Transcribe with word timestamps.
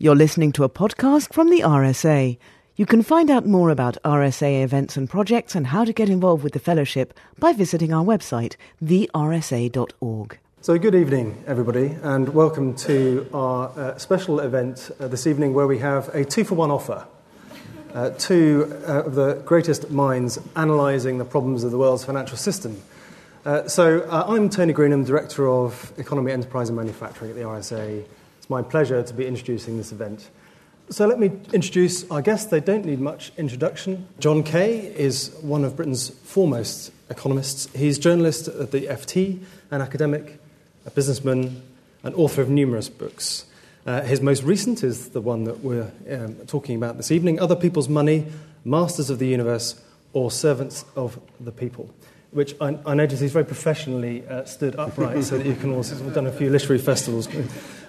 You're 0.00 0.14
listening 0.14 0.52
to 0.52 0.62
a 0.62 0.68
podcast 0.68 1.32
from 1.32 1.50
the 1.50 1.62
RSA. 1.62 2.38
You 2.76 2.86
can 2.86 3.02
find 3.02 3.28
out 3.32 3.46
more 3.46 3.68
about 3.68 3.96
RSA 4.04 4.62
events 4.62 4.96
and 4.96 5.10
projects 5.10 5.56
and 5.56 5.66
how 5.66 5.84
to 5.84 5.92
get 5.92 6.08
involved 6.08 6.44
with 6.44 6.52
the 6.52 6.60
fellowship 6.60 7.18
by 7.36 7.52
visiting 7.52 7.92
our 7.92 8.04
website, 8.04 8.54
thersa.org. 8.80 10.38
So, 10.60 10.78
good 10.78 10.94
evening, 10.94 11.42
everybody, 11.48 11.96
and 12.04 12.28
welcome 12.28 12.76
to 12.76 13.28
our 13.34 13.70
uh, 13.70 13.98
special 13.98 14.38
event 14.38 14.92
uh, 15.00 15.08
this 15.08 15.26
evening 15.26 15.52
where 15.52 15.66
we 15.66 15.78
have 15.78 16.14
a 16.14 16.24
two 16.24 16.44
for 16.44 16.54
one 16.54 16.70
offer. 16.70 17.04
Uh, 17.92 18.10
two 18.10 18.72
uh, 18.86 19.02
of 19.02 19.16
the 19.16 19.42
greatest 19.44 19.90
minds 19.90 20.38
analysing 20.54 21.18
the 21.18 21.24
problems 21.24 21.64
of 21.64 21.72
the 21.72 21.78
world's 21.78 22.04
financial 22.04 22.36
system. 22.36 22.80
Uh, 23.44 23.66
so, 23.66 24.02
uh, 24.02 24.26
I'm 24.28 24.48
Tony 24.48 24.72
Greenham, 24.72 25.04
Director 25.04 25.48
of 25.48 25.92
Economy, 25.98 26.30
Enterprise 26.30 26.68
and 26.68 26.76
Manufacturing 26.76 27.32
at 27.32 27.36
the 27.36 27.42
RSA. 27.42 28.04
It's 28.48 28.50
my 28.50 28.62
pleasure 28.62 29.02
to 29.02 29.12
be 29.12 29.26
introducing 29.26 29.76
this 29.76 29.92
event. 29.92 30.30
So 30.88 31.06
let 31.06 31.18
me 31.18 31.30
introduce 31.52 32.10
our 32.10 32.22
guests. 32.22 32.50
They 32.50 32.60
don't 32.60 32.86
need 32.86 32.98
much 32.98 33.30
introduction. 33.36 34.08
John 34.20 34.42
Kay 34.42 34.86
is 34.96 35.36
one 35.42 35.66
of 35.66 35.76
Britain's 35.76 36.08
foremost 36.08 36.90
economists. 37.10 37.68
He's 37.76 37.98
journalist 37.98 38.48
at 38.48 38.70
the 38.70 38.86
FT, 38.86 39.44
an 39.70 39.82
academic, 39.82 40.40
a 40.86 40.90
businessman, 40.90 41.60
and 42.02 42.14
author 42.14 42.40
of 42.40 42.48
numerous 42.48 42.88
books. 42.88 43.44
Uh, 43.84 44.00
his 44.00 44.22
most 44.22 44.42
recent 44.44 44.82
is 44.82 45.10
the 45.10 45.20
one 45.20 45.44
that 45.44 45.62
we're 45.62 45.92
um, 46.10 46.36
talking 46.46 46.74
about 46.74 46.96
this 46.96 47.10
evening 47.10 47.38
Other 47.38 47.54
People's 47.54 47.90
Money, 47.90 48.28
Masters 48.64 49.10
of 49.10 49.18
the 49.18 49.28
Universe, 49.28 49.78
or 50.14 50.30
Servants 50.30 50.86
of 50.96 51.20
the 51.38 51.52
People 51.52 51.90
which 52.30 52.54
I, 52.60 52.78
I 52.84 52.94
noticed 52.94 53.22
he's 53.22 53.32
very 53.32 53.44
professionally 53.44 54.26
uh, 54.26 54.44
stood 54.44 54.76
upright 54.76 55.24
so 55.24 55.38
that 55.38 55.46
you 55.46 55.54
can 55.54 55.72
also, 55.72 55.96
we've 56.04 56.14
done 56.14 56.26
a 56.26 56.32
few 56.32 56.50
literary 56.50 56.78
festivals. 56.78 57.26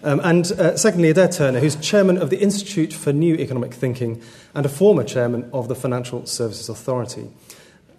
Um, 0.01 0.21
and 0.23 0.49
uh, 0.53 0.77
secondly, 0.77 1.09
Adair 1.09 1.27
Turner, 1.27 1.59
who's 1.59 1.75
chairman 1.75 2.17
of 2.17 2.29
the 2.29 2.37
Institute 2.37 2.93
for 2.93 3.11
New 3.11 3.35
Economic 3.35 3.73
Thinking 3.73 4.21
and 4.55 4.65
a 4.65 4.69
former 4.69 5.03
chairman 5.03 5.49
of 5.51 5.67
the 5.67 5.75
Financial 5.75 6.25
Services 6.25 6.69
Authority. 6.69 7.29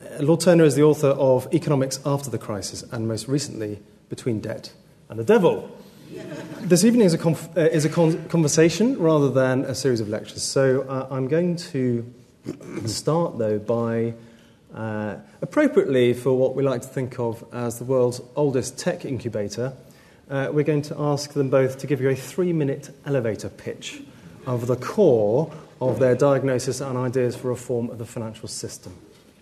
Uh, 0.03 0.23
Lord 0.23 0.41
Turner 0.41 0.65
is 0.65 0.77
the 0.77 0.83
author 0.83 1.09
of 1.09 1.47
Economics 1.53 2.01
After 2.07 2.31
the 2.31 2.39
Crisis 2.39 2.85
and 2.91 3.07
most 3.07 3.29
recently, 3.29 3.81
Between 4.09 4.41
Debt 4.41 4.73
and 5.11 5.19
the 5.19 5.25
Devil. 5.25 5.71
This 6.63 6.85
evening 6.85 7.07
is 7.07 7.15
a, 7.15 7.19
conf- 7.19 7.57
uh, 7.57 7.61
is 7.61 7.85
a 7.85 7.89
con- 7.89 8.29
conversation 8.29 8.99
rather 8.99 9.31
than 9.31 9.65
a 9.65 9.75
series 9.75 10.01
of 10.01 10.09
lectures. 10.09 10.43
So 10.43 10.83
uh, 10.83 11.07
I'm 11.11 11.29
going 11.29 11.57
to 11.57 12.05
start, 12.87 13.39
though, 13.39 13.59
by 13.59 14.15
uh, 14.75 15.17
appropriately 15.43 16.13
for 16.15 16.37
what 16.37 16.55
we 16.55 16.63
like 16.63 16.83
to 16.83 16.89
think 16.89 17.19
of 17.19 17.45
as 17.53 17.79
the 17.79 17.85
world's 17.85 18.21
oldest 18.37 18.79
tech 18.79 19.05
incubator, 19.05 19.73
uh, 20.29 20.49
we're 20.53 20.65
going 20.65 20.83
to 20.83 20.99
ask 20.99 21.33
them 21.33 21.51
both 21.51 21.79
to 21.79 21.87
give 21.87 22.01
you 22.01 22.09
a 22.09 22.15
three 22.15 22.53
minute 22.53 22.91
elevator 23.05 23.49
pitch 23.49 24.03
of 24.47 24.67
the 24.67 24.77
core 24.77 25.53
of 25.81 25.99
their 25.99 26.15
diagnosis 26.15 26.81
and 26.81 26.97
ideas 26.97 27.37
for 27.37 27.49
reform 27.49 27.91
of 27.91 27.99
the 27.99 28.07
financial 28.07 28.49
system. 28.49 28.97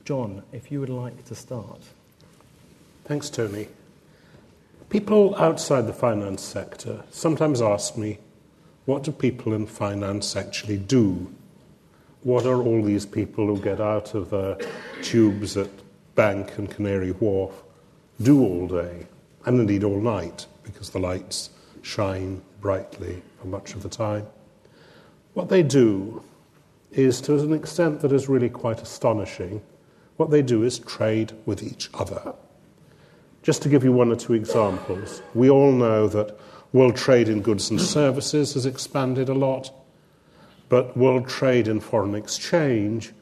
John, 0.05 0.43
if 0.53 0.73
you 0.73 0.81
would 0.81 0.89
like 0.89 1.25
to 1.27 1.35
start. 1.35 1.81
Thanks, 3.05 3.29
Tony. 3.29 3.69
People 4.89 5.35
outside 5.37 5.87
the 5.87 5.93
finance 5.93 6.43
sector 6.43 7.05
sometimes 7.11 7.61
ask 7.61 7.97
me, 7.97 8.19
what 8.87 9.03
do 9.03 9.13
people 9.13 9.53
in 9.53 9.67
finance 9.67 10.35
actually 10.35 10.79
do? 10.79 11.35
What 12.23 12.47
are 12.47 12.63
all 12.63 12.83
these 12.83 13.07
people 13.07 13.47
who 13.47 13.61
get 13.61 13.81
out 13.81 14.15
of 14.15 14.31
the 14.31 14.67
tubes 15.03 15.57
at 15.57 15.71
Bank 16.15 16.59
and 16.59 16.71
Canary 16.71 17.13
Wharf 17.13 17.63
do 18.21 18.41
all 18.43 18.67
day, 18.67 19.07
and 19.45 19.61
indeed 19.61 19.85
all 19.85 20.01
night, 20.01 20.47
because 20.65 20.91
the 20.91 20.99
lights 20.99 21.51
shine 21.83 22.43
brightly 22.61 23.23
for 23.41 23.47
much 23.47 23.75
of 23.75 23.83
the 23.83 23.89
time? 23.89 24.27
What 25.35 25.49
they 25.49 25.63
do 25.63 26.23
is, 26.91 27.21
to 27.23 27.39
an 27.39 27.53
extent 27.53 28.01
that 28.01 28.13
is 28.13 28.29
really 28.29 28.49
quite 28.49 28.83
astonishing, 28.83 29.63
what 30.17 30.31
they 30.31 30.43
do 30.43 30.65
is 30.65 30.81
trade 30.81 31.33
with 31.47 31.63
each 31.63 31.89
other. 31.95 32.35
Just 33.43 33.63
to 33.63 33.69
give 33.69 33.85
you 33.85 33.93
one 33.93 34.11
or 34.11 34.17
two 34.17 34.35
examples, 34.35 35.23
we 35.35 35.49
all 35.49 35.71
know 35.71 36.09
that 36.09 36.37
world 36.73 36.97
trade 36.97 37.29
in 37.29 37.41
goods 37.41 37.71
and 37.71 37.81
services 37.81 38.55
has 38.55 38.67
expanded 38.67 39.29
a 39.29 39.35
lot. 39.35 39.73
But 40.69 40.97
world 40.97 41.29
trade 41.29 41.69
in 41.69 41.81
foreign 41.81 42.15
exchange 42.15 43.13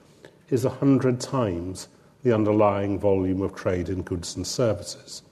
is 0.51 0.65
100 0.65 1.21
times 1.21 1.89
the 2.23 2.35
underlying 2.35 2.99
volume 2.99 3.43
of 3.43 3.55
trade 3.55 3.89
in 3.89 4.03
goods 4.03 4.35
and 4.37 4.47
services. 4.47 5.23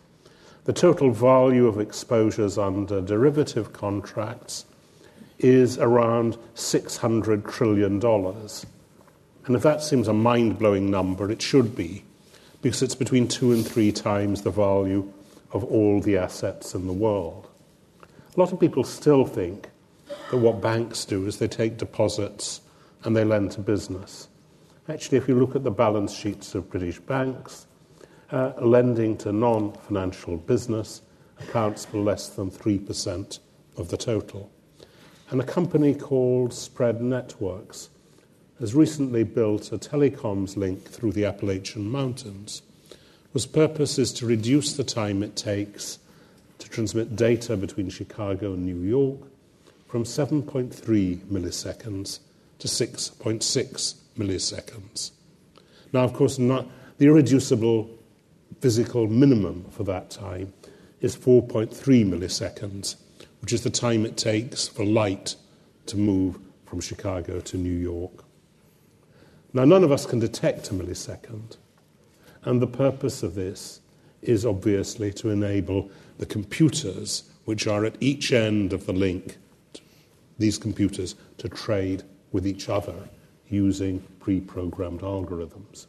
The 0.64 0.72
total 0.72 1.10
value 1.10 1.66
of 1.66 1.80
exposures 1.80 2.56
under 2.56 3.00
derivative 3.00 3.72
contracts 3.72 4.64
is 5.38 5.76
around 5.78 6.38
$600 6.54 7.50
trillion. 7.52 8.00
And 9.46 9.56
if 9.56 9.62
that 9.62 9.82
seems 9.82 10.08
a 10.08 10.14
mind 10.14 10.58
blowing 10.58 10.90
number, 10.90 11.30
it 11.30 11.42
should 11.42 11.76
be, 11.76 12.04
because 12.62 12.82
it's 12.82 12.94
between 12.94 13.28
two 13.28 13.52
and 13.52 13.66
three 13.66 13.92
times 13.92 14.42
the 14.42 14.50
value 14.50 15.12
of 15.52 15.64
all 15.64 16.00
the 16.00 16.16
assets 16.16 16.74
in 16.74 16.86
the 16.86 16.92
world. 16.92 17.48
A 18.02 18.40
lot 18.40 18.52
of 18.52 18.60
people 18.60 18.84
still 18.84 19.26
think 19.26 19.68
that 20.30 20.38
what 20.38 20.60
banks 20.60 21.04
do 21.04 21.26
is 21.26 21.38
they 21.38 21.48
take 21.48 21.76
deposits 21.76 22.60
and 23.04 23.14
they 23.14 23.24
lend 23.24 23.52
to 23.52 23.60
business. 23.60 24.28
Actually, 24.88 25.18
if 25.18 25.28
you 25.28 25.34
look 25.34 25.54
at 25.56 25.64
the 25.64 25.70
balance 25.70 26.12
sheets 26.12 26.54
of 26.54 26.70
British 26.70 26.98
banks, 26.98 27.66
uh, 28.30 28.52
lending 28.60 29.16
to 29.16 29.32
non 29.32 29.72
financial 29.72 30.36
business 30.36 31.02
accounts 31.40 31.84
for 31.84 31.98
less 31.98 32.28
than 32.28 32.50
3% 32.50 33.38
of 33.76 33.88
the 33.88 33.96
total. 33.96 34.50
And 35.30 35.40
a 35.40 35.44
company 35.44 35.94
called 35.94 36.52
Spread 36.52 37.00
Networks 37.00 37.90
has 38.60 38.74
recently 38.74 39.24
built 39.24 39.72
a 39.72 39.78
telecoms 39.78 40.56
link 40.56 40.84
through 40.84 41.12
the 41.12 41.24
Appalachian 41.24 41.90
Mountains, 41.90 42.62
whose 43.32 43.46
purpose 43.46 43.98
is 43.98 44.12
to 44.14 44.26
reduce 44.26 44.74
the 44.74 44.84
time 44.84 45.22
it 45.22 45.34
takes 45.34 45.98
to 46.58 46.68
transmit 46.68 47.16
data 47.16 47.56
between 47.56 47.88
Chicago 47.88 48.52
and 48.52 48.64
New 48.64 48.80
York 48.82 49.18
from 49.94 50.02
7.3 50.02 51.18
milliseconds 51.26 52.18
to 52.58 52.66
6.6 52.66 53.94
milliseconds. 54.18 55.12
Now, 55.92 56.02
of 56.02 56.12
course, 56.12 56.36
not, 56.36 56.66
the 56.98 57.06
irreducible 57.06 57.88
physical 58.60 59.06
minimum 59.06 59.66
for 59.70 59.84
that 59.84 60.10
time 60.10 60.52
is 61.00 61.16
4.3 61.16 61.70
milliseconds, 62.04 62.96
which 63.40 63.52
is 63.52 63.62
the 63.62 63.70
time 63.70 64.04
it 64.04 64.16
takes 64.16 64.66
for 64.66 64.84
light 64.84 65.36
to 65.86 65.96
move 65.96 66.40
from 66.66 66.80
Chicago 66.80 67.38
to 67.38 67.56
New 67.56 67.78
York. 67.78 68.24
Now, 69.52 69.64
none 69.64 69.84
of 69.84 69.92
us 69.92 70.06
can 70.06 70.18
detect 70.18 70.72
a 70.72 70.74
millisecond, 70.74 71.56
and 72.42 72.60
the 72.60 72.66
purpose 72.66 73.22
of 73.22 73.36
this 73.36 73.78
is 74.22 74.44
obviously 74.44 75.12
to 75.12 75.30
enable 75.30 75.88
the 76.18 76.26
computers 76.26 77.30
which 77.44 77.68
are 77.68 77.84
at 77.84 77.96
each 78.00 78.32
end 78.32 78.72
of 78.72 78.86
the 78.86 78.92
link 78.92 79.38
these 80.38 80.58
computers 80.58 81.14
to 81.38 81.48
trade 81.48 82.02
with 82.32 82.46
each 82.46 82.68
other 82.68 83.08
using 83.48 84.00
pre 84.20 84.40
programmed 84.40 85.00
algorithms. 85.00 85.86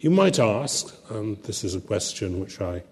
You 0.00 0.10
might 0.10 0.38
ask, 0.38 0.94
and 1.10 1.42
this 1.44 1.64
is 1.64 1.74
a 1.74 1.80
question 1.80 2.40
which 2.40 2.60
I 2.60 2.82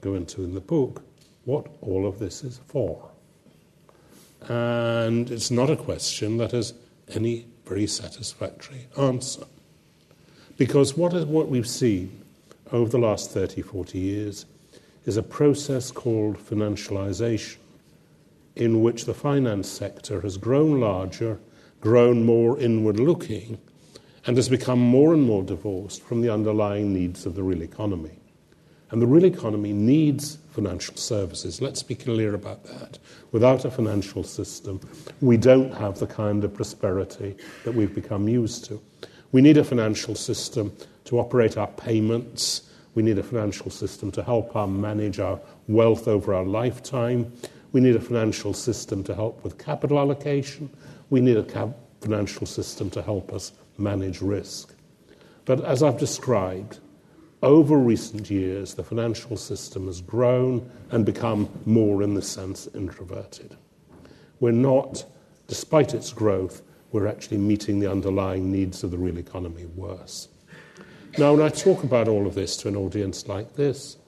go 0.00 0.14
into 0.14 0.44
in 0.44 0.54
the 0.54 0.60
book, 0.60 1.02
what 1.44 1.66
all 1.80 2.06
of 2.06 2.18
this 2.18 2.44
is 2.44 2.60
for. 2.66 3.10
And 4.48 5.30
it's 5.30 5.50
not 5.50 5.70
a 5.70 5.76
question 5.76 6.36
that 6.36 6.52
has 6.52 6.74
any 7.08 7.46
very 7.64 7.86
satisfactory 7.86 8.86
answer. 8.98 9.44
Because 10.56 10.96
what, 10.96 11.14
is, 11.14 11.24
what 11.24 11.48
we've 11.48 11.68
seen 11.68 12.22
over 12.72 12.90
the 12.90 12.98
last 12.98 13.30
30, 13.30 13.62
40 13.62 13.98
years 13.98 14.46
is 15.04 15.16
a 15.16 15.22
process 15.22 15.90
called 15.90 16.36
financialization 16.36 17.58
in 18.56 18.82
which 18.82 19.04
the 19.04 19.14
finance 19.14 19.68
sector 19.68 20.22
has 20.22 20.38
grown 20.38 20.80
larger, 20.80 21.38
grown 21.80 22.24
more 22.24 22.58
inward 22.58 22.98
looking, 22.98 23.58
and 24.26 24.36
has 24.36 24.48
become 24.48 24.80
more 24.80 25.14
and 25.14 25.22
more 25.22 25.42
divorced 25.42 26.02
from 26.02 26.20
the 26.20 26.32
underlying 26.32 26.92
needs 26.92 27.26
of 27.26 27.34
the 27.34 27.42
real 27.42 27.62
economy. 27.62 28.18
And 28.90 29.02
the 29.02 29.06
real 29.06 29.24
economy 29.24 29.72
needs 29.72 30.38
financial 30.50 30.96
services. 30.96 31.60
Let's 31.60 31.82
be 31.82 31.94
clear 31.94 32.34
about 32.34 32.64
that. 32.64 32.98
Without 33.32 33.64
a 33.64 33.70
financial 33.70 34.22
system, 34.22 34.80
we 35.20 35.36
don't 35.36 35.74
have 35.74 35.98
the 35.98 36.06
kind 36.06 36.44
of 36.44 36.54
prosperity 36.54 37.36
that 37.64 37.74
we've 37.74 37.94
become 37.94 38.28
used 38.28 38.64
to. 38.66 38.80
We 39.32 39.42
need 39.42 39.58
a 39.58 39.64
financial 39.64 40.14
system 40.14 40.72
to 41.04 41.18
operate 41.18 41.56
our 41.56 41.66
payments. 41.66 42.70
We 42.94 43.02
need 43.02 43.18
a 43.18 43.22
financial 43.22 43.70
system 43.70 44.10
to 44.12 44.22
help 44.22 44.56
us 44.56 44.68
manage 44.68 45.18
our 45.20 45.40
wealth 45.68 46.08
over 46.08 46.32
our 46.32 46.44
lifetime. 46.44 47.32
We 47.76 47.82
need 47.82 47.94
a 47.94 48.00
financial 48.00 48.54
system 48.54 49.04
to 49.04 49.14
help 49.14 49.44
with 49.44 49.58
capital 49.58 49.98
allocation. 49.98 50.70
We 51.10 51.20
need 51.20 51.36
a 51.36 51.42
cap- 51.42 51.76
financial 52.00 52.46
system 52.46 52.88
to 52.88 53.02
help 53.02 53.34
us 53.34 53.52
manage 53.76 54.22
risk. 54.22 54.74
But 55.44 55.62
as 55.62 55.82
I've 55.82 55.98
described, 55.98 56.78
over 57.42 57.76
recent 57.76 58.30
years, 58.30 58.72
the 58.72 58.82
financial 58.82 59.36
system 59.36 59.88
has 59.88 60.00
grown 60.00 60.70
and 60.90 61.04
become 61.04 61.50
more, 61.66 62.02
in 62.02 62.14
this 62.14 62.26
sense, 62.26 62.66
introverted. 62.74 63.58
we're 64.40 64.52
not, 64.52 65.04
despite 65.46 65.92
its 65.92 66.14
growth, 66.14 66.62
we're 66.92 67.06
actually 67.06 67.36
meeting 67.36 67.78
the 67.78 67.90
underlying 67.90 68.50
needs 68.50 68.84
of 68.84 68.90
the 68.90 68.96
real 68.96 69.18
economy 69.18 69.66
worse. 69.76 70.28
Now, 71.18 71.34
when 71.34 71.44
I 71.44 71.50
talk 71.50 71.84
about 71.84 72.08
all 72.08 72.26
of 72.26 72.34
this 72.34 72.56
to 72.58 72.68
an 72.68 72.76
audience 72.76 73.28
like 73.28 73.54
this, 73.54 73.98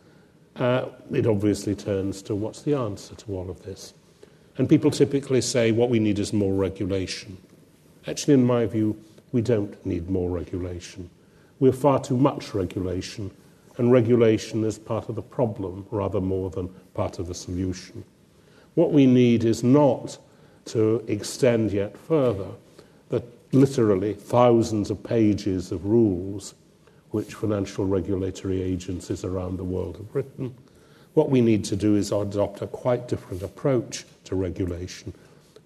uh, 0.58 0.86
it 1.12 1.26
obviously 1.26 1.74
turns 1.74 2.22
to 2.22 2.34
what's 2.34 2.62
the 2.62 2.74
answer 2.74 3.14
to 3.14 3.32
all 3.32 3.48
of 3.50 3.62
this? 3.62 3.94
And 4.56 4.68
people 4.68 4.90
typically 4.90 5.40
say 5.40 5.70
what 5.70 5.88
we 5.88 6.00
need 6.00 6.18
is 6.18 6.32
more 6.32 6.52
regulation. 6.52 7.38
Actually, 8.06 8.34
in 8.34 8.44
my 8.44 8.66
view, 8.66 9.00
we 9.30 9.40
don't 9.40 9.84
need 9.86 10.10
more 10.10 10.30
regulation. 10.30 11.08
We 11.60 11.68
have 11.68 11.78
far 11.78 12.00
too 12.00 12.16
much 12.16 12.54
regulation, 12.54 13.30
and 13.76 13.92
regulation 13.92 14.64
is 14.64 14.78
part 14.78 15.08
of 15.08 15.14
the 15.14 15.22
problem 15.22 15.86
rather 15.90 16.20
more 16.20 16.50
than 16.50 16.68
part 16.94 17.18
of 17.18 17.28
the 17.28 17.34
solution. 17.34 18.04
What 18.74 18.92
we 18.92 19.06
need 19.06 19.44
is 19.44 19.62
not 19.62 20.18
to 20.66 21.04
extend 21.06 21.72
yet 21.72 21.96
further 21.96 22.48
the 23.08 23.22
literally 23.52 24.14
thousands 24.14 24.90
of 24.90 25.02
pages 25.02 25.72
of 25.72 25.84
rules 25.84 26.54
which 27.10 27.34
financial 27.34 27.86
regulatory 27.86 28.62
agencies 28.62 29.24
around 29.24 29.56
the 29.56 29.64
world 29.64 29.96
have 29.96 30.14
written. 30.14 30.54
What 31.14 31.30
we 31.30 31.40
need 31.40 31.64
to 31.66 31.76
do 31.76 31.96
is 31.96 32.12
adopt 32.12 32.62
a 32.62 32.66
quite 32.66 33.08
different 33.08 33.42
approach 33.42 34.04
to 34.24 34.36
regulation, 34.36 35.14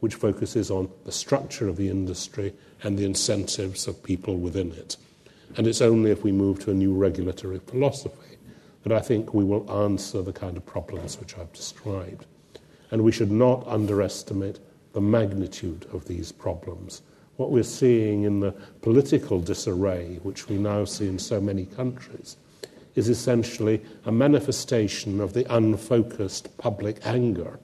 which 0.01 0.15
focuses 0.15 0.71
on 0.71 0.91
the 1.05 1.13
structure 1.13 1.69
of 1.69 1.77
the 1.77 1.89
industry 1.89 2.55
and 2.83 2.99
the 2.99 3.05
incentives 3.05 3.87
of 3.87 4.03
people 4.03 4.37
within 4.37 4.73
it. 4.73 4.97
And 5.57 5.67
it's 5.67 5.83
only 5.83 6.11
if 6.11 6.25
we 6.25 6.33
move 6.33 6.61
to 6.61 6.71
a 6.71 6.75
new 6.75 6.95
regulatory 6.95 7.59
philosophy 7.59 8.39
that 8.85 8.93
I 8.93 9.01
think 9.01 9.35
we 9.35 9.45
will 9.45 9.71
answer 9.85 10.23
the 10.23 10.33
kind 10.33 10.57
of 10.57 10.67
problems 10.67 11.19
which 11.21 11.37
I've 11.37 11.53
described. 11.53 12.27
And 12.91 13.03
we 13.03 13.13
should 13.13 13.31
not 13.31 13.67
underestimate 13.67 14.59
the 14.93 15.01
magnitude 15.01 15.87
of 15.93 16.07
these 16.07 16.33
problems. 16.33 17.03
What 17.37 17.51
we're 17.51 17.63
seeing 17.63 18.25
in 18.25 18.41
the 18.41 18.53
political 18.83 19.41
disarray, 19.41 20.21
which 20.23 20.49
we 20.49 20.59
now 20.59 20.85
see 20.85 21.09
in 21.09 21.19
so 21.19 21.41
many 21.41 21.65
countries, 21.65 22.37
is 22.95 23.09
essentially 23.09 23.81
a 24.05 24.13
manifestation 24.13 25.21
of 25.21 25.33
the 25.33 25.47
unfocused 25.55 26.57
public 26.59 26.99
anger 27.05 27.59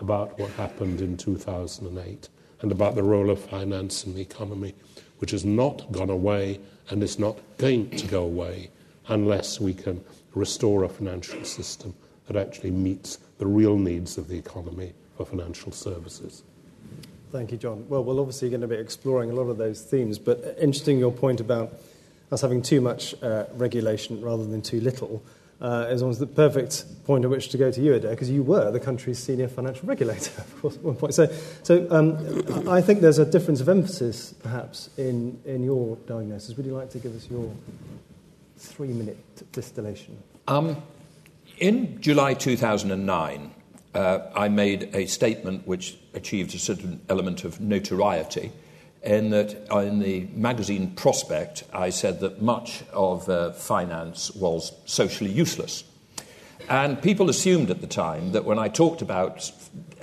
about 0.00 0.38
what 0.38 0.50
happened 0.52 1.02
in 1.02 1.16
2008 1.16 2.28
and 2.62 2.72
about 2.72 2.94
the 2.94 3.02
role 3.02 3.30
of 3.30 3.38
finance 3.38 4.04
in 4.04 4.14
the 4.14 4.22
economy, 4.22 4.74
which 5.18 5.32
has 5.32 5.44
not 5.44 5.92
gone 5.92 6.10
away 6.10 6.58
and 6.88 7.02
is 7.02 7.18
not 7.18 7.38
going 7.58 7.90
to 7.90 8.06
go 8.06 8.24
away 8.24 8.70
unless 9.08 9.60
we 9.60 9.74
can 9.74 10.02
restore 10.34 10.84
a 10.84 10.88
financial 10.88 11.44
system 11.44 11.94
that 12.26 12.36
actually 12.36 12.70
meets 12.70 13.18
the 13.38 13.46
real 13.46 13.76
needs 13.76 14.16
of 14.16 14.28
the 14.28 14.38
economy 14.38 14.94
for 15.16 15.26
financial 15.26 15.72
services. 15.72 16.42
Thank 17.30 17.52
you, 17.52 17.58
John. 17.58 17.86
Well, 17.88 18.02
we're 18.02 18.18
obviously 18.18 18.50
going 18.50 18.62
to 18.62 18.66
be 18.66 18.74
exploring 18.74 19.30
a 19.30 19.34
lot 19.34 19.44
of 19.44 19.56
those 19.56 19.82
themes, 19.82 20.18
but 20.18 20.56
interesting 20.60 20.98
your 20.98 21.12
point 21.12 21.40
about 21.40 21.74
us 22.32 22.40
having 22.40 22.60
too 22.60 22.80
much 22.80 23.14
uh, 23.22 23.44
regulation 23.54 24.20
rather 24.20 24.44
than 24.44 24.62
too 24.62 24.80
little 24.80 25.22
uh, 25.60 25.86
is 25.90 26.02
almost 26.02 26.18
the 26.18 26.26
perfect 26.26 26.84
point 27.04 27.24
at 27.24 27.30
which 27.30 27.50
to 27.50 27.58
go 27.58 27.70
to 27.70 27.80
you, 27.80 27.94
Adair, 27.94 28.10
because 28.10 28.30
you 28.30 28.42
were 28.42 28.70
the 28.70 28.80
country's 28.80 29.18
senior 29.18 29.46
financial 29.46 29.86
regulator, 29.86 30.32
of 30.40 30.60
course, 30.60 30.76
at 30.76 30.82
one 30.82 30.96
point. 30.96 31.14
So, 31.14 31.32
so 31.62 31.86
um, 31.90 32.68
I 32.68 32.80
think 32.80 33.00
there's 33.00 33.18
a 33.18 33.26
difference 33.26 33.60
of 33.60 33.68
emphasis, 33.68 34.32
perhaps, 34.42 34.90
in, 34.96 35.38
in 35.44 35.62
your 35.62 35.96
diagnosis. 36.06 36.56
Would 36.56 36.66
you 36.66 36.74
like 36.74 36.90
to 36.90 36.98
give 36.98 37.14
us 37.14 37.28
your 37.30 37.52
three 38.56 38.88
minute 38.88 39.18
distillation? 39.52 40.18
Um, 40.48 40.82
in 41.58 42.00
July 42.00 42.34
2009, 42.34 43.54
uh, 43.94 44.20
I 44.34 44.48
made 44.48 44.94
a 44.94 45.06
statement 45.06 45.66
which 45.66 45.98
achieved 46.14 46.54
a 46.54 46.58
certain 46.58 47.00
element 47.08 47.44
of 47.44 47.60
notoriety 47.60 48.52
in 49.02 49.30
that 49.30 49.66
in 49.72 49.98
the 49.98 50.26
magazine 50.34 50.92
Prospect, 50.92 51.64
I 51.72 51.90
said 51.90 52.20
that 52.20 52.42
much 52.42 52.82
of 52.92 53.28
uh, 53.28 53.52
finance 53.52 54.30
was 54.32 54.72
socially 54.84 55.30
useless. 55.30 55.84
And 56.68 57.00
people 57.02 57.30
assumed 57.30 57.70
at 57.70 57.80
the 57.80 57.86
time 57.86 58.32
that 58.32 58.44
when 58.44 58.58
I 58.58 58.68
talked 58.68 59.02
about 59.02 59.50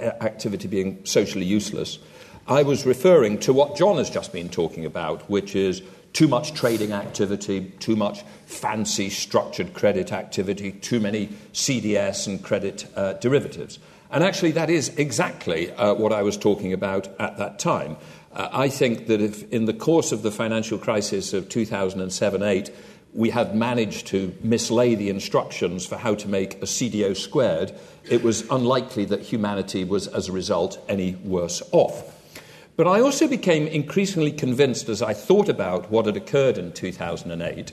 uh, 0.01 0.05
activity 0.21 0.67
being 0.67 1.05
socially 1.05 1.45
useless, 1.45 1.99
I 2.47 2.63
was 2.63 2.85
referring 2.85 3.39
to 3.39 3.53
what 3.53 3.77
John 3.77 3.97
has 3.97 4.09
just 4.09 4.33
been 4.33 4.49
talking 4.49 4.85
about, 4.85 5.29
which 5.29 5.55
is 5.55 5.81
too 6.13 6.27
much 6.27 6.53
trading 6.53 6.91
activity, 6.91 7.73
too 7.79 7.95
much 7.95 8.23
fancy 8.45 9.09
structured 9.09 9.73
credit 9.73 10.11
activity, 10.11 10.71
too 10.71 10.99
many 10.99 11.27
CDS 11.53 12.27
and 12.27 12.43
credit 12.43 12.87
uh, 12.95 13.13
derivatives. 13.13 13.79
And 14.09 14.23
actually, 14.23 14.51
that 14.51 14.69
is 14.69 14.89
exactly 14.97 15.71
uh, 15.73 15.93
what 15.93 16.13
I 16.13 16.21
was 16.21 16.37
talking 16.37 16.73
about 16.73 17.07
at 17.19 17.37
that 17.37 17.59
time. 17.59 17.97
Uh, 18.31 18.49
I 18.51 18.69
think 18.69 19.07
that 19.07 19.21
if 19.21 19.51
in 19.51 19.65
the 19.65 19.73
course 19.73 20.11
of 20.11 20.21
the 20.21 20.31
financial 20.31 20.77
crisis 20.77 21.33
of 21.33 21.49
2007 21.49 22.41
8, 22.41 22.71
we 23.13 23.31
had 23.31 23.55
managed 23.55 24.07
to 24.07 24.29
mislay 24.43 24.95
the 24.95 25.09
instructions 25.09 25.85
for 25.85 25.97
how 25.97 26.13
to 26.15 26.27
make 26.27 26.55
a 26.55 26.65
CDO 26.65 27.17
squared, 27.17 27.73
it 28.09 28.23
was 28.23 28.49
unlikely 28.51 29.05
that 29.05 29.21
humanity 29.21 29.83
was, 29.83 30.07
as 30.07 30.29
a 30.29 30.31
result, 30.31 30.77
any 30.87 31.15
worse 31.23 31.61
off. 31.71 32.16
But 32.77 32.87
I 32.87 33.01
also 33.01 33.27
became 33.27 33.65
increasingly 33.65 34.31
convinced 34.31 34.87
as 34.87 35.01
I 35.01 35.13
thought 35.13 35.49
about 35.49 35.89
what 35.89 36.05
had 36.05 36.15
occurred 36.15 36.59
in 36.59 36.71
2008, 36.71 37.71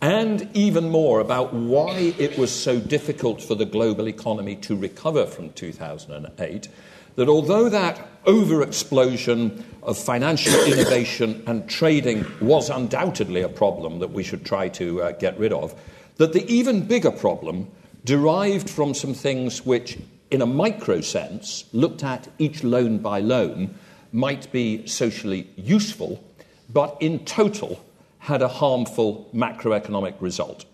and 0.00 0.48
even 0.54 0.88
more 0.88 1.20
about 1.20 1.52
why 1.52 2.14
it 2.18 2.38
was 2.38 2.50
so 2.50 2.80
difficult 2.80 3.42
for 3.42 3.54
the 3.54 3.66
global 3.66 4.08
economy 4.08 4.56
to 4.56 4.74
recover 4.74 5.26
from 5.26 5.50
2008 5.50 6.68
that 7.16 7.28
although 7.28 7.68
that 7.68 8.08
over 8.24 8.62
explosion 8.62 9.62
of 9.82 9.98
financial 9.98 10.58
innovation 10.72 11.42
and 11.46 11.68
trading 11.68 12.24
was 12.40 12.70
undoubtedly 12.70 13.42
a 13.42 13.48
problem 13.48 13.98
that 13.98 14.12
we 14.12 14.22
should 14.22 14.44
try 14.44 14.68
to 14.68 15.02
uh, 15.02 15.12
get 15.12 15.38
rid 15.38 15.52
of, 15.52 15.74
that 16.16 16.32
the 16.32 16.50
even 16.50 16.80
bigger 16.86 17.10
problem 17.10 17.68
derived 18.04 18.70
from 18.70 18.94
some 18.94 19.12
things 19.12 19.66
which, 19.66 19.98
in 20.30 20.40
a 20.40 20.46
micro 20.46 21.02
sense, 21.02 21.64
looked 21.74 22.02
at 22.02 22.28
each 22.38 22.64
loan 22.64 22.98
by 22.98 23.20
loan, 23.20 23.74
might 24.16 24.50
be 24.50 24.86
socially 24.86 25.46
useful, 25.56 26.24
but 26.72 26.96
in 27.00 27.24
total 27.24 27.84
had 28.20 28.40
a 28.40 28.48
harmful 28.48 29.28
macroeconomic 29.34 30.14
result. 30.20 30.64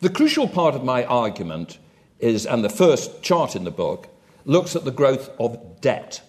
The 0.00 0.08
crucial 0.08 0.48
part 0.48 0.74
of 0.74 0.84
my 0.84 1.04
argument 1.04 1.78
is, 2.20 2.46
and 2.46 2.64
the 2.64 2.70
first 2.70 3.20
chart 3.20 3.56
in 3.56 3.64
the 3.64 3.70
book, 3.72 4.08
looks 4.44 4.76
at 4.76 4.84
the 4.84 4.92
growth 4.92 5.28
of 5.40 5.80
debt. 5.80 6.22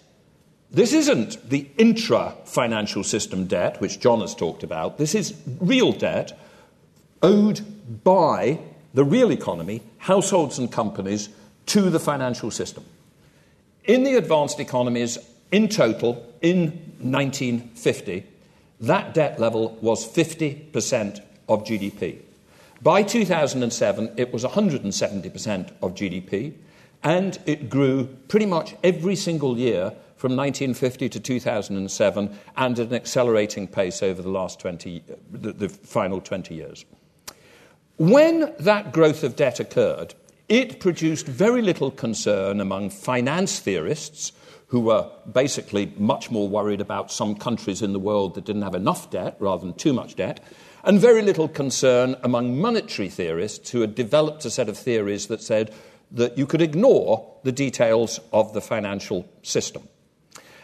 This 0.70 0.92
isn't 0.92 1.48
the 1.48 1.68
intra 1.78 2.34
financial 2.44 3.04
system 3.04 3.46
debt, 3.46 3.80
which 3.80 4.00
John 4.00 4.20
has 4.20 4.34
talked 4.34 4.64
about. 4.64 4.98
This 4.98 5.14
is 5.14 5.34
real 5.60 5.92
debt 5.92 6.36
owed 7.22 7.60
by 8.02 8.58
the 8.92 9.04
real 9.04 9.30
economy, 9.30 9.82
households 9.98 10.58
and 10.58 10.70
companies, 10.70 11.28
to 11.66 11.90
the 11.90 12.00
financial 12.00 12.50
system. 12.50 12.84
In 13.84 14.02
the 14.02 14.16
advanced 14.16 14.58
economies, 14.58 15.18
in 15.54 15.68
total, 15.68 16.14
in 16.42 16.64
1950, 16.98 18.26
that 18.80 19.14
debt 19.14 19.38
level 19.38 19.78
was 19.80 20.04
50% 20.04 21.20
of 21.48 21.62
GDP. 21.62 22.18
By 22.82 23.04
2007, 23.04 24.14
it 24.16 24.32
was 24.32 24.42
170% 24.42 25.70
of 25.80 25.94
GDP 25.94 26.54
and 27.04 27.38
it 27.46 27.70
grew 27.70 28.06
pretty 28.26 28.46
much 28.46 28.74
every 28.82 29.14
single 29.14 29.56
year 29.56 29.92
from 30.16 30.34
1950 30.34 31.08
to 31.10 31.20
2007 31.20 32.38
and 32.56 32.78
at 32.80 32.88
an 32.88 32.92
accelerating 32.92 33.68
pace 33.68 34.02
over 34.02 34.22
the 34.22 34.30
last 34.30 34.58
20, 34.58 35.04
the, 35.30 35.52
the 35.52 35.68
final 35.68 36.20
20 36.20 36.52
years. 36.52 36.84
When 37.96 38.52
that 38.58 38.92
growth 38.92 39.22
of 39.22 39.36
debt 39.36 39.60
occurred, 39.60 40.14
it 40.48 40.80
produced 40.80 41.26
very 41.26 41.62
little 41.62 41.92
concern 41.92 42.60
among 42.60 42.90
finance 42.90 43.60
theorists 43.60 44.32
who 44.74 44.80
were 44.80 45.08
basically 45.32 45.92
much 45.96 46.32
more 46.32 46.48
worried 46.48 46.80
about 46.80 47.12
some 47.12 47.36
countries 47.36 47.80
in 47.80 47.92
the 47.92 47.98
world 48.00 48.34
that 48.34 48.44
didn't 48.44 48.62
have 48.62 48.74
enough 48.74 49.08
debt 49.08 49.36
rather 49.38 49.64
than 49.64 49.72
too 49.72 49.92
much 49.92 50.16
debt, 50.16 50.40
and 50.82 51.00
very 51.00 51.22
little 51.22 51.46
concern 51.46 52.16
among 52.24 52.60
monetary 52.60 53.08
theorists 53.08 53.70
who 53.70 53.82
had 53.82 53.94
developed 53.94 54.44
a 54.44 54.50
set 54.50 54.68
of 54.68 54.76
theories 54.76 55.28
that 55.28 55.40
said 55.40 55.72
that 56.10 56.36
you 56.36 56.44
could 56.44 56.60
ignore 56.60 57.24
the 57.44 57.52
details 57.52 58.18
of 58.32 58.52
the 58.52 58.60
financial 58.60 59.24
system. 59.44 59.88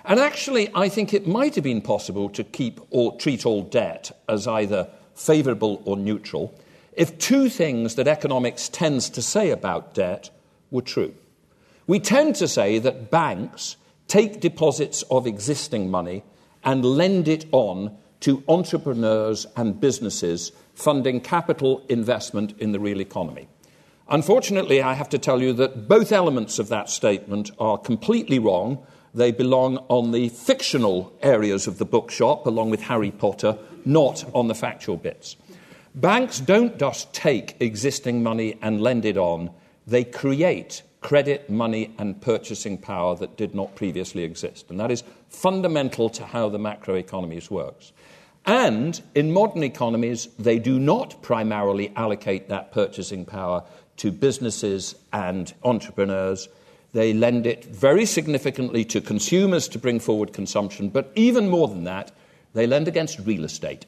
And 0.05 0.19
actually, 0.19 0.71
I 0.75 0.89
think 0.89 1.15
it 1.15 1.29
might 1.29 1.55
have 1.55 1.63
been 1.63 1.81
possible 1.81 2.29
to 2.31 2.43
keep 2.43 2.81
or 2.91 3.17
treat 3.17 3.47
all 3.47 3.63
debt 3.63 4.11
as 4.29 4.49
either 4.49 4.89
favourable 5.15 5.83
or 5.85 5.97
neutral 5.97 6.53
if 6.95 7.17
two 7.19 7.49
things 7.49 7.95
that 7.95 8.09
economics 8.09 8.69
tends 8.69 9.09
to 9.11 9.23
say 9.23 9.51
about 9.51 9.95
debt 9.95 10.31
were 10.73 10.83
true. 10.83 11.15
We 11.87 12.01
tend 12.01 12.35
to 12.35 12.49
say 12.49 12.81
that 12.81 13.09
banks 13.13 13.77
take 14.11 14.41
deposits 14.41 15.03
of 15.11 15.27
existing 15.27 15.91
money 15.91 16.23
and 16.63 16.85
lend 16.85 17.29
it 17.29 17.47
on 17.53 17.97
to 18.21 18.43
entrepreneurs 18.49 19.47
and 19.57 19.81
businesses 19.81 20.53
funding 20.75 21.21
capital 21.21 21.83
investment 21.89 22.53
in 22.59 22.73
the 22.73 22.81
real 22.81 23.01
economy. 23.01 23.49
Unfortunately, 24.09 24.83
I 24.83 24.93
have 24.95 25.09
to 25.11 25.19
tell 25.19 25.41
you 25.41 25.55
that 25.55 25.89
both 25.89 26.13
elements 26.13 26.59
of 26.59 26.69
that 26.69 26.91
statement 26.91 27.51
are 27.59 27.79
completely 27.79 28.39
wrong 28.39 28.85
They 29.15 29.33
belong 29.33 29.79
on 29.89 30.13
the 30.13 30.29
fictional 30.29 31.13
areas 31.21 31.67
of 31.67 31.79
the 31.79 31.85
bookshop, 31.85 32.47
along 32.47 32.71
with 32.71 32.83
Harry 32.83 33.11
Potter, 33.11 33.59
not 33.85 34.25
on 34.35 34.49
the 34.49 34.55
factual 34.55 34.97
bits. 34.97 35.37
Banks 35.95 36.39
don't 36.39 36.79
just 36.79 37.13
take 37.13 37.57
existing 37.61 38.23
money 38.23 38.57
and 38.63 38.81
lend 38.81 39.05
it 39.05 39.17
on, 39.17 39.51
they 39.87 40.05
create 40.05 40.83
credit, 41.01 41.49
money, 41.49 41.95
and 41.99 42.21
purchasing 42.21 42.77
power 42.77 43.17
that 43.17 43.37
did 43.37 43.55
not 43.55 43.75
previously 43.75 44.23
exist. 44.23 44.67
And 44.69 44.79
that 44.81 44.91
is 44.91 45.03
fundamental 45.29 46.11
to 46.11 46.25
how 46.25 46.49
the 46.49 46.59
macroeconomies 46.59 47.51
works. 47.51 47.93
And 48.47 49.01
in 49.15 49.33
modern 49.33 49.63
economies, 49.63 50.29
they 50.39 50.59
do 50.59 50.79
not 50.79 51.23
primarily 51.23 51.93
allocate 51.97 52.49
that 52.49 52.73
purchasing 52.73 53.25
power 53.25 53.65
to 53.99 54.11
businesses 54.11 54.95
and 55.13 55.53
entrepreneurs. 55.63 56.49
They 56.93 57.13
lend 57.13 57.47
it 57.47 57.65
very 57.67 58.07
significantly 58.07 58.85
to 58.87 59.01
consumers 59.01 59.69
to 59.69 59.79
bring 59.79 60.01
forward 60.01 60.33
consumption, 60.33 60.89
but 60.89 61.13
even 61.15 61.49
more 61.49 61.69
than 61.69 61.85
that, 61.85 62.13
they 62.55 62.67
lend 62.67 62.89
against 62.89 63.21
real 63.21 63.45
estate. 63.45 63.87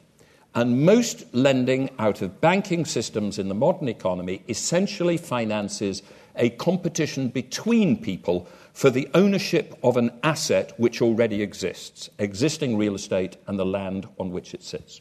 And 0.55 0.85
most 0.85 1.25
lending 1.35 1.89
out 1.99 2.21
of 2.21 2.41
banking 2.43 2.85
systems 2.85 3.39
in 3.39 3.49
the 3.49 3.55
modern 3.55 3.89
economy 3.89 4.43
essentially 4.49 5.17
finances 5.17 6.03
a 6.37 6.51
competition 6.51 7.29
between 7.29 8.01
people 8.01 8.49
for 8.73 8.91
the 8.91 9.09
ownership 9.15 9.79
of 9.83 9.97
an 9.97 10.11
asset 10.23 10.73
which 10.79 11.03
already 11.03 11.43
exists, 11.43 12.09
existing 12.19 12.77
real 12.77 12.95
estate 12.95 13.37
and 13.47 13.59
the 13.59 13.67
land 13.67 14.09
on 14.19 14.31
which 14.31 14.55
it 14.55 14.63
sits. 14.63 15.01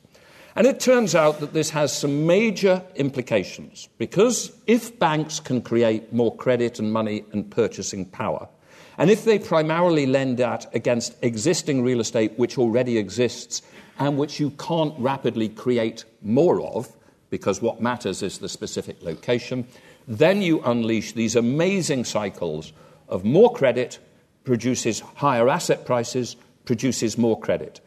And 0.55 0.67
it 0.67 0.81
turns 0.81 1.15
out 1.15 1.39
that 1.39 1.53
this 1.53 1.69
has 1.69 1.97
some 1.97 2.27
major 2.27 2.83
implications 2.95 3.87
because 3.97 4.51
if 4.67 4.99
banks 4.99 5.39
can 5.39 5.61
create 5.61 6.11
more 6.11 6.35
credit 6.35 6.79
and 6.79 6.91
money 6.91 7.23
and 7.31 7.49
purchasing 7.49 8.05
power, 8.05 8.49
and 8.97 9.09
if 9.09 9.23
they 9.23 9.39
primarily 9.39 10.05
lend 10.05 10.41
out 10.41 10.73
against 10.75 11.15
existing 11.21 11.83
real 11.83 12.01
estate 12.01 12.33
which 12.37 12.57
already 12.57 12.97
exists 12.97 13.61
and 13.97 14.17
which 14.17 14.39
you 14.39 14.49
can't 14.51 14.93
rapidly 14.99 15.47
create 15.47 16.03
more 16.21 16.61
of, 16.61 16.93
because 17.29 17.61
what 17.61 17.81
matters 17.81 18.21
is 18.21 18.39
the 18.39 18.49
specific 18.49 19.01
location, 19.01 19.65
then 20.07 20.41
you 20.41 20.61
unleash 20.61 21.13
these 21.13 21.35
amazing 21.35 22.05
cycles 22.05 22.73
of 23.07 23.23
more 23.23 23.53
credit 23.53 23.99
produces 24.43 24.99
higher 24.99 25.49
asset 25.49 25.85
prices, 25.85 26.35
produces 26.65 27.17
more 27.17 27.39
credit. 27.39 27.81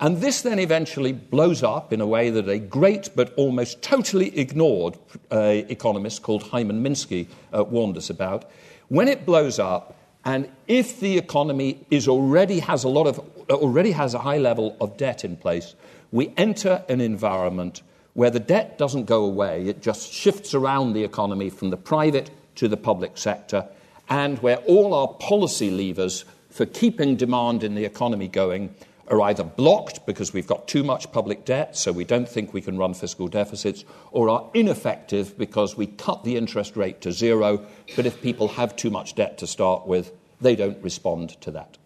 And 0.00 0.22
this 0.22 0.40
then 0.40 0.58
eventually 0.58 1.12
blows 1.12 1.62
up 1.62 1.92
in 1.92 2.00
a 2.00 2.06
way 2.06 2.30
that 2.30 2.48
a 2.48 2.58
great 2.58 3.10
but 3.14 3.34
almost 3.34 3.82
totally 3.82 4.36
ignored 4.38 4.96
uh, 5.30 5.62
economist 5.68 6.22
called 6.22 6.42
Hyman 6.44 6.82
Minsky 6.82 7.28
uh, 7.52 7.64
warned 7.64 7.98
us 7.98 8.08
about. 8.08 8.50
When 8.88 9.08
it 9.08 9.26
blows 9.26 9.58
up, 9.58 9.96
and 10.24 10.48
if 10.66 11.00
the 11.00 11.18
economy 11.18 11.86
is 11.90 12.08
already 12.08 12.60
has 12.60 12.84
a 12.84 12.88
lot 12.88 13.06
of 13.06 13.18
already 13.50 13.92
has 13.92 14.14
a 14.14 14.18
high 14.18 14.38
level 14.38 14.76
of 14.80 14.96
debt 14.96 15.24
in 15.24 15.36
place, 15.36 15.74
we 16.12 16.32
enter 16.36 16.84
an 16.88 17.00
environment 17.00 17.82
where 18.14 18.30
the 18.30 18.40
debt 18.40 18.78
doesn't 18.78 19.04
go 19.04 19.24
away, 19.24 19.66
it 19.66 19.82
just 19.82 20.12
shifts 20.12 20.54
around 20.54 20.92
the 20.92 21.04
economy 21.04 21.50
from 21.50 21.70
the 21.70 21.76
private 21.76 22.30
to 22.56 22.68
the 22.68 22.76
public 22.76 23.16
sector, 23.16 23.66
and 24.08 24.38
where 24.40 24.56
all 24.58 24.92
our 24.94 25.08
policy 25.08 25.70
levers 25.70 26.24
for 26.50 26.66
keeping 26.66 27.16
demand 27.16 27.62
in 27.62 27.74
the 27.74 27.84
economy 27.84 28.26
going 28.26 28.74
are 29.08 29.20
either 29.22 29.42
blocked 29.42 30.06
because 30.06 30.32
we've 30.32 30.46
got 30.46 30.68
too 30.68 30.84
much 30.84 31.10
public 31.10 31.44
debt, 31.44 31.76
so 31.76 31.90
we 31.90 32.04
don't 32.04 32.28
think 32.28 32.52
we 32.52 32.60
can 32.60 32.78
run 32.78 32.94
fiscal 32.94 33.28
deficits, 33.28 33.84
or 34.12 34.28
are 34.28 34.48
ineffective 34.54 35.36
because 35.36 35.76
we 35.76 35.86
cut 35.86 36.22
the 36.22 36.36
interest 36.36 36.76
rate 36.76 37.00
to 37.00 37.10
zero, 37.10 37.64
but 37.96 38.06
if 38.06 38.22
people 38.22 38.48
have 38.48 38.76
too 38.76 38.90
much 38.90 39.14
debt 39.14 39.38
to 39.38 39.46
start 39.46 39.86
with, 39.86 40.12
they 40.40 40.54
don't 40.54 40.82
respond 40.82 41.30
to 41.40 41.50
that. 41.50 41.76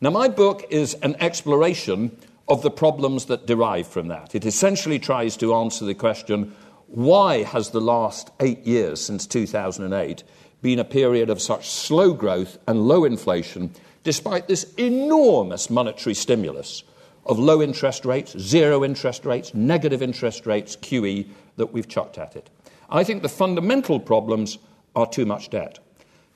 Now, 0.00 0.10
my 0.10 0.28
book 0.28 0.64
is 0.70 0.94
an 0.94 1.14
exploration 1.20 2.16
of 2.48 2.62
the 2.62 2.70
problems 2.70 3.26
that 3.26 3.46
derive 3.46 3.86
from 3.86 4.08
that. 4.08 4.34
It 4.34 4.44
essentially 4.44 4.98
tries 4.98 5.36
to 5.38 5.54
answer 5.54 5.84
the 5.84 5.94
question 5.94 6.54
why 6.86 7.42
has 7.42 7.70
the 7.70 7.80
last 7.80 8.30
eight 8.40 8.66
years 8.66 9.00
since 9.00 9.26
2008 9.26 10.22
been 10.60 10.78
a 10.78 10.84
period 10.84 11.30
of 11.30 11.40
such 11.40 11.70
slow 11.70 12.12
growth 12.12 12.58
and 12.66 12.86
low 12.86 13.04
inflation 13.04 13.70
despite 14.04 14.48
this 14.48 14.74
enormous 14.74 15.70
monetary 15.70 16.14
stimulus 16.14 16.82
of 17.24 17.38
low 17.38 17.62
interest 17.62 18.04
rates, 18.04 18.36
zero 18.38 18.84
interest 18.84 19.24
rates, 19.24 19.54
negative 19.54 20.02
interest 20.02 20.44
rates, 20.44 20.76
QE, 20.76 21.26
that 21.56 21.72
we've 21.72 21.88
chucked 21.88 22.18
at 22.18 22.34
it. 22.34 22.50
I 22.90 23.04
think 23.04 23.22
the 23.22 23.28
fundamental 23.28 24.00
problems 24.00 24.58
are 24.94 25.06
too 25.06 25.24
much 25.24 25.50
debt. 25.50 25.78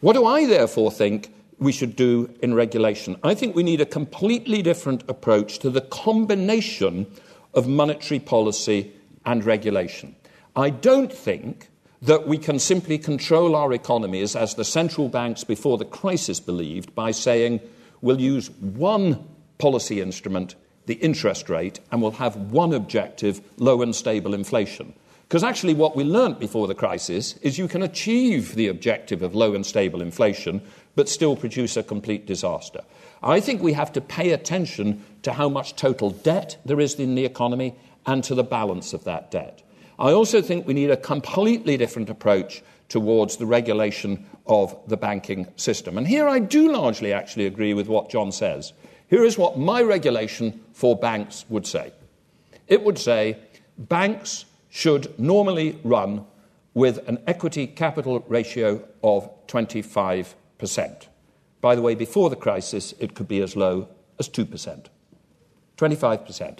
What 0.01 0.15
do 0.15 0.25
I 0.25 0.47
therefore 0.47 0.91
think 0.91 1.35
we 1.59 1.73
should 1.73 1.97
do 1.97 2.35
in 2.43 2.55
regulation? 2.55 3.17
I 3.23 3.35
think 3.35 3.55
we 3.55 3.63
need 3.63 3.81
a 3.81 3.87
completely 3.87 4.63
different 4.63 5.03
approach 5.09 5.59
to 5.61 5.71
the 5.71 5.81
combination 5.81 7.07
of 7.55 7.67
monetary 7.67 8.21
policy 8.21 8.93
and 9.25 9.45
regulation. 9.45 10.15
I 10.55 10.71
don't 10.71 11.13
think 11.13 11.69
that 12.03 12.27
we 12.29 12.39
can 12.39 12.59
simply 12.59 12.99
control 12.99 13.57
our 13.57 13.73
economies 13.73 14.37
as 14.37 14.55
the 14.55 14.65
central 14.65 15.09
banks 15.09 15.45
before 15.45 15.79
the 15.79 15.85
crisis 15.85 16.41
believed 16.41 16.95
by 16.95 17.11
saying 17.11 17.61
we'll 18.01 18.21
use 18.21 18.51
one 18.61 19.27
policy 19.59 20.01
instrument, 20.01 20.55
the 20.85 20.95
interest 20.95 21.49
rate, 21.49 21.81
and 21.91 22.03
we'll 22.03 22.11
have 22.13 22.37
one 22.37 22.75
objective, 22.75 23.41
low 23.57 23.83
and 23.83 23.95
stable 23.95 24.35
inflation. 24.35 24.93
Because 25.29 25.43
actually, 25.43 25.75
what 25.75 25.97
we 25.97 26.05
learnt 26.05 26.39
before 26.39 26.69
the 26.69 26.75
crisis 26.75 27.37
is 27.39 27.59
you 27.59 27.67
can 27.67 27.83
achieve 27.83 28.55
the 28.55 28.69
objective 28.69 29.23
of 29.23 29.35
low 29.35 29.55
and 29.55 29.67
stable 29.67 30.01
inflation, 30.01 30.63
but 30.97 31.09
still 31.09 31.37
produce 31.37 31.77
a 31.77 31.83
complete 31.85 32.27
disaster. 32.27 32.81
I 33.23 33.39
think 33.39 33.63
we 33.63 33.75
have 33.75 33.93
to 33.93 34.01
pay 34.01 34.33
attention 34.33 35.05
to 35.23 35.33
how 35.33 35.49
much 35.49 35.77
total 35.77 36.11
debt 36.11 36.57
there 36.65 36.81
is 36.81 36.95
in 36.97 37.15
the 37.15 37.25
economy 37.25 37.77
and 38.05 38.25
to 38.25 38.35
the 38.35 38.43
balance 38.43 38.93
of 38.93 39.05
that 39.05 39.31
debt. 39.31 39.63
I 39.99 40.11
also 40.11 40.43
think 40.43 40.67
we 40.67 40.75
need 40.75 40.91
a 40.91 40.97
completely 40.97 41.77
different 41.77 42.11
approach 42.11 42.63
towards 42.89 43.37
the 43.37 43.47
regulation 43.47 44.27
of 44.47 44.77
the 44.89 44.97
banking 44.97 45.47
system. 45.57 45.97
And 45.97 46.07
here 46.07 46.27
I 46.27 46.41
do 46.41 46.73
largely 46.73 47.13
actually 47.13 47.47
agree 47.47 47.75
with 47.75 47.89
what 47.89 48.11
John 48.11 48.33
says. 48.33 48.73
Here 49.09 49.25
is 49.25 49.39
what 49.39 49.59
my 49.59 49.83
regulation 49.83 50.65
for 50.73 50.97
banks 50.97 51.45
would 51.49 51.67
say 51.67 51.93
it 52.67 52.83
would 52.83 52.99
say 52.99 53.39
banks 53.79 54.45
should 54.71 55.19
normally 55.19 55.79
run 55.85 56.27
with 56.75 57.07
an 57.09 57.19
equity 57.27 57.67
capital 57.67 58.25
ratio 58.29 58.83
of 59.03 59.31
25%. 59.47 60.35
By 61.61 61.75
the 61.75 61.83
way, 61.83 61.95
before 61.95 62.31
the 62.31 62.37
crisis, 62.37 62.95
it 62.99 63.15
could 63.15 63.29
be 63.29 63.41
as 63.41 63.57
low 63.57 63.89
as 64.19 64.29
2%. 64.29 64.87
25%. 65.77 66.59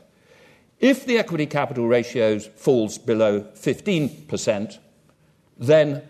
If 0.79 1.07
the 1.07 1.19
equity 1.19 1.47
capital 1.47 1.87
ratio 1.87 2.39
falls 2.39 2.99
below 2.99 3.41
15%, 3.41 4.79
then 5.59 6.03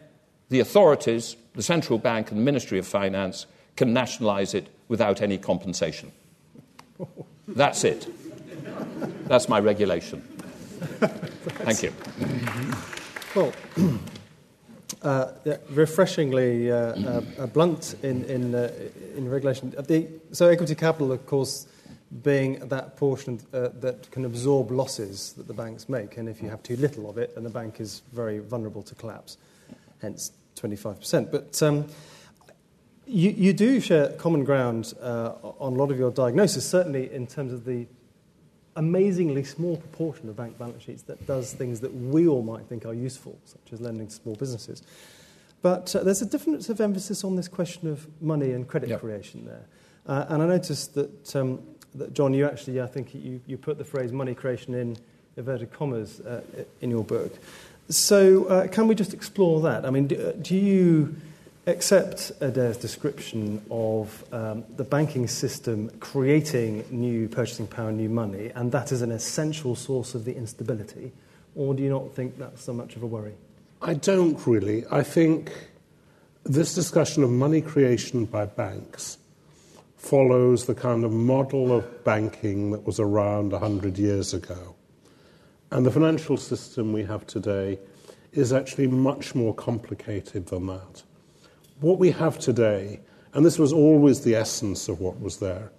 the 0.48 0.60
authorities, 0.60 1.36
the 1.54 1.62
central 1.62 1.98
bank 1.98 2.30
and 2.30 2.40
the 2.40 2.44
Ministry 2.44 2.78
of 2.78 2.86
Finance, 2.86 3.46
can 3.76 3.92
nationalise 3.92 4.54
it 4.54 4.68
without 4.88 5.22
any 5.22 5.38
compensation. 5.38 6.10
That's 7.48 7.84
it. 7.84 8.08
That's 9.28 9.48
my 9.48 9.60
regulation. 9.60 10.20
Thank 10.20 11.82
you. 11.82 11.92
Well, 13.34 13.52
uh, 15.02 15.32
refreshingly 15.70 16.70
uh, 16.70 16.76
uh, 16.76 17.46
blunt 17.46 17.96
in, 18.02 18.24
in, 18.24 18.54
uh, 18.54 18.70
in 19.16 19.28
regulation. 19.28 19.70
The, 19.70 20.08
so, 20.32 20.48
equity 20.48 20.74
capital, 20.74 21.12
of 21.12 21.26
course, 21.26 21.66
being 22.22 22.60
that 22.68 22.96
portion 22.96 23.40
uh, 23.52 23.68
that 23.80 24.10
can 24.10 24.24
absorb 24.24 24.70
losses 24.70 25.32
that 25.34 25.46
the 25.46 25.54
banks 25.54 25.88
make. 25.88 26.16
And 26.16 26.28
if 26.28 26.40
you 26.40 26.48
have 26.48 26.62
too 26.62 26.76
little 26.76 27.10
of 27.10 27.18
it, 27.18 27.34
then 27.34 27.44
the 27.44 27.50
bank 27.50 27.80
is 27.80 28.02
very 28.12 28.38
vulnerable 28.38 28.82
to 28.84 28.94
collapse, 28.94 29.38
hence 30.00 30.32
25%. 30.56 31.30
But 31.30 31.62
um, 31.62 31.86
you, 33.06 33.30
you, 33.30 33.52
do 33.52 33.80
share 33.80 34.08
common 34.12 34.44
ground 34.44 34.94
uh, 35.00 35.32
on 35.42 35.74
a 35.74 35.76
lot 35.76 35.90
of 35.90 35.98
your 35.98 36.10
diagnosis, 36.10 36.68
certainly 36.68 37.12
in 37.12 37.26
terms 37.26 37.52
of 37.52 37.64
the 37.64 37.86
amazingly 38.76 39.42
small 39.44 39.76
proportion 39.76 40.28
of 40.28 40.36
bank 40.36 40.58
balance 40.58 40.82
sheets 40.82 41.02
that 41.02 41.26
does 41.26 41.52
things 41.52 41.80
that 41.80 41.92
we 41.94 42.28
all 42.28 42.42
might 42.42 42.66
think 42.66 42.86
are 42.86 42.94
useful, 42.94 43.38
such 43.44 43.72
as 43.72 43.80
lending 43.80 44.06
to 44.06 44.12
small 44.14 44.34
businesses. 44.36 44.82
But 45.62 45.96
uh, 45.96 46.04
there's 46.04 46.22
a 46.22 46.26
difference 46.26 46.68
of 46.68 46.80
emphasis 46.80 47.24
on 47.24 47.36
this 47.36 47.48
question 47.48 47.88
of 47.88 48.06
money 48.22 48.52
and 48.52 48.68
credit 48.68 48.90
yep. 48.90 49.00
creation 49.00 49.46
there. 49.46 49.64
Uh, 50.06 50.26
and 50.28 50.42
I 50.42 50.46
noticed 50.46 50.94
that 50.94 51.34
um, 51.34 51.60
that, 51.98 52.12
John, 52.12 52.34
you 52.34 52.46
actually, 52.46 52.80
I 52.80 52.86
think 52.86 53.14
you, 53.14 53.40
you 53.46 53.56
put 53.56 53.78
the 53.78 53.84
phrase 53.84 54.12
money 54.12 54.34
creation 54.34 54.74
in 54.74 54.96
inverted 55.36 55.72
commas 55.72 56.20
uh, 56.20 56.42
in 56.80 56.90
your 56.90 57.04
book. 57.04 57.32
So, 57.88 58.46
uh, 58.46 58.68
can 58.68 58.88
we 58.88 58.94
just 58.94 59.14
explore 59.14 59.60
that? 59.62 59.84
I 59.84 59.90
mean, 59.90 60.06
do, 60.06 60.32
do 60.32 60.56
you 60.56 61.14
accept 61.66 62.30
Adair's 62.40 62.76
description 62.76 63.60
of 63.70 64.24
um, 64.32 64.64
the 64.76 64.84
banking 64.84 65.26
system 65.26 65.90
creating 66.00 66.84
new 66.90 67.28
purchasing 67.28 67.66
power, 67.66 67.90
new 67.90 68.08
money, 68.08 68.50
and 68.54 68.70
that 68.72 68.92
is 68.92 69.02
an 69.02 69.10
essential 69.10 69.74
source 69.74 70.14
of 70.14 70.24
the 70.24 70.36
instability? 70.36 71.12
Or 71.54 71.74
do 71.74 71.82
you 71.82 71.90
not 71.90 72.14
think 72.14 72.38
that's 72.38 72.62
so 72.62 72.72
much 72.72 72.96
of 72.96 73.02
a 73.02 73.06
worry? 73.06 73.34
I 73.82 73.94
don't 73.94 74.44
really. 74.46 74.84
I 74.90 75.02
think 75.02 75.52
this 76.44 76.74
discussion 76.74 77.22
of 77.24 77.30
money 77.30 77.60
creation 77.60 78.24
by 78.24 78.46
banks 78.46 79.18
follows 79.96 80.66
the 80.66 80.74
kind 80.74 81.04
of 81.04 81.12
model 81.12 81.72
of 81.72 82.04
banking 82.04 82.70
that 82.70 82.86
was 82.86 83.00
around 83.00 83.50
100 83.52 83.98
years 83.98 84.32
ago. 84.32 84.76
And 85.72 85.84
the 85.84 85.90
financial 85.90 86.36
system 86.36 86.92
we 86.92 87.02
have 87.04 87.26
today 87.26 87.80
is 88.32 88.52
actually 88.52 88.86
much 88.86 89.34
more 89.34 89.54
complicated 89.54 90.46
than 90.46 90.66
that. 90.66 91.02
What 91.80 91.98
we 91.98 92.10
have 92.12 92.38
today, 92.38 93.00
and 93.34 93.44
this 93.44 93.58
was 93.58 93.70
always 93.70 94.22
the 94.22 94.34
essence 94.34 94.88
of 94.88 95.00
what 95.00 95.20
was 95.20 95.36
there, 95.38 95.70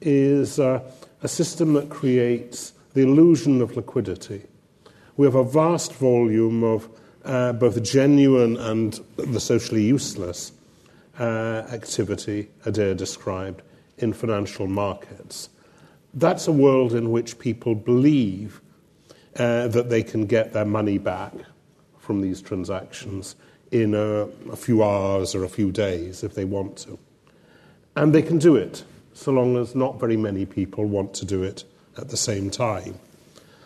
is 0.00 0.58
uh, 0.58 0.80
a 1.22 1.28
system 1.28 1.74
that 1.74 1.90
creates 1.90 2.72
the 2.94 3.02
illusion 3.02 3.60
of 3.60 3.76
liquidity. 3.76 4.42
We 5.18 5.26
have 5.26 5.34
a 5.34 5.44
vast 5.44 5.92
volume 5.92 6.64
of 6.64 6.88
uh, 7.26 7.52
both 7.52 7.82
genuine 7.82 8.56
and 8.56 8.98
the 9.16 9.38
socially 9.38 9.82
useless 9.82 10.52
uh, 11.18 11.66
activity 11.70 12.48
Adair 12.64 12.94
described 12.94 13.60
in 13.98 14.14
financial 14.14 14.66
markets. 14.66 15.50
That's 16.14 16.48
a 16.48 16.52
world 16.52 16.94
in 16.94 17.10
which 17.10 17.38
people 17.38 17.74
believe 17.74 18.62
uh, 19.36 19.68
that 19.68 19.90
they 19.90 20.02
can 20.02 20.24
get 20.24 20.54
their 20.54 20.64
money 20.64 20.96
back 20.96 21.34
from 21.98 22.22
these 22.22 22.40
transactions 22.40 23.36
in 23.74 23.92
a, 23.92 24.28
a 24.52 24.56
few 24.56 24.84
hours 24.84 25.34
or 25.34 25.42
a 25.42 25.48
few 25.48 25.72
days 25.72 26.22
if 26.22 26.34
they 26.34 26.44
want 26.44 26.76
to. 26.76 26.96
And 27.96 28.14
they 28.14 28.22
can 28.22 28.38
do 28.38 28.54
it 28.54 28.84
so 29.14 29.32
long 29.32 29.56
as 29.56 29.74
not 29.74 29.98
very 29.98 30.16
many 30.16 30.46
people 30.46 30.84
want 30.84 31.12
to 31.14 31.24
do 31.24 31.42
it 31.42 31.64
at 31.98 32.08
the 32.08 32.16
same 32.16 32.50
time. 32.50 33.00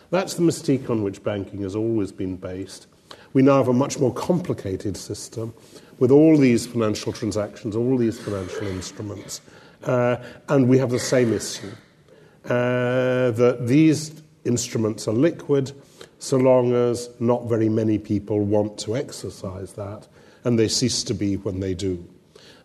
That's 0.09 0.33
the 0.33 0.41
mystique 0.41 0.89
on 0.89 1.03
which 1.03 1.23
banking 1.23 1.61
has 1.61 1.75
always 1.75 2.11
been 2.11 2.37
based. 2.37 2.87
We 3.33 3.43
now 3.43 3.57
have 3.57 3.67
a 3.67 3.73
much 3.73 3.99
more 3.99 4.11
complicated 4.11 4.97
system 4.97 5.53
with 5.99 6.09
all 6.09 6.37
these 6.37 6.65
financial 6.65 7.13
transactions, 7.13 7.75
all 7.75 7.95
these 7.95 8.19
financial 8.19 8.67
instruments, 8.67 9.41
uh, 9.83 10.15
and 10.47 10.67
we 10.67 10.79
have 10.79 10.89
the 10.89 10.99
same 10.99 11.33
issue 11.33 11.71
uh, 12.45 13.29
that 13.29 13.67
these 13.67 14.23
instruments 14.43 15.07
are 15.07 15.13
liquid 15.13 15.71
so 16.19 16.37
long 16.37 16.73
as 16.73 17.09
not 17.19 17.47
very 17.47 17.69
many 17.69 17.97
people 17.97 18.41
want 18.41 18.77
to 18.79 18.95
exercise 18.95 19.73
that, 19.73 20.07
and 20.43 20.59
they 20.59 20.67
cease 20.67 21.03
to 21.03 21.13
be 21.13 21.37
when 21.37 21.59
they 21.59 21.73
do. 21.73 22.07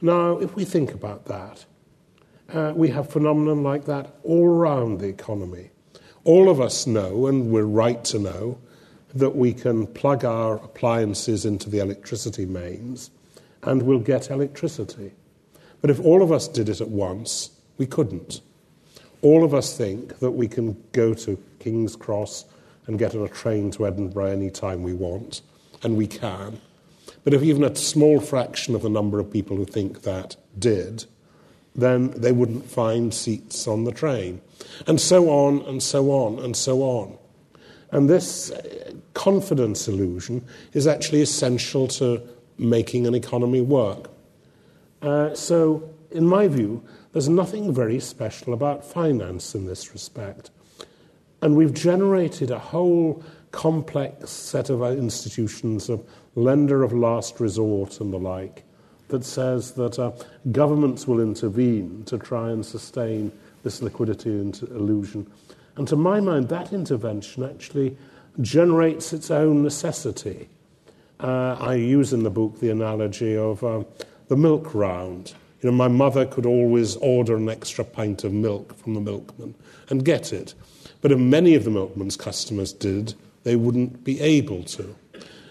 Now, 0.02 0.38
if 0.38 0.54
we 0.54 0.64
think 0.64 0.92
about 0.92 1.24
that, 1.26 1.64
uh, 2.52 2.72
we 2.74 2.88
have 2.90 3.08
phenomenon 3.08 3.62
like 3.62 3.86
that 3.86 4.14
all 4.22 4.46
around 4.46 4.98
the 4.98 5.08
economy. 5.08 5.70
All 6.24 6.50
of 6.50 6.60
us 6.60 6.86
know, 6.86 7.26
and 7.26 7.50
we're 7.50 7.64
right 7.64 8.04
to 8.04 8.18
know, 8.18 8.58
that 9.14 9.36
we 9.36 9.52
can 9.52 9.86
plug 9.86 10.24
our 10.24 10.56
appliances 10.56 11.44
into 11.44 11.70
the 11.70 11.78
electricity 11.78 12.44
mains 12.44 13.10
and 13.62 13.82
we'll 13.82 14.00
get 14.00 14.30
electricity. 14.30 15.12
But 15.80 15.90
if 15.90 16.00
all 16.00 16.22
of 16.22 16.32
us 16.32 16.48
did 16.48 16.68
it 16.68 16.80
at 16.80 16.88
once, 16.88 17.50
we 17.78 17.86
couldn't. 17.86 18.40
All 19.22 19.44
of 19.44 19.54
us 19.54 19.76
think 19.76 20.18
that 20.18 20.32
we 20.32 20.48
can 20.48 20.82
go 20.92 21.14
to 21.14 21.42
King's 21.60 21.96
Cross 21.96 22.44
and 22.86 22.98
get 22.98 23.14
on 23.14 23.22
a 23.22 23.28
train 23.28 23.70
to 23.72 23.86
Edinburgh 23.86 24.26
any 24.26 24.50
time 24.50 24.82
we 24.82 24.92
want, 24.92 25.42
and 25.82 25.96
we 25.96 26.06
can. 26.06 26.60
But 27.22 27.34
if 27.34 27.42
even 27.42 27.64
a 27.64 27.74
small 27.74 28.20
fraction 28.20 28.74
of 28.74 28.82
the 28.82 28.88
number 28.88 29.18
of 29.18 29.30
people 29.30 29.56
who 29.56 29.64
think 29.64 30.02
that 30.02 30.36
did, 30.58 31.06
then 31.74 32.10
they 32.10 32.32
wouldn't 32.32 32.70
find 32.70 33.12
seats 33.12 33.66
on 33.66 33.84
the 33.84 33.92
train. 33.92 34.40
And 34.86 35.00
so 35.00 35.28
on, 35.28 35.62
and 35.62 35.82
so 35.82 36.10
on, 36.10 36.38
and 36.38 36.56
so 36.56 36.82
on. 36.82 37.18
And 37.90 38.08
this 38.08 38.50
uh, 38.50 38.92
confidence 39.14 39.88
illusion 39.88 40.44
is 40.72 40.86
actually 40.86 41.22
essential 41.22 41.88
to 41.88 42.22
making 42.58 43.06
an 43.06 43.14
economy 43.14 43.60
work. 43.60 44.10
Uh, 45.02 45.34
so, 45.34 45.90
in 46.10 46.26
my 46.26 46.48
view, 46.48 46.82
there's 47.12 47.28
nothing 47.28 47.72
very 47.72 48.00
special 48.00 48.52
about 48.52 48.84
finance 48.84 49.54
in 49.54 49.66
this 49.66 49.92
respect. 49.92 50.50
And 51.44 51.56
we've 51.56 51.74
generated 51.74 52.50
a 52.50 52.58
whole 52.58 53.22
complex 53.50 54.30
set 54.30 54.70
of 54.70 54.82
institutions 54.82 55.90
of 55.90 56.02
lender 56.36 56.82
of 56.82 56.94
last 56.94 57.38
resort 57.38 58.00
and 58.00 58.10
the 58.14 58.18
like 58.18 58.64
that 59.08 59.26
says 59.26 59.72
that 59.72 59.98
uh, 59.98 60.12
governments 60.52 61.06
will 61.06 61.20
intervene 61.20 62.02
to 62.06 62.16
try 62.16 62.48
and 62.50 62.64
sustain 62.64 63.30
this 63.62 63.82
liquidity 63.82 64.30
illusion. 64.30 65.30
And 65.76 65.86
to 65.88 65.96
my 65.96 66.18
mind, 66.18 66.48
that 66.48 66.72
intervention 66.72 67.44
actually 67.44 67.94
generates 68.40 69.12
its 69.12 69.30
own 69.30 69.62
necessity. 69.62 70.48
Uh, 71.20 71.58
I 71.60 71.74
use 71.74 72.14
in 72.14 72.22
the 72.22 72.30
book 72.30 72.58
the 72.58 72.70
analogy 72.70 73.36
of 73.36 73.62
uh, 73.62 73.84
the 74.28 74.36
milk 74.36 74.74
round. 74.74 75.34
You 75.60 75.70
know, 75.70 75.76
my 75.76 75.88
mother 75.88 76.24
could 76.24 76.46
always 76.46 76.96
order 76.96 77.36
an 77.36 77.50
extra 77.50 77.84
pint 77.84 78.24
of 78.24 78.32
milk 78.32 78.74
from 78.78 78.94
the 78.94 79.00
milkman 79.02 79.54
and 79.90 80.06
get 80.06 80.32
it. 80.32 80.54
But 81.04 81.12
if 81.12 81.18
many 81.18 81.54
of 81.54 81.64
the 81.64 81.70
milkman's 81.70 82.16
customers 82.16 82.72
did, 82.72 83.12
they 83.42 83.56
wouldn't 83.56 84.04
be 84.04 84.18
able 84.22 84.64
to. 84.64 84.96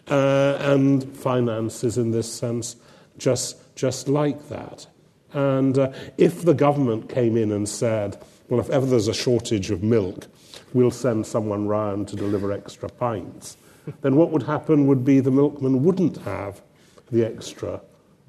Uh, 0.08 0.58
and 0.60 1.16
finance 1.16 1.84
is, 1.84 1.96
in 1.96 2.10
this 2.10 2.34
sense, 2.34 2.76
just, 3.20 3.76
just 3.76 4.08
like 4.08 4.50
that. 4.50 4.88
And 5.32 5.78
uh, 5.78 5.92
if 6.18 6.42
the 6.42 6.56
government 6.56 7.08
came 7.08 7.38
in 7.38 7.52
and 7.52 7.70
said, 7.70 8.20
well, 8.50 8.60
if 8.60 8.72
ever 8.72 8.88
there's 8.88 9.08
a 9.08 9.14
shortage 9.14 9.70
of 9.70 9.84
milk, 9.84 10.26
we'll 10.74 10.90
send 10.90 11.28
someone 11.28 11.68
round 11.68 12.08
to 12.08 12.16
deliver 12.16 12.52
extra 12.52 12.90
pints, 12.90 13.56
then 14.02 14.16
what 14.16 14.32
would 14.32 14.42
happen 14.42 14.88
would 14.88 15.06
be 15.06 15.20
the 15.20 15.30
milkman 15.30 15.84
wouldn't 15.84 16.18
have 16.24 16.64
the 17.12 17.24
extra 17.24 17.80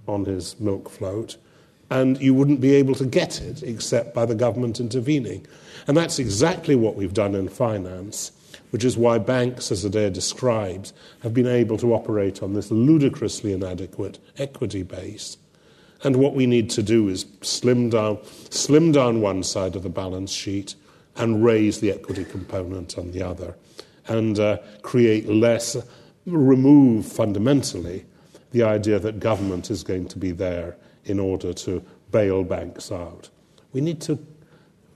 on 0.06 0.26
his 0.26 0.60
milk 0.60 0.90
float, 0.90 1.38
and 1.88 2.20
you 2.20 2.34
wouldn't 2.34 2.60
be 2.60 2.74
able 2.74 2.94
to 2.96 3.06
get 3.06 3.40
it 3.40 3.62
except 3.62 4.12
by 4.12 4.26
the 4.26 4.34
government 4.34 4.78
intervening. 4.78 5.46
And 5.86 5.96
that's 5.96 6.18
exactly 6.18 6.74
what 6.74 6.96
we've 6.96 7.14
done 7.14 7.34
in 7.34 7.48
finance, 7.48 8.32
which 8.70 8.84
is 8.84 8.96
why 8.96 9.18
banks, 9.18 9.70
as 9.70 9.84
Adair 9.84 10.10
describes, 10.10 10.92
have 11.22 11.34
been 11.34 11.46
able 11.46 11.76
to 11.78 11.94
operate 11.94 12.42
on 12.42 12.54
this 12.54 12.70
ludicrously 12.70 13.52
inadequate 13.52 14.18
equity 14.38 14.82
base. 14.82 15.36
And 16.02 16.16
what 16.16 16.34
we 16.34 16.46
need 16.46 16.70
to 16.70 16.82
do 16.82 17.08
is 17.08 17.26
slim 17.40 17.90
down, 17.90 18.18
slim 18.50 18.92
down 18.92 19.20
one 19.20 19.42
side 19.42 19.76
of 19.76 19.82
the 19.82 19.88
balance 19.88 20.30
sheet 20.30 20.74
and 21.16 21.44
raise 21.44 21.80
the 21.80 21.92
equity 21.92 22.24
component 22.24 22.98
on 22.98 23.12
the 23.12 23.22
other, 23.22 23.56
and 24.08 24.38
uh, 24.38 24.58
create 24.82 25.28
less, 25.28 25.76
remove 26.26 27.06
fundamentally 27.06 28.04
the 28.50 28.62
idea 28.62 28.98
that 28.98 29.20
government 29.20 29.70
is 29.70 29.82
going 29.82 30.08
to 30.08 30.18
be 30.18 30.32
there 30.32 30.76
in 31.04 31.20
order 31.20 31.52
to 31.52 31.84
bail 32.10 32.42
banks 32.44 32.90
out. 32.90 33.28
We 33.72 33.80
need 33.80 34.00
to 34.02 34.16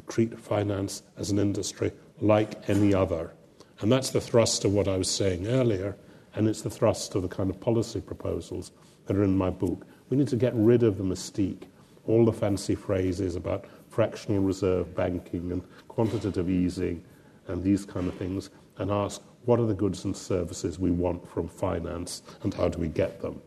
treat 0.09 0.39
finance 0.39 1.03
as 1.17 1.31
an 1.31 1.39
industry 1.39 1.93
like 2.21 2.69
any 2.69 2.95
other. 2.95 3.33
And 3.81 3.93
that's 3.93 4.11
the 4.11 4.21
thrust 4.21 4.65
of 4.65 4.73
what 4.73 4.89
I 4.89 4.97
was 4.97 5.11
saying 5.11 5.47
earlier, 5.47 5.97
and 6.35 6.49
it's 6.49 6.63
the 6.63 6.71
thrust 6.71 7.15
of 7.15 7.23
the 7.23 7.29
kind 7.29 7.51
of 7.51 7.61
policy 7.61 8.01
proposals 8.01 8.73
that 9.07 9.17
are 9.17 9.25
in 9.25 9.37
my 9.37 9.51
book. 9.51 9.87
We 10.11 10.17
need 10.17 10.29
to 10.29 10.37
get 10.37 10.55
rid 10.55 10.83
of 10.83 10.99
the 10.99 11.05
mystique, 11.05 11.65
all 12.07 12.25
the 12.25 12.33
fancy 12.33 12.75
phrases 12.75 13.37
about 13.37 13.67
fractional 13.89 14.43
reserve 14.43 14.95
banking 14.95 15.53
and 15.53 15.63
quantitative 15.89 16.51
easing 16.51 17.05
and 17.47 17.63
these 17.63 17.85
kind 17.85 18.09
of 18.09 18.15
things, 18.15 18.51
and 18.79 18.91
ask 18.91 19.23
what 19.45 19.59
are 19.59 19.67
the 19.67 19.75
goods 19.75 20.05
and 20.05 20.17
services 20.17 20.79
we 20.79 20.91
want 20.91 21.27
from 21.29 21.49
finance 21.49 22.23
and 22.43 22.53
how 22.53 22.69
do 22.69 22.79
we 22.79 22.89
get 22.89 23.21
them. 23.23 23.41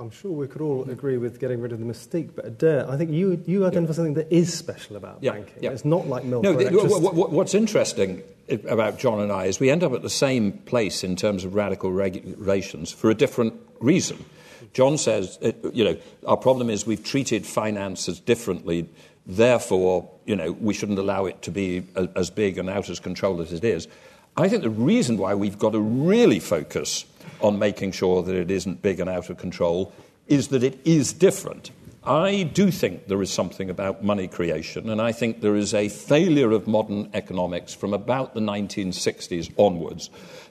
I'm 0.00 0.10
sure 0.10 0.30
we 0.32 0.48
could 0.48 0.62
all 0.62 0.88
agree 0.88 1.18
with 1.18 1.38
getting 1.38 1.60
rid 1.60 1.72
of 1.72 1.78
the 1.78 1.84
mystique, 1.84 2.30
but 2.34 2.46
Adair, 2.46 2.90
I 2.90 2.96
think 2.96 3.10
you, 3.10 3.42
you 3.46 3.66
identify 3.66 3.90
yeah. 3.90 3.96
something 3.96 4.14
that 4.14 4.32
is 4.32 4.56
special 4.56 4.96
about 4.96 5.18
yeah. 5.20 5.32
banking. 5.32 5.56
Yeah. 5.60 5.72
It's 5.72 5.84
not 5.84 6.06
like 6.08 6.24
milk. 6.24 6.42
No, 6.42 6.54
the, 6.54 6.70
what, 6.70 7.30
what's 7.30 7.52
interesting 7.54 8.22
about 8.66 8.98
John 8.98 9.20
and 9.20 9.30
I 9.30 9.44
is 9.44 9.60
we 9.60 9.68
end 9.68 9.84
up 9.84 9.92
at 9.92 10.00
the 10.00 10.08
same 10.08 10.52
place 10.52 11.04
in 11.04 11.16
terms 11.16 11.44
of 11.44 11.54
radical 11.54 11.92
regulations 11.92 12.90
for 12.90 13.10
a 13.10 13.14
different 13.14 13.52
reason. 13.78 14.24
John 14.72 14.96
says, 14.96 15.38
uh, 15.42 15.52
you 15.70 15.84
know, 15.84 15.98
our 16.26 16.38
problem 16.38 16.70
is 16.70 16.86
we've 16.86 17.04
treated 17.04 17.44
finances 17.44 18.20
differently. 18.20 18.88
Therefore, 19.26 20.10
you 20.24 20.34
know, 20.34 20.52
we 20.52 20.72
shouldn't 20.72 20.98
allow 20.98 21.26
it 21.26 21.42
to 21.42 21.50
be 21.50 21.86
as 22.16 22.30
big 22.30 22.56
and 22.56 22.70
out 22.70 22.88
of 22.88 23.02
control 23.02 23.42
as 23.42 23.52
it 23.52 23.64
is. 23.64 23.86
I 24.34 24.48
think 24.48 24.62
the 24.62 24.70
reason 24.70 25.18
why 25.18 25.34
we've 25.34 25.58
got 25.58 25.72
to 25.72 25.80
really 25.80 26.40
focus 26.40 27.04
on 27.40 27.58
making 27.58 27.92
sure 27.92 28.22
that 28.22 28.34
it 28.34 28.50
isn't 28.50 28.82
big 28.82 29.00
and 29.00 29.08
out 29.08 29.30
of 29.30 29.38
control 29.38 29.92
is 30.26 30.48
that 30.48 30.62
it 30.62 30.78
is 30.84 31.12
different. 31.12 31.70
I 32.04 32.44
do 32.44 32.70
think 32.70 33.08
there 33.08 33.20
is 33.20 33.30
something 33.30 33.68
about 33.68 34.02
money 34.02 34.26
creation, 34.26 34.88
and 34.88 35.02
I 35.02 35.12
think 35.12 35.42
there 35.42 35.56
is 35.56 35.74
a 35.74 35.88
failure 35.90 36.50
of 36.50 36.66
modern 36.66 37.10
economics 37.12 37.74
from 37.74 37.92
about 37.92 38.32
the 38.32 38.40
1960s 38.40 39.52
onwards 39.58 40.08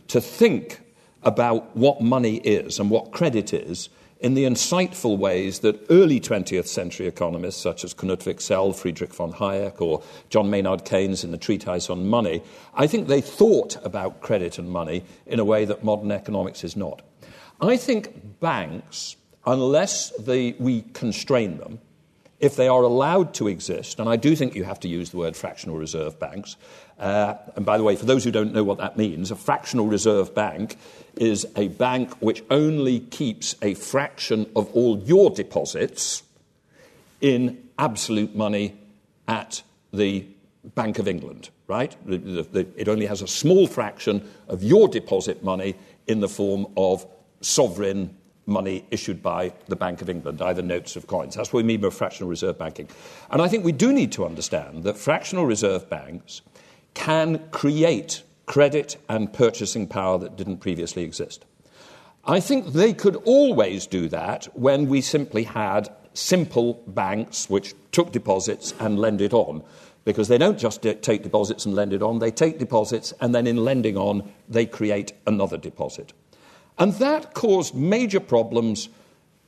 to 0.10 0.22
think 0.22 0.82
about 1.24 1.76
what 1.76 2.02
money 2.02 2.38
is 2.38 2.80
and 2.80 2.90
what 2.90 3.12
credit 3.12 3.54
is 3.54 3.90
in 4.20 4.34
the 4.34 4.44
insightful 4.44 5.18
ways 5.18 5.60
that 5.60 5.80
early 5.90 6.20
20th 6.20 6.68
century 6.68 7.08
economists 7.08 7.62
such 7.62 7.84
as 7.84 7.94
Knut 7.94 8.26
Wicksell, 8.26 8.76
Friedrich 8.76 9.14
von 9.14 9.32
Hayek, 9.32 9.80
or 9.80 10.04
John 10.30 10.50
Maynard 10.50 10.84
Keynes 10.84 11.24
in 11.24 11.32
the 11.32 11.38
treatise 11.38 11.90
on 11.90 12.08
money, 12.08 12.42
I 12.74 12.86
think 12.88 13.08
they 13.08 13.22
thought 13.22 13.78
about 13.86 14.22
credit 14.22 14.60
and 14.60 14.70
money 14.70 15.06
in 15.26 15.40
a 15.40 15.46
way 15.46 15.64
that 15.66 15.84
modern 15.84 16.12
economics 16.12 16.64
is 16.64 16.76
not. 16.76 17.02
I 17.62 17.78
think 17.78 18.40
banks, 18.42 19.16
unless 19.46 20.10
they, 20.12 20.54
we 20.60 20.82
constrain 20.94 21.58
them, 21.58 21.80
if 22.40 22.56
they 22.56 22.68
are 22.68 22.84
allowed 22.84 23.34
to 23.36 23.48
exist, 23.48 24.00
and 24.00 24.08
I 24.10 24.16
do 24.16 24.36
think 24.36 24.56
you 24.56 24.64
have 24.64 24.80
to 24.82 24.88
use 24.88 25.10
the 25.10 25.18
word 25.18 25.36
fractional 25.36 25.78
reserve 25.78 26.20
banks. 26.20 26.56
Uh, 27.00 27.36
and 27.56 27.66
by 27.66 27.78
the 27.78 27.84
way, 27.84 27.96
for 27.96 28.06
those 28.06 28.24
who 28.24 28.32
don't 28.32 28.54
know 28.54 28.64
what 28.64 28.78
that 28.78 28.98
means, 28.98 29.32
a 29.32 29.36
fractional 29.36 29.88
reserve 29.88 30.36
bank 30.36 30.78
is 31.16 31.46
a 31.56 31.70
bank 31.70 32.14
which 32.22 32.44
only 32.50 33.00
keeps 33.00 33.56
a 33.62 33.74
fraction 33.74 34.50
of 34.56 34.70
all 34.74 35.00
your 35.00 35.30
deposits 35.30 36.24
in 37.22 37.70
absolute 37.78 38.36
money 38.36 38.78
at 39.28 39.62
the 39.94 40.26
Bank 40.76 41.00
of 41.00 41.08
England, 41.08 41.50
right? 41.68 41.96
The, 42.06 42.18
the, 42.18 42.44
the, 42.44 42.68
it 42.76 42.90
only 42.90 43.06
has 43.06 43.22
a 43.22 43.28
small 43.28 43.66
fraction 43.66 44.30
of 44.50 44.62
your 44.62 44.88
deposit 44.88 45.44
money 45.44 45.76
in 46.08 46.20
the 46.20 46.28
form 46.28 46.68
of 46.76 47.06
sovereign 47.42 48.16
money 48.46 48.86
issued 48.92 49.22
by 49.22 49.54
the 49.68 49.76
Bank 49.76 50.02
of 50.02 50.10
England, 50.10 50.42
either 50.42 50.62
notes 50.62 50.98
or 50.98 51.02
coins. 51.02 51.36
That's 51.36 51.54
what 51.54 51.64
we 51.64 51.68
mean 51.68 51.80
by 51.80 51.90
fractional 51.92 52.30
reserve 52.30 52.58
banking. 52.58 52.90
And 53.30 53.42
I 53.42 53.48
think 53.48 53.64
we 53.64 53.72
do 53.72 53.94
need 53.94 54.12
to 54.14 54.26
understand 54.26 54.84
that 54.84 54.98
fractional 54.98 55.46
reserve 55.46 55.90
banks 55.90 56.42
can 56.94 57.40
create 57.52 58.24
credit 58.46 58.98
and 59.08 59.32
purchasing 59.32 59.88
power 59.88 60.18
that 60.18 60.36
didn't 60.36 60.58
previously 60.58 61.04
exist. 61.04 61.46
I 62.26 62.40
think 62.40 62.74
they 62.74 62.94
could 62.94 63.16
always 63.18 63.88
do 63.88 64.10
that 64.10 64.46
when 64.54 64.88
we 64.88 65.02
simply 65.02 65.44
had 65.44 65.90
simple 66.14 66.84
banks 66.88 67.50
which 67.50 67.74
took 67.92 68.12
deposits 68.12 68.74
and 68.80 69.00
lend 69.00 69.22
it 69.22 69.34
on. 69.34 69.64
Because 70.06 70.28
they 70.28 70.38
don't 70.38 70.58
just 70.58 70.82
take 70.82 71.24
deposits 71.24 71.66
and 71.66 71.76
lend 71.76 71.94
it 71.94 72.02
on, 72.02 72.20
they 72.20 72.32
take 72.32 72.58
deposits 72.58 73.14
and 73.22 73.34
then 73.36 73.46
in 73.46 73.58
lending 73.58 73.98
on, 73.98 74.32
they 74.48 74.66
create 74.66 75.14
another 75.28 75.58
deposit. 75.58 76.14
And 76.78 76.94
that 76.94 77.34
caused 77.34 77.76
major 77.76 78.20
problems 78.20 78.90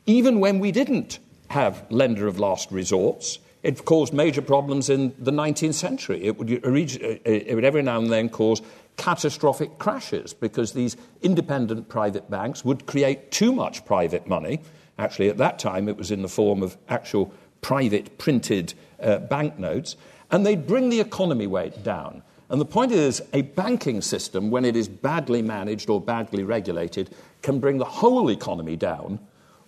even 0.05 0.39
when 0.39 0.59
we 0.59 0.71
didn't 0.71 1.19
have 1.49 1.85
lender 1.89 2.27
of 2.27 2.39
last 2.39 2.71
resorts. 2.71 3.39
It 3.63 3.85
caused 3.85 4.13
major 4.13 4.41
problems 4.41 4.89
in 4.89 5.13
the 5.19 5.31
19th 5.31 5.75
century. 5.75 6.23
It 6.23 6.37
would, 6.37 6.49
it 6.49 7.55
would 7.55 7.65
every 7.65 7.83
now 7.83 7.99
and 7.99 8.11
then 8.11 8.29
cause 8.29 8.61
catastrophic 8.97 9.77
crashes 9.77 10.33
because 10.33 10.73
these 10.73 10.97
independent 11.21 11.87
private 11.87 12.29
banks 12.29 12.65
would 12.65 12.85
create 12.85 13.31
too 13.31 13.51
much 13.51 13.85
private 13.85 14.27
money. 14.27 14.61
Actually, 14.97 15.29
at 15.29 15.37
that 15.37 15.59
time, 15.59 15.87
it 15.87 15.97
was 15.97 16.11
in 16.11 16.21
the 16.21 16.27
form 16.27 16.63
of 16.63 16.77
actual 16.89 17.33
private 17.61 18.17
printed 18.17 18.73
uh, 19.01 19.19
banknotes, 19.19 19.95
and 20.31 20.45
they'd 20.45 20.67
bring 20.67 20.89
the 20.89 20.99
economy 20.99 21.47
weight 21.47 21.83
down. 21.83 22.23
And 22.49 22.59
the 22.59 22.65
point 22.65 22.91
is, 22.91 23.21
a 23.31 23.43
banking 23.43 24.01
system, 24.01 24.51
when 24.51 24.65
it 24.65 24.75
is 24.75 24.89
badly 24.89 25.41
managed 25.41 25.89
or 25.89 26.01
badly 26.01 26.43
regulated, 26.43 27.09
can 27.41 27.59
bring 27.59 27.77
the 27.77 27.85
whole 27.85 28.29
economy 28.29 28.75
down, 28.75 29.19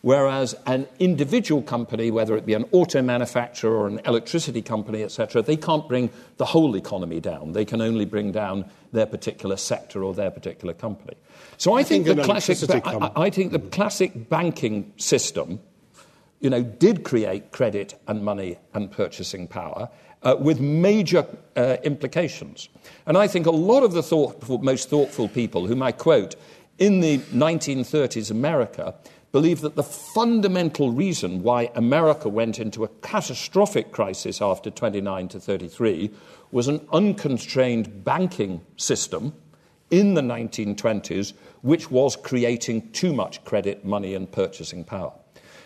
whereas 0.03 0.53
an 0.67 0.85
individual 0.99 1.61
company, 1.61 2.11
whether 2.11 2.35
it 2.35 2.45
be 2.45 2.53
an 2.53 2.65
auto 2.73 3.01
manufacturer 3.01 3.73
or 3.73 3.87
an 3.87 4.01
electricity 4.05 4.61
company, 4.61 5.01
etc., 5.01 5.41
they 5.41 5.55
can't 5.55 5.87
bring 5.87 6.09
the 6.35 6.45
whole 6.45 6.75
economy 6.75 7.21
down. 7.21 7.53
They 7.53 7.63
can 7.63 7.81
only 7.81 8.03
bring 8.03 8.33
down 8.33 8.65
their 8.91 9.05
particular 9.05 9.55
sector 9.55 10.03
or 10.03 10.13
their 10.13 10.29
particular 10.29 10.73
company. 10.73 11.15
So 11.57 11.73
I, 11.73 11.79
I 11.79 11.83
think, 11.83 12.05
think 12.05 12.17
the 12.17 12.23
classic, 12.23 12.85
I, 12.85 13.11
I 13.15 13.29
think 13.29 13.53
the 13.53 13.59
classic 13.59 14.29
banking 14.29 14.91
system, 14.97 15.61
you 16.41 16.49
know, 16.49 16.63
did 16.63 17.05
create 17.05 17.53
credit 17.53 17.97
and 18.05 18.25
money 18.25 18.57
and 18.73 18.91
purchasing 18.91 19.47
power 19.47 19.87
uh, 20.23 20.35
with 20.37 20.59
major 20.59 21.25
uh, 21.55 21.77
implications. 21.83 22.67
And 23.05 23.17
I 23.17 23.27
think 23.27 23.45
a 23.45 23.51
lot 23.51 23.83
of 23.83 23.93
the 23.93 24.03
thoughtful, 24.03 24.57
most 24.57 24.89
thoughtful 24.89 25.29
people, 25.29 25.65
whom 25.65 25.81
I 25.81 25.93
quote, 25.93 26.35
in 26.77 26.99
the 26.99 27.19
1930s 27.19 28.31
America, 28.31 28.95
believe 29.33 29.61
that 29.61 29.75
the 29.75 29.83
fundamental 29.83 30.91
reason 30.91 31.41
why 31.41 31.69
America 31.73 32.29
went 32.29 32.59
into 32.59 32.83
a 32.83 32.87
catastrophic 33.01 33.91
crisis 33.91 34.41
after 34.41 34.69
29 34.69 35.27
to 35.27 35.39
33 35.39 36.11
was 36.51 36.67
an 36.67 36.87
unconstrained 36.93 38.03
banking 38.03 38.61
system 38.77 39.33
in 39.89 40.13
the 40.13 40.21
1920s, 40.21 41.33
which 41.61 41.89
was 41.89 42.15
creating 42.15 42.91
too 42.91 43.11
much 43.11 43.43
credit, 43.43 43.83
money, 43.83 44.13
and 44.13 44.31
purchasing 44.31 44.83
power. 44.83 45.11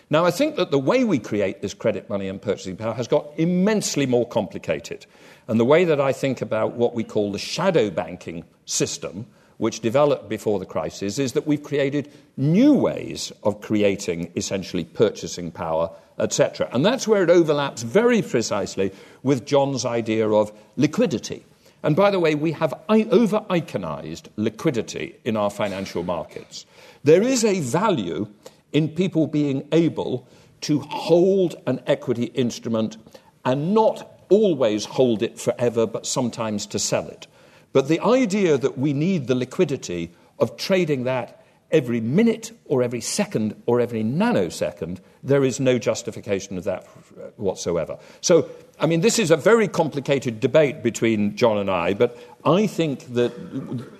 Now, 0.08 0.24
I 0.24 0.30
think 0.30 0.56
that 0.56 0.70
the 0.70 0.78
way 0.78 1.04
we 1.04 1.18
create 1.18 1.60
this 1.60 1.74
credit 1.74 2.08
money 2.08 2.28
and 2.28 2.40
purchasing 2.40 2.78
power 2.78 2.94
has 2.94 3.06
got 3.06 3.28
immensely 3.36 4.06
more 4.06 4.26
complicated. 4.26 5.04
And 5.46 5.60
the 5.60 5.66
way 5.66 5.84
that 5.84 6.00
I 6.00 6.14
think 6.14 6.40
about 6.40 6.72
what 6.72 6.94
we 6.94 7.04
call 7.04 7.32
the 7.32 7.38
shadow 7.38 7.90
banking 7.90 8.44
system, 8.64 9.26
which 9.58 9.80
developed 9.80 10.28
before 10.28 10.58
the 10.58 10.66
crisis, 10.66 11.18
is 11.18 11.32
that 11.32 11.46
we've 11.46 11.62
created 11.62 12.10
new 12.36 12.72
ways 12.72 13.32
of 13.42 13.60
creating 13.60 14.32
essentially 14.36 14.84
purchasing 14.84 15.50
power, 15.50 15.90
etc. 16.18 16.68
And 16.72 16.86
that's 16.86 17.06
where 17.06 17.22
it 17.22 17.30
overlaps 17.30 17.82
very 17.82 18.22
precisely 18.22 18.92
with 19.22 19.44
John's 19.44 19.84
idea 19.84 20.28
of 20.28 20.52
liquidity. 20.76 21.44
And 21.82 21.94
by 21.94 22.10
the 22.10 22.20
way, 22.20 22.34
we 22.34 22.52
have 22.52 22.74
over 22.88 23.40
iconized 23.50 24.28
liquidity 24.36 25.16
in 25.24 25.36
our 25.36 25.50
financial 25.50 26.02
markets. 26.02 26.66
There 27.04 27.22
is 27.22 27.44
a 27.44 27.60
value 27.60 28.28
in 28.72 28.88
people 28.88 29.26
being 29.26 29.66
able 29.72 30.26
to 30.62 30.80
hold 30.80 31.54
an 31.66 31.80
equity 31.86 32.24
instrument 32.24 32.96
and 33.44 33.74
not 33.74 34.24
always 34.28 34.84
hold 34.84 35.22
it 35.22 35.38
forever, 35.38 35.86
but 35.86 36.06
sometimes 36.06 36.66
to 36.66 36.78
sell 36.78 37.06
it. 37.08 37.26
But 37.72 37.88
the 37.88 38.00
idea 38.00 38.58
that 38.58 38.78
we 38.78 38.92
need 38.92 39.26
the 39.26 39.34
liquidity 39.34 40.10
of 40.38 40.56
trading 40.56 41.04
that 41.04 41.44
every 41.70 42.00
minute 42.00 42.52
or 42.64 42.82
every 42.82 43.00
second 43.00 43.60
or 43.66 43.80
every 43.80 44.02
nanosecond, 44.02 44.98
there 45.22 45.44
is 45.44 45.60
no 45.60 45.78
justification 45.78 46.56
of 46.56 46.64
that 46.64 46.86
whatsoever. 47.36 47.98
So 48.20 48.48
I 48.80 48.86
mean, 48.86 49.00
this 49.00 49.18
is 49.18 49.32
a 49.32 49.36
very 49.36 49.66
complicated 49.66 50.38
debate 50.38 50.84
between 50.84 51.34
John 51.34 51.58
and 51.58 51.68
I, 51.68 51.94
but 51.94 52.16
I 52.44 52.68
think 52.68 53.12
that 53.14 53.32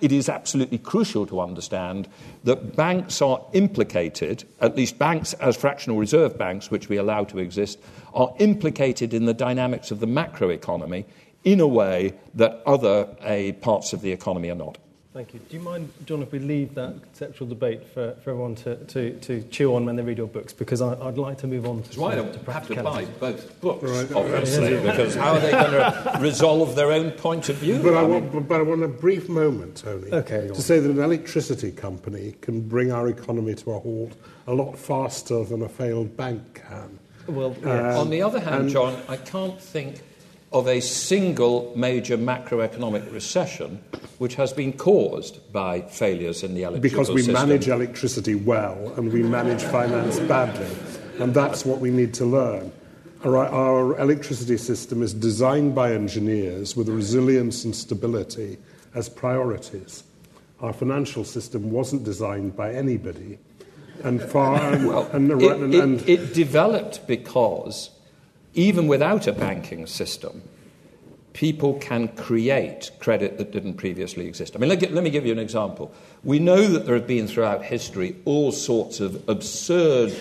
it 0.01 0.13
is 0.13 0.29
absolutely 0.29 0.79
crucial 0.79 1.27
to 1.27 1.41
understand 1.41 2.07
that 2.45 2.77
banks 2.77 3.21
are 3.21 3.45
implicated, 3.55 4.45
at 4.61 4.77
least 4.77 4.97
banks 4.97 5.33
as 5.35 5.57
fractional 5.57 5.99
reserve 5.99 6.39
banks, 6.39 6.71
which 6.71 6.89
we 6.89 6.97
allow 6.97 7.25
to 7.25 7.39
exist, 7.39 7.81
are 8.15 8.33
implicated 8.39 9.13
in 9.13 9.25
the 9.25 9.35
dynamics 9.35 9.91
of 9.91 9.99
the 9.99 10.07
macroeconomy 10.07 11.05
in 11.53 11.61
a 11.61 11.67
way 11.67 12.13
that 12.35 12.63
other 12.67 13.09
uh, 13.21 13.53
parts 13.61 13.93
of 13.93 14.03
the 14.03 14.13
economy 14.13 14.51
are 14.51 14.55
not. 14.55 14.79
Thank 15.15 15.33
you. 15.33 15.41
Do 15.41 15.57
you 15.57 15.63
mind, 15.63 15.91
John, 16.05 16.23
if 16.23 16.31
we 16.31 16.39
leave 16.39 16.75
that 16.75 17.03
conceptual 17.03 17.49
debate 17.49 17.83
for, 17.89 18.13
for 18.23 18.31
everyone 18.31 18.55
to, 18.57 18.77
to, 18.77 19.19
to 19.21 19.43
chew 19.45 19.75
on 19.75 19.87
when 19.87 19.97
they 19.97 20.03
read 20.03 20.19
your 20.19 20.29
books? 20.29 20.53
Because 20.53 20.83
I, 20.83 20.95
would 20.95 21.17
like 21.17 21.39
to 21.39 21.47
move 21.47 21.67
on 21.67 21.83
to, 21.83 22.01
why 22.01 22.15
don't 22.15 22.33
to 22.33 22.53
have 22.53 22.69
to 22.69 22.83
buy 22.83 23.07
both 23.19 23.61
books, 23.61 23.83
right. 23.83 24.13
obviously, 24.13 24.77
because 24.81 25.15
how 25.15 25.33
are 25.33 25.41
they 25.41 25.51
going 25.51 25.73
to 25.73 26.19
resolve 26.21 26.77
their 26.77 26.93
own 26.93 27.11
point 27.13 27.49
of 27.49 27.57
view? 27.57 27.83
But 27.83 27.95
I, 27.95 28.03
want, 28.03 28.49
but 28.49 28.61
I 28.61 28.63
want 28.63 28.85
a 28.85 28.89
brief 28.89 29.29
moment, 29.29 29.79
Tony, 29.79 30.13
okay, 30.13 30.49
to 30.49 30.63
say 30.63 30.79
that 30.79 30.91
an 30.91 31.01
electricity 31.01 31.73
company 31.73 32.35
can 32.43 32.61
bring 32.61 32.93
our 32.93 33.09
economy 33.09 33.55
to 33.55 33.73
a 33.73 33.79
halt 33.81 34.13
a 34.47 34.55
lot 34.55 34.79
faster 34.79 35.43
than 35.43 35.63
a 35.63 35.69
failed 35.69 36.17
bank 36.17 36.63
can. 36.69 36.99
Well, 37.27 37.57
um, 37.65 37.97
on 37.97 38.11
the 38.11 38.23
other 38.23 38.41
hand, 38.41 38.71
John, 38.71 38.97
I 39.09 39.17
can't 39.17 39.61
think 39.61 40.01
of 40.53 40.67
a 40.67 40.81
single 40.81 41.73
major 41.77 42.17
macroeconomic 42.17 43.13
recession 43.13 43.83
which 44.19 44.35
has 44.37 44.53
been 44.53 44.73
caused 44.73 45.41
by 45.53 45.83
failures 45.83 46.43
in 46.43 46.55
the 46.55 46.63
electricity 46.63 46.89
Because 46.89 47.11
we 47.11 47.23
system. 47.23 47.35
manage 47.35 47.69
electricity 47.69 48.35
well 48.35 48.93
and 48.97 49.13
we 49.13 49.23
manage 49.23 49.63
finance 49.63 50.19
badly. 50.21 50.67
And 51.21 51.35
that's 51.35 51.67
what 51.67 51.81
we 51.81 51.91
need 51.91 52.15
to 52.15 52.25
learn. 52.25 52.73
Our 53.25 53.99
electricity 53.99 54.57
system 54.57 55.03
is 55.03 55.13
designed 55.13 55.75
by 55.75 55.93
engineers 55.93 56.77
with 56.77 56.89
resilience 56.89 57.65
and 57.65 57.75
stability 57.75 58.59
as 58.95 59.09
priorities. 59.09 60.05
Our 60.61 60.73
financial 60.73 61.25
system 61.25 61.71
wasn't 61.71 62.05
designed 62.05 62.57
by 62.57 62.73
anybody. 62.73 63.39
And 64.05 64.23
far 64.23 64.73
and, 64.73 64.87
well, 64.87 65.11
and, 65.13 65.31
it, 65.31 65.53
and, 65.53 65.75
and 65.75 66.01
it, 66.03 66.09
it 66.09 66.35
developed 66.35 67.07
because 67.09 67.91
even 68.59 68.89
without 68.89 69.29
a 69.29 69.33
banking 69.33 69.87
system, 69.87 70.43
people 71.33 71.75
can 71.75 72.09
create 72.09 72.91
credit 72.99 73.39
that 73.39 73.53
didn't 73.53 73.75
previously 73.75 74.27
exist. 74.27 74.57
I 74.57 74.59
mean, 74.59 74.69
let, 74.69 74.83
let, 74.93 75.05
me 75.05 75.11
give 75.11 75.25
you 75.25 75.31
an 75.31 75.39
example. 75.39 75.95
We 76.25 76.41
know 76.41 76.67
that 76.67 76.85
there 76.85 76.97
have 76.97 77.07
been 77.07 77.29
throughout 77.29 77.65
history 77.65 78.17
all 78.25 78.51
sorts 78.51 78.99
of 78.99 79.29
absurd 79.29 80.13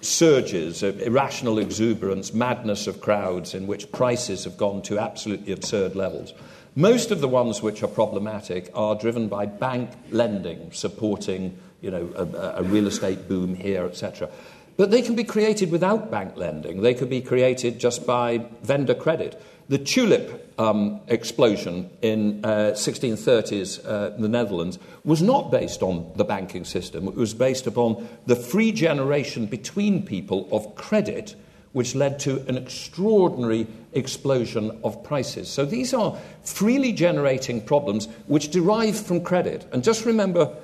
surges 0.00 0.82
of 0.82 1.00
irrational 1.00 1.60
exuberance, 1.60 2.34
madness 2.34 2.88
of 2.88 3.00
crowds 3.00 3.54
in 3.54 3.68
which 3.68 3.92
prices 3.92 4.42
have 4.42 4.56
gone 4.56 4.82
to 4.82 4.98
absolutely 4.98 5.52
absurd 5.52 5.94
levels. 5.94 6.34
Most 6.74 7.12
of 7.12 7.20
the 7.20 7.28
ones 7.28 7.62
which 7.62 7.84
are 7.84 7.88
problematic 7.88 8.72
are 8.74 8.96
driven 8.96 9.28
by 9.28 9.46
bank 9.46 9.90
lending, 10.10 10.72
supporting 10.72 11.56
you 11.80 11.92
know, 11.92 12.10
a, 12.16 12.60
a 12.60 12.62
real 12.64 12.88
estate 12.88 13.28
boom 13.28 13.54
here, 13.54 13.84
etc. 13.84 14.28
But 14.76 14.90
they 14.90 15.02
can 15.02 15.14
be 15.14 15.24
created 15.24 15.70
without 15.70 16.10
bank 16.10 16.36
lending. 16.36 16.82
They 16.82 16.94
could 16.94 17.10
be 17.10 17.20
created 17.20 17.78
just 17.78 18.06
by 18.06 18.46
vendor 18.62 18.94
credit. 18.94 19.40
The 19.68 19.78
tulip 19.78 20.52
um, 20.58 21.00
explosion 21.08 21.90
in 22.02 22.44
uh, 22.44 22.72
1630s 22.74 23.84
uh, 23.86 24.16
the 24.16 24.28
Netherlands 24.28 24.78
was 25.04 25.22
not 25.22 25.50
based 25.50 25.82
on 25.82 26.12
the 26.16 26.24
banking 26.24 26.64
system. 26.64 27.08
It 27.08 27.14
was 27.14 27.34
based 27.34 27.66
upon 27.66 28.06
the 28.26 28.36
free 28.36 28.72
generation 28.72 29.46
between 29.46 30.04
people 30.04 30.48
of 30.52 30.74
credit, 30.74 31.34
which 31.72 31.94
led 31.94 32.18
to 32.20 32.40
an 32.48 32.56
extraordinary 32.56 33.66
explosion 33.92 34.78
of 34.84 35.02
prices. 35.02 35.48
So 35.48 35.64
these 35.64 35.94
are 35.94 36.18
freely 36.42 36.92
generating 36.92 37.60
problems 37.60 38.06
which 38.26 38.50
derive 38.50 38.98
from 38.98 39.22
credit. 39.22 39.66
And 39.72 39.82
just 39.82 40.04
remember 40.04 40.54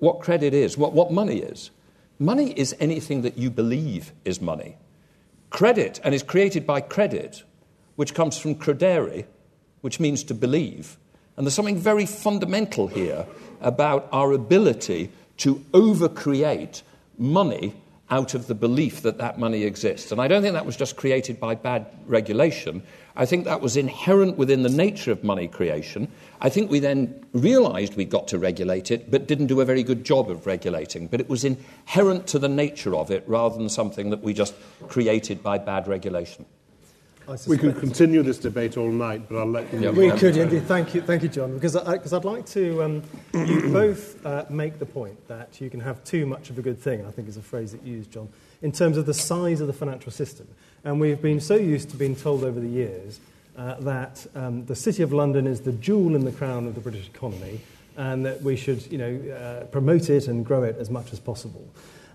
what 0.00 0.20
credit 0.20 0.54
is, 0.54 0.76
what, 0.76 0.92
what 0.92 1.12
money 1.12 1.38
is. 1.38 1.70
Money 2.22 2.52
is 2.52 2.76
anything 2.78 3.22
that 3.22 3.38
you 3.38 3.50
believe 3.50 4.12
is 4.26 4.42
money. 4.42 4.76
Credit, 5.48 5.98
and 6.04 6.14
is 6.14 6.22
created 6.22 6.66
by 6.66 6.82
credit, 6.82 7.44
which 7.96 8.12
comes 8.12 8.36
from 8.36 8.56
credere, 8.56 9.24
which 9.80 9.98
means 9.98 10.22
to 10.24 10.34
believe. 10.34 10.98
And 11.38 11.46
there's 11.46 11.54
something 11.54 11.78
very 11.78 12.04
fundamental 12.04 12.88
here 12.88 13.26
about 13.62 14.06
our 14.12 14.32
ability 14.32 15.10
to 15.38 15.64
overcreate 15.72 16.82
money 17.16 17.74
out 18.10 18.34
of 18.34 18.48
the 18.48 18.54
belief 18.54 19.00
that 19.00 19.16
that 19.16 19.38
money 19.38 19.64
exists. 19.64 20.12
And 20.12 20.20
I 20.20 20.28
don't 20.28 20.42
think 20.42 20.52
that 20.52 20.66
was 20.66 20.76
just 20.76 20.96
created 20.96 21.40
by 21.40 21.54
bad 21.54 21.86
regulation. 22.06 22.82
I 23.16 23.26
think 23.26 23.44
that 23.44 23.60
was 23.60 23.76
inherent 23.76 24.36
within 24.36 24.62
the 24.62 24.68
nature 24.68 25.10
of 25.12 25.24
money 25.24 25.48
creation. 25.48 26.08
I 26.40 26.48
think 26.48 26.70
we 26.70 26.78
then 26.78 27.26
realized 27.32 27.96
we 27.96 28.04
got 28.04 28.28
to 28.28 28.38
regulate 28.38 28.90
it, 28.90 29.10
but 29.10 29.26
didn't 29.26 29.48
do 29.48 29.60
a 29.60 29.64
very 29.64 29.82
good 29.82 30.04
job 30.04 30.30
of 30.30 30.46
regulating. 30.46 31.08
But 31.08 31.20
it 31.20 31.28
was 31.28 31.44
inherent 31.44 32.26
to 32.28 32.38
the 32.38 32.48
nature 32.48 32.94
of 32.94 33.10
it 33.10 33.24
rather 33.26 33.58
than 33.58 33.68
something 33.68 34.10
that 34.10 34.22
we 34.22 34.32
just 34.32 34.54
created 34.88 35.42
by 35.42 35.58
bad 35.58 35.88
regulation. 35.88 36.46
We 37.46 37.58
could 37.58 37.78
continue 37.78 38.24
this 38.24 38.38
debate 38.38 38.76
all 38.76 38.90
night, 38.90 39.28
but 39.28 39.38
I'll 39.38 39.46
let 39.46 39.72
you. 39.72 39.78
Yeah, 39.78 39.90
we 39.90 40.10
could 40.10 40.36
indeed. 40.36 40.64
Thank 40.64 40.94
you, 40.94 41.00
thank 41.00 41.22
you, 41.22 41.28
John. 41.28 41.54
Because 41.54 41.74
because 41.74 42.12
I'd 42.12 42.24
like 42.24 42.44
to 42.46 42.82
um, 42.82 43.02
you 43.32 43.68
both 43.72 44.24
uh, 44.26 44.46
make 44.50 44.80
the 44.80 44.86
point 44.86 45.28
that 45.28 45.60
you 45.60 45.70
can 45.70 45.78
have 45.78 46.02
too 46.02 46.26
much 46.26 46.50
of 46.50 46.58
a 46.58 46.62
good 46.62 46.80
thing. 46.80 47.06
I 47.06 47.10
think 47.12 47.28
is 47.28 47.36
a 47.36 47.42
phrase 47.42 47.70
that 47.70 47.84
you 47.84 47.98
used, 47.98 48.10
John, 48.10 48.28
in 48.62 48.72
terms 48.72 48.96
of 48.96 49.06
the 49.06 49.14
size 49.14 49.60
of 49.60 49.68
the 49.68 49.72
financial 49.72 50.10
system. 50.10 50.48
And 50.84 51.00
we've 51.00 51.20
been 51.20 51.40
so 51.40 51.56
used 51.56 51.90
to 51.90 51.96
being 51.96 52.16
told 52.16 52.42
over 52.42 52.58
the 52.58 52.68
years 52.68 53.20
uh, 53.56 53.74
that 53.80 54.26
um, 54.34 54.64
the 54.66 54.74
City 54.74 55.02
of 55.02 55.12
London 55.12 55.46
is 55.46 55.60
the 55.60 55.72
jewel 55.72 56.14
in 56.14 56.24
the 56.24 56.32
crown 56.32 56.66
of 56.66 56.74
the 56.74 56.80
British 56.80 57.06
economy, 57.06 57.60
and 57.96 58.24
that 58.24 58.42
we 58.42 58.56
should, 58.56 58.90
you 58.90 58.98
know, 58.98 59.34
uh, 59.34 59.64
promote 59.66 60.08
it 60.08 60.28
and 60.28 60.46
grow 60.46 60.62
it 60.62 60.76
as 60.78 60.88
much 60.88 61.12
as 61.12 61.20
possible. 61.20 61.68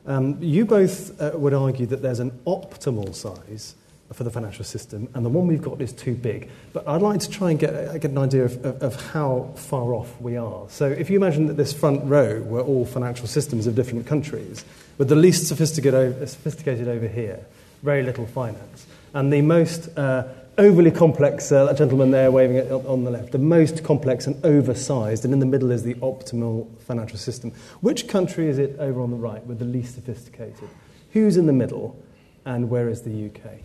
Um, 0.08 0.41
you 0.41 0.65
both 0.65 1.19
uh, 1.21 1.32
would 1.36 1.54
argue 1.54 1.86
that 1.88 2.01
there's 2.01 2.19
an 2.19 2.32
optimal 2.45 3.13
size 3.13 3.75
for 4.13 4.23
the 4.23 4.30
financial 4.30 4.63
system, 4.63 5.10
and 5.13 5.25
the 5.25 5.30
one 5.30 5.47
we've 5.47 5.62
got 5.62 5.82
is 5.82 5.91
too 5.91 6.13
big. 6.13 6.49
But 6.73 6.88
I'd 6.88 7.01
like 7.01 7.19
to 7.21 7.30
try 7.30 7.51
and 7.51 7.60
get, 7.60 7.73
uh, 7.73 7.97
get 7.97 8.12
an 8.12 8.17
idea 8.17 8.45
of, 8.45 8.63
of, 8.63 8.84
of, 8.84 9.12
how 9.12 9.51
far 9.56 9.95
off 9.95 10.19
we 10.21 10.38
are. 10.38 10.69
So 10.69 10.86
if 10.86 11.10
you 11.10 11.17
imagine 11.17 11.47
that 11.47 11.58
this 11.58 11.73
front 11.73 12.04
row 12.06 12.41
were 12.41 12.62
all 12.62 12.86
financial 12.86 13.28
systems 13.28 13.65
of 13.65 13.75
different 13.75 14.06
countries, 14.06 14.63
with 14.99 15.10
the 15.10 15.15
least 15.15 15.47
sophisticated, 15.47 16.30
sophisticated 16.30 16.88
over 16.88 17.08
here, 17.08 17.45
very 17.86 18.04
little 18.04 18.26
finance, 18.26 18.88
and 19.13 19.32
the 19.32 19.41
most 19.41 19.95
uh, 19.98 20.28
overly 20.58 20.91
complex, 20.91 21.52
uh, 21.52 21.65
that 21.65 21.78
gentleman 21.78 22.12
there 22.12 22.32
waving 22.32 22.58
it 22.58 22.71
on 22.71 23.04
the 23.04 23.12
left, 23.12 23.32
the 23.32 23.38
most 23.38 23.84
complex 23.84 24.28
and 24.28 24.43
oversized, 24.43 25.24
and 25.24 25.34
in 25.34 25.39
the 25.39 25.45
middle 25.45 25.71
is 25.71 25.84
the 25.84 25.93
optimal 25.95 26.67
financial 26.82 27.17
system. 27.17 27.52
Which 27.82 28.08
country 28.08 28.48
is 28.48 28.58
it 28.58 28.76
over 28.80 29.02
on 29.02 29.12
the 29.12 29.17
right 29.17 29.45
with 29.45 29.60
the 29.60 29.65
least 29.65 29.95
sophisticated? 29.95 30.69
Who's 31.12 31.38
in 31.38 31.45
the 31.45 31.54
middle, 31.54 31.98
and 32.43 32.69
where 32.69 32.89
is 32.89 33.04
the 33.04 33.28
UK? 33.28 33.60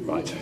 Right. 0.00 0.34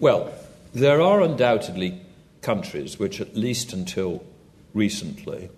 Well, 0.00 0.32
there 0.72 1.00
are 1.00 1.20
undoubtedly 1.20 2.00
countries 2.40 2.98
which, 2.98 3.20
at 3.20 3.36
least 3.36 3.72
until 3.72 4.24
recently, 4.72 5.50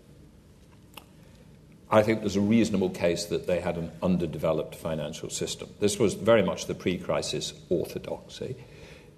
I 1.90 2.02
think 2.02 2.20
there's 2.20 2.36
a 2.36 2.40
reasonable 2.40 2.90
case 2.90 3.24
that 3.26 3.46
they 3.46 3.60
had 3.60 3.76
an 3.76 3.90
underdeveloped 4.02 4.76
financial 4.76 5.28
system. 5.28 5.68
This 5.80 5.98
was 5.98 6.14
very 6.14 6.42
much 6.42 6.66
the 6.66 6.74
pre 6.74 6.98
crisis 6.98 7.52
orthodoxy. 7.68 8.56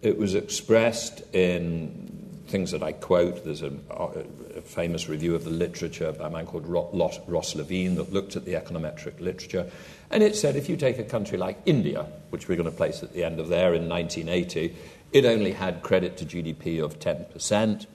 It 0.01 0.19
was 0.19 0.35
expressed 0.35 1.23
in 1.35 2.23
things 2.47 2.71
that 2.73 2.83
I 2.83 2.93
quote. 2.93 3.45
There's 3.45 3.63
a, 3.63 3.73
a 3.91 4.61
famous 4.63 5.09
review 5.09 5.35
of 5.35 5.45
the 5.45 5.51
literature 5.51 6.13
by 6.13 6.27
a 6.27 6.31
man 6.31 6.47
called 6.47 6.67
Ross 6.67 7.55
Levine 7.55 7.95
that 7.97 8.13
looked 8.13 8.37
at 8.37 8.45
the 8.45 8.55
econometric 8.55 9.21
literature. 9.21 9.71
And 10.11 10.23
it 10.23 10.37
said 10.37 10.57
if 10.57 10.69
you 10.69 10.77
take 10.77 10.99
a 10.99 11.05
country 11.05 11.39
like 11.39 11.59
India, 11.67 12.07
which 12.31 12.49
we're 12.49 12.57
going 12.57 12.71
to 12.71 12.77
place 12.77 13.03
at 13.03 13.13
the 13.13 13.25
end 13.25 13.39
of 13.39 13.49
there 13.49 13.75
in 13.75 13.89
1980, 13.89 14.75
it 15.13 15.25
only 15.25 15.53
had 15.53 15.83
credit 15.83 16.17
to 16.19 16.25
GDP 16.25 16.83
of 16.83 16.99
10%. 16.99 17.87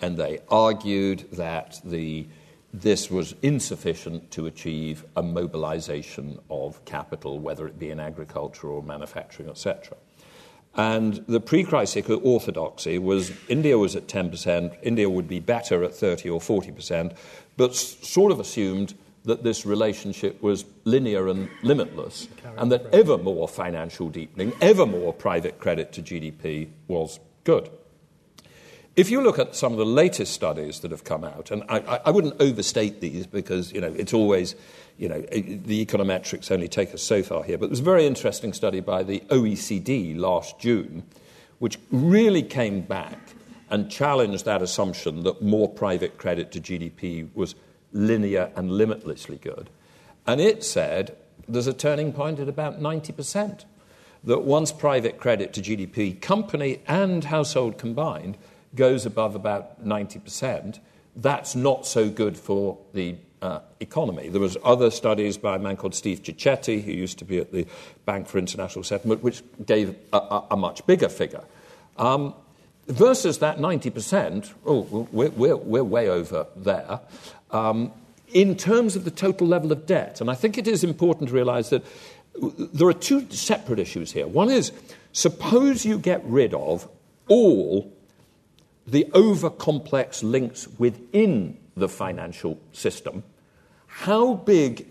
And 0.00 0.16
they 0.16 0.40
argued 0.48 1.26
that 1.32 1.80
the, 1.84 2.26
this 2.72 3.10
was 3.10 3.34
insufficient 3.42 4.30
to 4.32 4.46
achieve 4.46 5.04
a 5.16 5.22
mobilization 5.22 6.38
of 6.50 6.84
capital, 6.84 7.38
whether 7.38 7.66
it 7.66 7.78
be 7.78 7.90
in 7.90 7.98
agriculture 7.98 8.68
or 8.68 8.82
manufacturing, 8.82 9.48
etc. 9.48 9.96
And 10.76 11.24
the 11.26 11.40
pre 11.40 11.64
crisis 11.64 12.08
orthodoxy 12.08 12.98
was 12.98 13.32
India 13.48 13.76
was 13.76 13.96
at 13.96 14.06
10%, 14.06 14.76
India 14.82 15.10
would 15.10 15.26
be 15.26 15.40
better 15.40 15.82
at 15.82 15.94
30 15.94 16.30
or 16.30 16.40
40%, 16.40 17.16
but 17.56 17.74
sort 17.74 18.30
of 18.30 18.38
assumed 18.38 18.94
that 19.24 19.42
this 19.42 19.66
relationship 19.66 20.40
was 20.42 20.64
linear 20.84 21.28
and 21.28 21.48
limitless, 21.62 22.28
and 22.56 22.72
that 22.72 22.86
ever 22.92 23.18
more 23.18 23.46
financial 23.48 24.08
deepening, 24.08 24.52
ever 24.60 24.86
more 24.86 25.12
private 25.12 25.58
credit 25.58 25.92
to 25.92 26.02
GDP 26.02 26.68
was 26.88 27.18
good. 27.44 27.68
If 29.00 29.10
you 29.10 29.22
look 29.22 29.38
at 29.38 29.56
some 29.56 29.72
of 29.72 29.78
the 29.78 29.86
latest 29.86 30.34
studies 30.34 30.80
that 30.80 30.90
have 30.90 31.04
come 31.04 31.24
out, 31.24 31.50
and 31.50 31.62
I, 31.70 32.02
I 32.04 32.10
wouldn't 32.10 32.38
overstate 32.38 33.00
these 33.00 33.26
because 33.26 33.72
you 33.72 33.80
know 33.80 33.90
it's 33.96 34.12
always, 34.12 34.54
you 34.98 35.08
know, 35.08 35.22
the 35.22 35.86
econometrics 35.86 36.50
only 36.50 36.68
take 36.68 36.92
us 36.92 37.02
so 37.02 37.22
far 37.22 37.42
here. 37.42 37.56
But 37.56 37.70
there's 37.70 37.80
a 37.80 37.82
very 37.82 38.06
interesting 38.06 38.52
study 38.52 38.80
by 38.80 39.02
the 39.02 39.20
OECD 39.30 40.18
last 40.18 40.58
June, 40.58 41.04
which 41.60 41.78
really 41.90 42.42
came 42.42 42.82
back 42.82 43.18
and 43.70 43.90
challenged 43.90 44.44
that 44.44 44.60
assumption 44.60 45.22
that 45.22 45.40
more 45.40 45.66
private 45.66 46.18
credit 46.18 46.52
to 46.52 46.60
GDP 46.60 47.34
was 47.34 47.54
linear 47.94 48.52
and 48.54 48.70
limitlessly 48.70 49.38
good. 49.38 49.70
And 50.26 50.42
it 50.42 50.62
said 50.62 51.16
there's 51.48 51.66
a 51.66 51.72
turning 51.72 52.12
point 52.12 52.38
at 52.38 52.50
about 52.50 52.82
90%. 52.82 53.64
That 54.22 54.42
once 54.42 54.70
private 54.70 55.16
credit 55.16 55.54
to 55.54 55.62
GDP, 55.62 56.20
company 56.20 56.82
and 56.86 57.24
household 57.24 57.78
combined, 57.78 58.36
goes 58.74 59.06
above 59.06 59.34
about 59.34 59.84
90%, 59.84 60.78
that's 61.16 61.54
not 61.54 61.86
so 61.86 62.08
good 62.08 62.36
for 62.36 62.78
the 62.92 63.16
uh, 63.42 63.60
economy. 63.80 64.28
There 64.28 64.40
was 64.40 64.56
other 64.62 64.90
studies 64.90 65.38
by 65.38 65.56
a 65.56 65.58
man 65.58 65.76
called 65.76 65.94
Steve 65.94 66.22
Cecchetti, 66.22 66.82
who 66.82 66.92
used 66.92 67.18
to 67.18 67.24
be 67.24 67.38
at 67.38 67.52
the 67.52 67.66
Bank 68.04 68.28
for 68.28 68.38
International 68.38 68.84
Settlement, 68.84 69.22
which 69.22 69.42
gave 69.64 69.96
a, 70.12 70.16
a, 70.16 70.46
a 70.52 70.56
much 70.56 70.86
bigger 70.86 71.08
figure. 71.08 71.44
Um, 71.96 72.34
versus 72.86 73.38
that 73.38 73.58
90%, 73.58 74.52
oh, 74.66 75.08
we're, 75.12 75.30
we're, 75.30 75.56
we're 75.56 75.84
way 75.84 76.08
over 76.08 76.46
there 76.56 77.00
um, 77.50 77.92
in 78.32 78.56
terms 78.56 78.96
of 78.96 79.04
the 79.04 79.10
total 79.10 79.46
level 79.46 79.72
of 79.72 79.86
debt. 79.86 80.20
And 80.20 80.30
I 80.30 80.34
think 80.34 80.58
it 80.58 80.68
is 80.68 80.84
important 80.84 81.28
to 81.28 81.34
realize 81.34 81.70
that 81.70 81.84
there 82.40 82.88
are 82.88 82.94
two 82.94 83.28
separate 83.30 83.78
issues 83.78 84.12
here. 84.12 84.26
One 84.26 84.50
is 84.50 84.72
suppose 85.12 85.84
you 85.84 85.98
get 85.98 86.24
rid 86.24 86.54
of 86.54 86.88
all 87.28 87.92
the 88.90 89.10
over 89.12 89.50
complex 89.50 90.22
links 90.22 90.68
within 90.78 91.56
the 91.76 91.88
financial 91.88 92.58
system, 92.72 93.22
how 93.86 94.34
big 94.34 94.90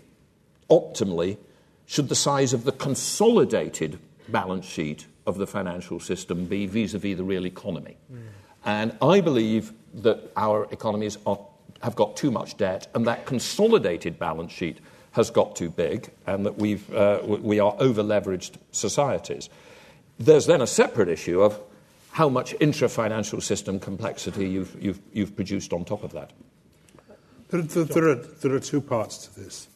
optimally 0.70 1.36
should 1.86 2.08
the 2.08 2.14
size 2.14 2.52
of 2.52 2.64
the 2.64 2.72
consolidated 2.72 3.98
balance 4.28 4.66
sheet 4.66 5.06
of 5.26 5.36
the 5.38 5.46
financial 5.46 6.00
system 6.00 6.46
be 6.46 6.66
vis 6.66 6.94
a 6.94 6.98
vis 6.98 7.16
the 7.16 7.24
real 7.24 7.46
economy? 7.46 7.96
Mm. 8.12 8.18
And 8.64 8.96
I 9.02 9.20
believe 9.20 9.72
that 9.94 10.30
our 10.36 10.68
economies 10.70 11.18
are 11.26 11.38
have 11.82 11.96
got 11.96 12.16
too 12.16 12.30
much 12.30 12.56
debt, 12.56 12.88
and 12.94 13.06
that 13.06 13.26
consolidated 13.26 14.18
balance 14.18 14.52
sheet 14.52 14.78
has 15.12 15.30
got 15.30 15.56
too 15.56 15.70
big, 15.70 16.10
and 16.26 16.46
that 16.46 16.58
we've, 16.58 16.92
uh, 16.94 17.20
we 17.24 17.58
are 17.58 17.74
over 17.78 18.02
leveraged 18.02 18.52
societies. 18.70 19.48
There's 20.18 20.46
then 20.46 20.60
a 20.60 20.66
separate 20.66 21.08
issue 21.08 21.40
of 21.40 21.58
how 22.12 22.28
much 22.28 22.54
intra 22.60 22.88
financial 22.88 23.40
system 23.40 23.78
complexity 23.78 24.48
you've, 24.48 25.36
produced 25.36 25.72
on 25.72 25.84
top 25.84 26.02
of 26.02 26.12
that. 26.12 26.32
There 27.50 28.54
are 28.54 28.60
two 28.60 28.80
parts 28.80 29.26
to 29.26 29.40
this. 29.40 29.68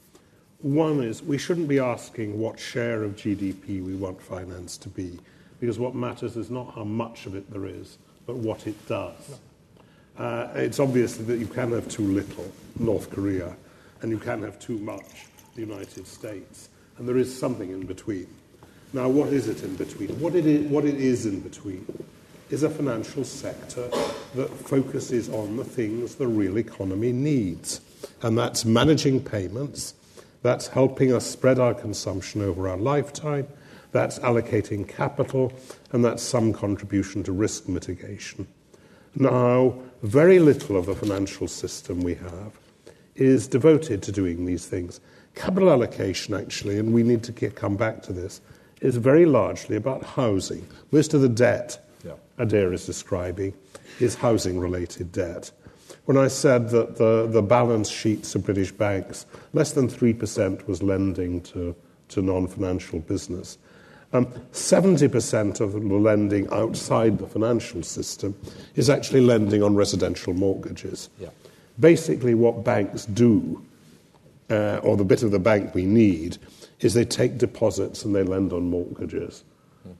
One 0.60 1.02
is 1.02 1.22
we 1.22 1.38
shouldn't 1.38 1.68
be 1.68 1.78
asking 1.78 2.38
what 2.38 2.58
share 2.58 3.04
of 3.04 3.16
GDP 3.16 3.84
we 3.84 3.94
want 3.94 4.20
finance 4.20 4.76
to 4.78 4.88
be, 4.88 5.18
because 5.60 5.78
what 5.78 5.94
matters 5.94 6.36
is 6.36 6.50
not 6.50 6.74
how 6.74 6.84
much 6.84 7.26
of 7.26 7.34
it 7.34 7.50
there 7.52 7.66
is, 7.66 7.98
but 8.26 8.36
what 8.36 8.66
it 8.66 8.88
does. 8.88 9.38
Uh, 10.16 10.48
it's 10.54 10.80
obvious 10.80 11.16
that 11.16 11.38
you 11.38 11.46
can 11.46 11.72
have 11.72 11.88
too 11.88 12.04
little, 12.04 12.50
North 12.78 13.10
Korea, 13.10 13.54
and 14.00 14.10
you 14.10 14.18
can 14.18 14.42
have 14.42 14.58
too 14.58 14.78
much, 14.78 15.26
the 15.54 15.60
United 15.60 16.06
States. 16.06 16.68
And 16.98 17.08
there 17.08 17.18
is 17.18 17.36
something 17.36 17.70
in 17.70 17.84
between. 17.84 18.28
Now, 18.92 19.08
what 19.08 19.32
is 19.32 19.48
it 19.48 19.62
in 19.64 19.74
between? 19.74 20.08
What 20.20 20.36
it 20.36 20.46
is, 20.46 20.70
what 20.70 20.84
it 20.84 20.94
is 20.94 21.26
in 21.26 21.40
between 21.40 21.84
is 22.54 22.62
a 22.62 22.70
financial 22.70 23.24
sector 23.24 23.88
that 24.36 24.48
focuses 24.48 25.28
on 25.28 25.56
the 25.56 25.64
things 25.64 26.14
the 26.14 26.26
real 26.28 26.56
economy 26.56 27.10
needs. 27.10 27.80
And 28.22 28.38
that's 28.38 28.64
managing 28.64 29.24
payments, 29.24 29.94
That's 30.44 30.68
helping 30.68 31.10
us 31.10 31.24
spread 31.24 31.58
our 31.58 31.72
consumption 31.72 32.42
over 32.42 32.68
our 32.68 32.76
lifetime. 32.76 33.48
That's 33.92 34.18
allocating 34.18 34.86
capital, 34.86 35.54
and 35.90 36.04
that's 36.04 36.22
some 36.22 36.52
contribution 36.52 37.22
to 37.22 37.32
risk 37.32 37.66
mitigation. 37.66 38.46
Now, 39.14 39.74
very 40.02 40.38
little 40.38 40.76
of 40.76 40.84
the 40.84 40.94
financial 40.94 41.48
system 41.48 42.00
we 42.00 42.16
have 42.16 42.52
is 43.14 43.48
devoted 43.48 44.02
to 44.02 44.12
doing 44.12 44.44
these 44.44 44.66
things. 44.66 45.00
Capital 45.34 45.70
allocation, 45.70 46.34
actually, 46.34 46.78
and 46.78 46.92
we 46.92 47.02
need 47.02 47.22
to 47.22 47.32
come 47.50 47.76
back 47.76 48.02
to 48.02 48.12
this, 48.12 48.42
is 48.82 48.96
very 48.96 49.24
largely 49.24 49.76
about 49.76 50.04
housing. 50.04 50.66
Most 50.92 51.14
of 51.14 51.22
the 51.22 51.28
debt. 51.28 51.80
Adair 52.38 52.72
is 52.72 52.86
describing 52.86 53.54
is 54.00 54.14
housing 54.14 54.58
related 54.58 55.12
debt. 55.12 55.50
When 56.06 56.16
I 56.16 56.28
said 56.28 56.70
that 56.70 56.96
the, 56.96 57.26
the 57.26 57.42
balance 57.42 57.88
sheets 57.88 58.34
of 58.34 58.44
British 58.44 58.72
banks, 58.72 59.26
less 59.52 59.72
than 59.72 59.88
3% 59.88 60.66
was 60.66 60.82
lending 60.82 61.40
to, 61.42 61.74
to 62.08 62.22
non 62.22 62.46
financial 62.46 63.00
business. 63.00 63.58
Um, 64.12 64.26
70% 64.52 65.60
of 65.60 65.72
the 65.72 65.78
lending 65.80 66.48
outside 66.52 67.18
the 67.18 67.26
financial 67.26 67.82
system 67.82 68.36
is 68.76 68.88
actually 68.88 69.22
lending 69.22 69.62
on 69.62 69.74
residential 69.74 70.32
mortgages. 70.34 71.10
Yeah. 71.18 71.30
Basically, 71.80 72.34
what 72.34 72.62
banks 72.62 73.06
do, 73.06 73.64
uh, 74.50 74.78
or 74.82 74.96
the 74.96 75.04
bit 75.04 75.24
of 75.24 75.32
the 75.32 75.40
bank 75.40 75.74
we 75.74 75.84
need, 75.84 76.38
is 76.80 76.94
they 76.94 77.04
take 77.04 77.38
deposits 77.38 78.04
and 78.04 78.14
they 78.14 78.22
lend 78.22 78.52
on 78.52 78.70
mortgages. 78.70 79.42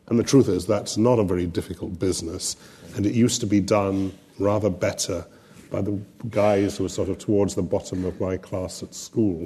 And 0.09 0.19
the 0.19 0.25
truth 0.25 0.49
is, 0.49 0.67
that's 0.67 0.97
not 0.97 1.19
a 1.19 1.25
very 1.25 1.47
difficult 1.47 1.99
business, 1.99 2.57
and 2.97 3.07
it 3.07 3.15
used 3.15 3.41
to 3.41 3.47
be 3.47 3.61
done 3.61 4.13
rather 4.39 4.71
better 4.71 5.27
by 5.71 5.81
the 5.81 5.99
guys 6.31 6.77
who 6.77 6.85
were 6.85 6.89
sort 6.89 7.09
of 7.09 7.19
towards 7.19 7.57
the 7.57 7.63
bottom 7.63 8.05
of 8.05 8.21
my 8.21 8.37
class 8.37 8.83
at 8.83 8.95
school, 8.95 9.45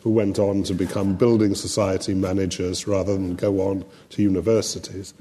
who 0.00 0.10
went 0.10 0.38
on 0.38 0.62
to 0.62 0.74
become 0.74 1.14
building 1.14 1.54
society 1.54 2.14
managers 2.14 2.86
rather 2.86 3.12
than 3.12 3.34
go 3.34 3.60
on 3.60 3.84
to 4.10 4.22
universities. 4.22 5.12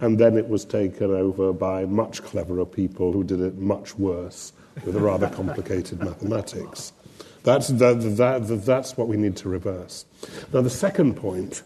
And 0.00 0.18
then 0.18 0.38
it 0.38 0.48
was 0.48 0.64
taken 0.64 1.10
over 1.10 1.52
by 1.52 1.84
much 1.84 2.22
cleverer 2.22 2.64
people 2.64 3.12
who 3.12 3.22
did 3.22 3.40
it 3.40 3.58
much 3.58 3.98
worse 3.98 4.54
with 4.86 4.96
a 4.96 5.00
rather 5.00 5.28
complicated 5.28 6.00
mathematics. 6.04 6.94
That's, 7.42 7.68
that, 7.68 8.00
that, 8.16 8.62
that's 8.64 8.96
what 8.96 9.08
we 9.08 9.16
need 9.16 9.36
to 9.36 9.48
reverse. 9.48 10.06
Now, 10.52 10.62
the 10.62 10.70
second 10.70 11.16
point 11.16 11.62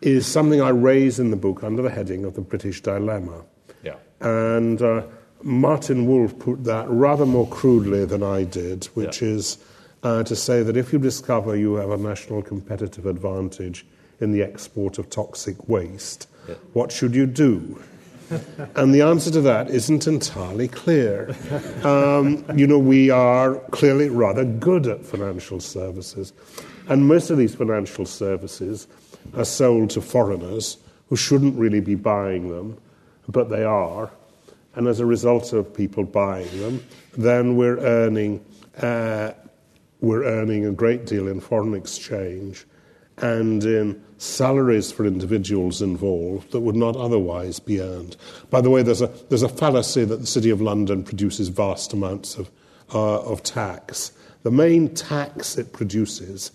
is 0.00 0.26
something 0.26 0.60
I 0.60 0.70
raise 0.70 1.18
in 1.18 1.30
the 1.30 1.36
book 1.36 1.64
under 1.64 1.82
the 1.82 1.90
heading 1.90 2.24
of 2.24 2.34
the 2.34 2.40
British 2.40 2.80
dilemma. 2.80 3.44
Yeah. 3.82 3.96
And 4.20 4.80
uh, 4.82 5.02
Martin 5.42 6.06
Wolf 6.06 6.38
put 6.38 6.64
that 6.64 6.88
rather 6.88 7.26
more 7.26 7.48
crudely 7.48 8.04
than 8.04 8.22
I 8.22 8.44
did, 8.44 8.86
which 8.94 9.22
yeah. 9.22 9.28
is 9.28 9.58
uh, 10.02 10.22
to 10.24 10.36
say 10.36 10.62
that 10.62 10.76
if 10.76 10.92
you 10.92 10.98
discover 10.98 11.56
you 11.56 11.74
have 11.74 11.90
a 11.90 11.96
national 11.96 12.42
competitive 12.42 13.06
advantage 13.06 13.86
in 14.20 14.32
the 14.32 14.42
export 14.42 14.98
of 14.98 15.10
toxic 15.10 15.68
waste, 15.68 16.28
yeah. 16.48 16.54
what 16.72 16.92
should 16.92 17.14
you 17.14 17.26
do? 17.26 17.82
and 18.74 18.92
the 18.92 19.02
answer 19.02 19.30
to 19.30 19.40
that 19.40 19.70
isn't 19.70 20.06
entirely 20.06 20.68
clear. 20.68 21.34
Um, 21.84 22.44
you 22.56 22.66
know, 22.66 22.80
we 22.80 23.10
are 23.10 23.56
clearly 23.70 24.08
rather 24.08 24.44
good 24.44 24.88
at 24.88 25.04
financial 25.04 25.60
services, 25.60 26.32
and 26.88 27.06
most 27.06 27.30
of 27.30 27.38
these 27.38 27.54
financial 27.54 28.06
services 28.06 28.88
are 29.34 29.44
sold 29.44 29.90
to 29.90 30.00
foreigners 30.00 30.78
who 31.08 31.16
shouldn't 31.16 31.56
really 31.56 31.80
be 31.80 31.94
buying 31.94 32.48
them, 32.48 32.78
but 33.28 33.48
they 33.48 33.64
are 33.64 34.10
and 34.76 34.86
as 34.86 35.00
a 35.00 35.06
result 35.06 35.54
of 35.54 35.74
people 35.74 36.04
buying 36.04 36.60
them, 36.60 36.84
then 37.16 37.56
we're 37.56 37.78
earning, 37.78 38.44
uh, 38.80 39.32
we're 40.00 40.24
earning 40.24 40.66
a 40.66 40.70
great 40.70 41.06
deal 41.06 41.26
in 41.26 41.40
foreign 41.40 41.74
exchange 41.74 42.66
and 43.16 43.64
in 43.64 44.04
salaries 44.18 44.92
for 44.92 45.06
individuals 45.06 45.80
involved 45.80 46.52
that 46.52 46.60
would 46.60 46.76
not 46.76 46.94
otherwise 46.94 47.58
be 47.58 47.80
earned. 47.80 48.18
By 48.50 48.60
the 48.60 48.68
way, 48.68 48.82
there's 48.82 49.00
a, 49.00 49.06
there's 49.30 49.42
a 49.42 49.48
fallacy 49.48 50.04
that 50.04 50.20
the 50.20 50.26
City 50.26 50.50
of 50.50 50.60
London 50.60 51.02
produces 51.02 51.48
vast 51.48 51.94
amounts 51.94 52.36
of, 52.36 52.50
uh, 52.92 53.22
of 53.22 53.42
tax. 53.42 54.12
The 54.42 54.50
main 54.50 54.94
tax 54.94 55.56
it 55.56 55.72
produces 55.72 56.52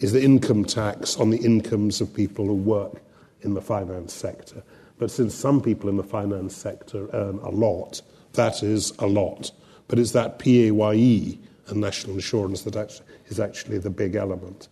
is 0.00 0.12
the 0.12 0.22
income 0.22 0.64
tax 0.64 1.16
on 1.16 1.30
the 1.30 1.38
incomes 1.38 2.00
of 2.00 2.12
people 2.14 2.46
who 2.46 2.54
work 2.54 3.02
in 3.42 3.54
the 3.54 3.62
finance 3.62 4.12
sector. 4.12 4.62
But 4.98 5.10
since 5.10 5.34
some 5.34 5.60
people 5.60 5.88
in 5.88 5.96
the 5.96 6.02
finance 6.02 6.56
sector 6.56 7.08
earn 7.12 7.38
a 7.38 7.50
lot, 7.50 8.02
that 8.32 8.62
is 8.62 8.92
a 8.98 9.06
lot. 9.06 9.50
But 9.88 9.98
it's 9.98 10.12
that 10.12 10.38
PAYE 10.38 11.38
and 11.68 11.80
national 11.80 12.14
insurance 12.14 12.62
that 12.62 13.00
is 13.26 13.40
actually 13.40 13.78
the 13.78 13.90
big 13.90 14.14
element. 14.14 14.68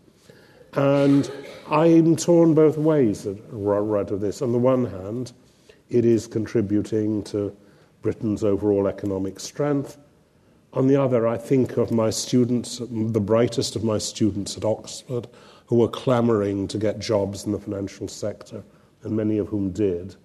And 0.75 1.31
I'm 1.71 2.17
torn 2.17 2.55
both 2.55 2.77
ways 2.77 3.27
uh, 3.27 3.35
right 3.53 4.11
of 4.11 4.21
this. 4.21 4.43
On 4.43 4.53
the 4.53 4.59
one 4.59 4.87
hand, 4.87 5.33
it 5.89 6.05
is 6.05 6.27
contributing 6.27 7.23
to 7.25 7.57
Britain's 8.03 8.43
overall 8.43 8.89
economic 8.89 9.39
strength. 9.39 9.99
On 10.75 10.89
the 10.89 11.01
other, 11.01 11.25
I 11.29 11.39
think 11.39 11.77
of 11.77 11.93
my 11.93 12.11
students, 12.11 12.79
the 12.79 13.21
brightest 13.21 13.77
of 13.77 13.85
my 13.85 13.99
students 13.99 14.57
at 14.57 14.65
Oxford, 14.65 15.29
who 15.67 15.77
were 15.77 15.89
clamouring 15.89 16.67
to 16.69 16.79
get 16.79 16.99
jobs 16.99 17.45
in 17.45 17.53
the 17.53 17.61
financial 17.61 18.09
sector 18.09 18.65
and 19.05 19.17
many 19.17 19.39
of 19.39 19.47
whom 19.49 19.71
did. 19.71 20.17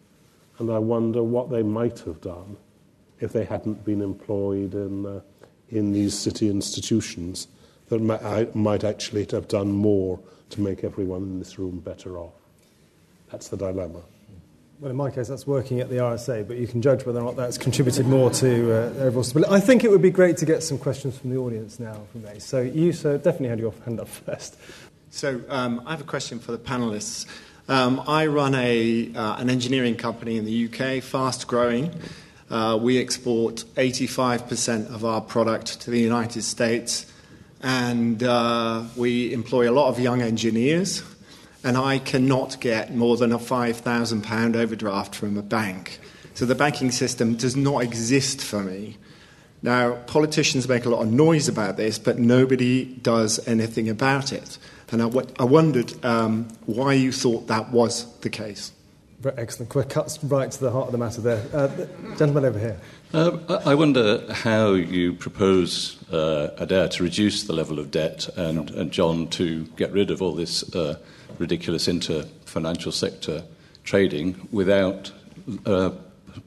And 0.57 0.71
I 0.71 0.79
wonder 0.79 1.21
what 1.21 1.51
they 1.51 1.61
might 1.61 1.99
have 1.99 2.19
done 2.19 2.57
if 3.19 3.31
they 3.31 3.45
hadn't 3.45 3.85
been 3.85 4.01
employed 4.01 4.73
in, 4.73 5.05
uh, 5.05 5.21
in 5.69 5.93
these 5.93 6.17
city 6.17 6.49
institutions 6.49 7.47
that 7.89 8.01
might, 8.01 8.55
might 8.55 8.83
actually 8.83 9.27
have 9.31 9.47
done 9.47 9.71
more 9.71 10.19
to 10.49 10.61
make 10.61 10.83
everyone 10.83 11.21
in 11.23 11.39
this 11.39 11.59
room 11.59 11.79
better 11.79 12.17
off. 12.17 12.33
That's 13.31 13.49
the 13.49 13.57
dilemma. 13.57 14.01
Well, 14.79 14.91
in 14.91 14.95
my 14.95 15.11
case, 15.11 15.27
that's 15.27 15.45
working 15.45 15.81
at 15.81 15.89
the 15.89 15.97
RSA, 15.97 16.47
but 16.47 16.55
you 16.55 16.65
can 16.65 16.81
judge 16.81 17.05
whether 17.05 17.19
or 17.19 17.23
not 17.23 17.35
that's 17.35 17.57
contributed 17.57 18.07
more 18.07 18.29
to 18.29 18.71
uh, 18.71 19.03
overall 19.03 19.23
stability. 19.23 19.53
I 19.53 19.59
think 19.59 19.83
it 19.83 19.91
would 19.91 20.01
be 20.01 20.09
great 20.09 20.37
to 20.37 20.45
get 20.45 20.63
some 20.63 20.77
questions 20.77 21.17
from 21.17 21.31
the 21.31 21.35
audience 21.35 21.81
now, 21.81 22.03
from 22.13 22.23
me. 22.23 22.39
So 22.39 22.61
you, 22.61 22.93
sir, 22.93 23.17
definitely 23.17 23.49
had 23.49 23.59
your 23.59 23.73
hand 23.83 23.99
up 23.99 24.07
first. 24.07 24.55
So 25.09 25.41
um, 25.49 25.81
I 25.85 25.91
have 25.91 25.99
a 25.99 26.05
question 26.05 26.39
for 26.39 26.53
the 26.53 26.57
panelists. 26.57 27.25
Um, 27.67 28.01
I 28.07 28.27
run 28.27 28.55
a, 28.55 29.13
uh, 29.13 29.35
an 29.35 29.49
engineering 29.49 29.97
company 29.97 30.37
in 30.37 30.45
the 30.45 30.69
UK, 30.69 31.03
fast 31.03 31.45
growing. 31.45 31.93
Uh, 32.49 32.79
we 32.81 32.99
export 32.99 33.65
85% 33.75 34.93
of 34.95 35.03
our 35.03 35.19
product 35.19 35.81
to 35.81 35.91
the 35.91 35.99
United 35.99 36.43
States, 36.43 37.05
and 37.61 38.23
uh, 38.23 38.85
we 38.95 39.33
employ 39.33 39.69
a 39.69 39.73
lot 39.73 39.89
of 39.89 39.99
young 39.99 40.21
engineers. 40.21 41.03
And 41.63 41.77
I 41.77 41.99
cannot 41.99 42.59
get 42.61 42.95
more 42.95 43.17
than 43.17 43.31
a 43.31 43.37
£5,000 43.37 44.55
overdraft 44.55 45.15
from 45.15 45.37
a 45.37 45.41
bank. 45.41 45.99
So 46.33 46.45
the 46.45 46.55
banking 46.55 46.91
system 46.91 47.35
does 47.35 47.55
not 47.55 47.83
exist 47.83 48.41
for 48.41 48.63
me. 48.63 48.97
Now, 49.61 49.95
politicians 50.07 50.69
make 50.69 50.85
a 50.85 50.89
lot 50.89 51.01
of 51.01 51.11
noise 51.11 51.49
about 51.49 51.75
this, 51.75 51.99
but 51.99 52.17
nobody 52.17 52.85
does 52.85 53.45
anything 53.45 53.89
about 53.89 54.31
it. 54.31 54.57
And 54.91 55.01
I, 55.01 55.05
w- 55.05 55.27
I 55.37 55.43
wondered 55.43 55.93
um, 56.05 56.47
why 56.65 56.93
you 56.93 57.11
thought 57.11 57.47
that 57.47 57.71
was 57.71 58.05
the 58.19 58.29
case. 58.29 58.71
Very 59.19 59.37
excellent. 59.37 59.69
Quick 59.69 59.89
cuts 59.89 60.23
right 60.23 60.49
to 60.49 60.59
the 60.61 60.71
heart 60.71 60.85
of 60.85 60.91
the 60.93 60.97
matter 60.97 61.19
there. 61.19 61.45
Uh, 61.53 61.67
the 61.67 61.89
gentleman 62.17 62.45
over 62.45 62.57
here. 62.57 62.79
Uh, 63.13 63.59
I 63.65 63.75
wonder 63.75 64.33
how 64.33 64.73
you 64.73 65.13
propose, 65.13 65.97
uh, 66.09 66.51
Adair, 66.57 66.87
to 66.89 67.03
reduce 67.03 67.43
the 67.43 67.53
level 67.53 67.79
of 67.79 67.91
debt 67.91 68.29
and, 68.37 68.71
and 68.71 68.91
John 68.91 69.27
to 69.31 69.65
get 69.75 69.91
rid 69.91 70.09
of 70.09 70.21
all 70.21 70.33
this 70.33 70.63
uh, 70.73 70.97
ridiculous 71.37 71.87
inter-financial 71.87 72.91
sector 72.91 73.43
trading 73.83 74.47
without 74.51 75.11
uh, 75.65 75.91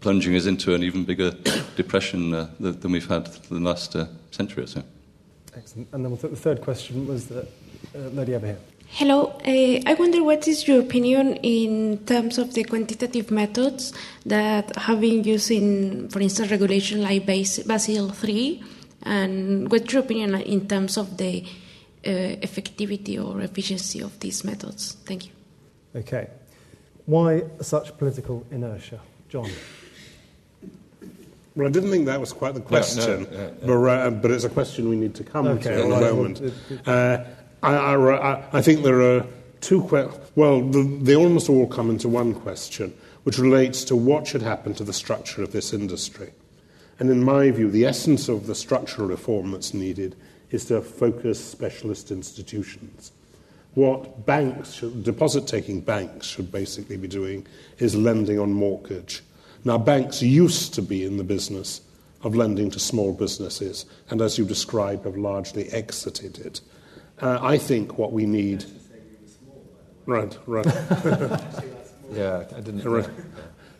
plunging 0.00 0.36
us 0.36 0.46
into 0.46 0.74
an 0.74 0.82
even 0.82 1.04
bigger 1.04 1.30
depression 1.76 2.34
uh, 2.34 2.48
than 2.60 2.92
we've 2.92 3.08
had 3.08 3.28
for 3.28 3.54
the 3.54 3.60
last 3.60 3.96
uh, 3.96 4.06
century 4.30 4.64
or 4.64 4.66
so. 4.66 4.82
Excellent. 5.56 5.88
And 5.92 6.04
then 6.04 6.16
the 6.16 6.36
third 6.36 6.60
question 6.60 7.06
was 7.06 7.26
that 7.26 7.46
uh, 7.94 7.98
Lady 8.12 8.34
over 8.34 8.46
here. 8.46 8.58
Hello. 8.94 9.40
Uh, 9.46 9.80
I 9.86 9.96
wonder 9.98 10.22
what 10.22 10.46
is 10.46 10.68
your 10.68 10.80
opinion 10.80 11.36
in 11.36 11.98
terms 12.04 12.36
of 12.36 12.52
the 12.52 12.64
quantitative 12.64 13.30
methods 13.30 13.92
that 14.26 14.76
have 14.76 15.00
been 15.00 15.24
used 15.24 15.50
in, 15.50 16.08
for 16.10 16.20
instance, 16.20 16.50
regulation 16.50 17.00
like 17.02 17.24
Basel 17.24 18.12
III, 18.22 18.62
and 19.04 19.70
what's 19.70 19.92
your 19.92 20.02
opinion 20.02 20.34
in 20.42 20.68
terms 20.68 20.98
of 20.98 21.16
the 21.16 21.42
uh, 21.42 21.48
effectivity 22.04 23.22
or 23.22 23.40
efficiency 23.40 24.00
of 24.00 24.18
these 24.20 24.44
methods? 24.44 24.96
Thank 25.04 25.26
you. 25.26 25.32
Okay. 25.94 26.28
Why 27.06 27.44
such 27.60 27.96
political 27.98 28.46
inertia? 28.50 29.00
John. 29.28 29.50
Well, 31.54 31.68
I 31.68 31.70
didn't 31.70 31.90
think 31.90 32.06
that 32.06 32.20
was 32.20 32.32
quite 32.32 32.54
the 32.54 32.60
question, 32.60 33.24
no, 33.24 33.54
no, 33.62 33.80
but, 33.82 33.88
uh, 33.88 34.10
but, 34.10 34.30
it's 34.30 34.44
a 34.44 34.48
question 34.48 34.88
we 34.88 34.96
need 34.96 35.14
to 35.16 35.24
come 35.24 35.46
okay, 35.48 35.76
to 35.76 35.84
in 35.84 35.92
a 35.92 36.00
moment. 36.00 36.40
Uh, 36.86 37.24
I, 37.62 37.74
I, 37.74 38.44
I, 38.54 38.62
think 38.62 38.82
there 38.82 39.02
are 39.02 39.26
two 39.60 39.82
questions. 39.82 40.18
Well, 40.34 40.62
the, 40.62 40.82
they 41.02 41.14
almost 41.14 41.50
all 41.50 41.66
come 41.66 41.90
into 41.90 42.08
one 42.08 42.32
question, 42.32 42.94
which 43.24 43.38
relates 43.38 43.84
to 43.84 43.96
what 43.96 44.26
should 44.26 44.40
happen 44.40 44.72
to 44.74 44.84
the 44.84 44.94
structure 44.94 45.42
of 45.42 45.52
this 45.52 45.74
industry. 45.74 46.32
And 46.98 47.10
in 47.10 47.22
my 47.22 47.50
view, 47.50 47.70
the 47.70 47.84
essence 47.84 48.28
of 48.28 48.46
the 48.46 48.54
structural 48.54 49.08
reform 49.08 49.50
that's 49.50 49.74
needed 49.74 50.16
is 50.52 50.66
to 50.66 50.80
focus 50.80 51.44
specialist 51.44 52.10
institutions. 52.10 53.10
What 53.74 54.26
banks, 54.26 54.80
deposit 54.80 55.46
taking 55.46 55.80
banks, 55.80 56.26
should 56.26 56.52
basically 56.52 56.98
be 56.98 57.08
doing 57.08 57.46
is 57.78 57.96
lending 57.96 58.38
on 58.38 58.52
mortgage. 58.52 59.22
Now, 59.64 59.78
banks 59.78 60.22
used 60.22 60.74
to 60.74 60.82
be 60.82 61.04
in 61.04 61.16
the 61.16 61.24
business 61.24 61.80
of 62.22 62.36
lending 62.36 62.70
to 62.70 62.78
small 62.78 63.14
businesses, 63.14 63.86
and 64.10 64.20
as 64.20 64.36
you 64.36 64.44
describe, 64.44 65.04
have 65.04 65.16
largely 65.16 65.68
exited 65.70 66.38
it. 66.38 66.60
Uh, 67.20 67.38
I 67.40 67.56
think 67.56 67.96
what 67.96 68.12
we 68.12 68.26
need. 68.26 68.64
Right, 70.04 70.36
right. 70.46 70.66
yeah, 72.12 72.44
I 72.54 72.60
didn't. 72.60 72.84
Right. 72.84 73.08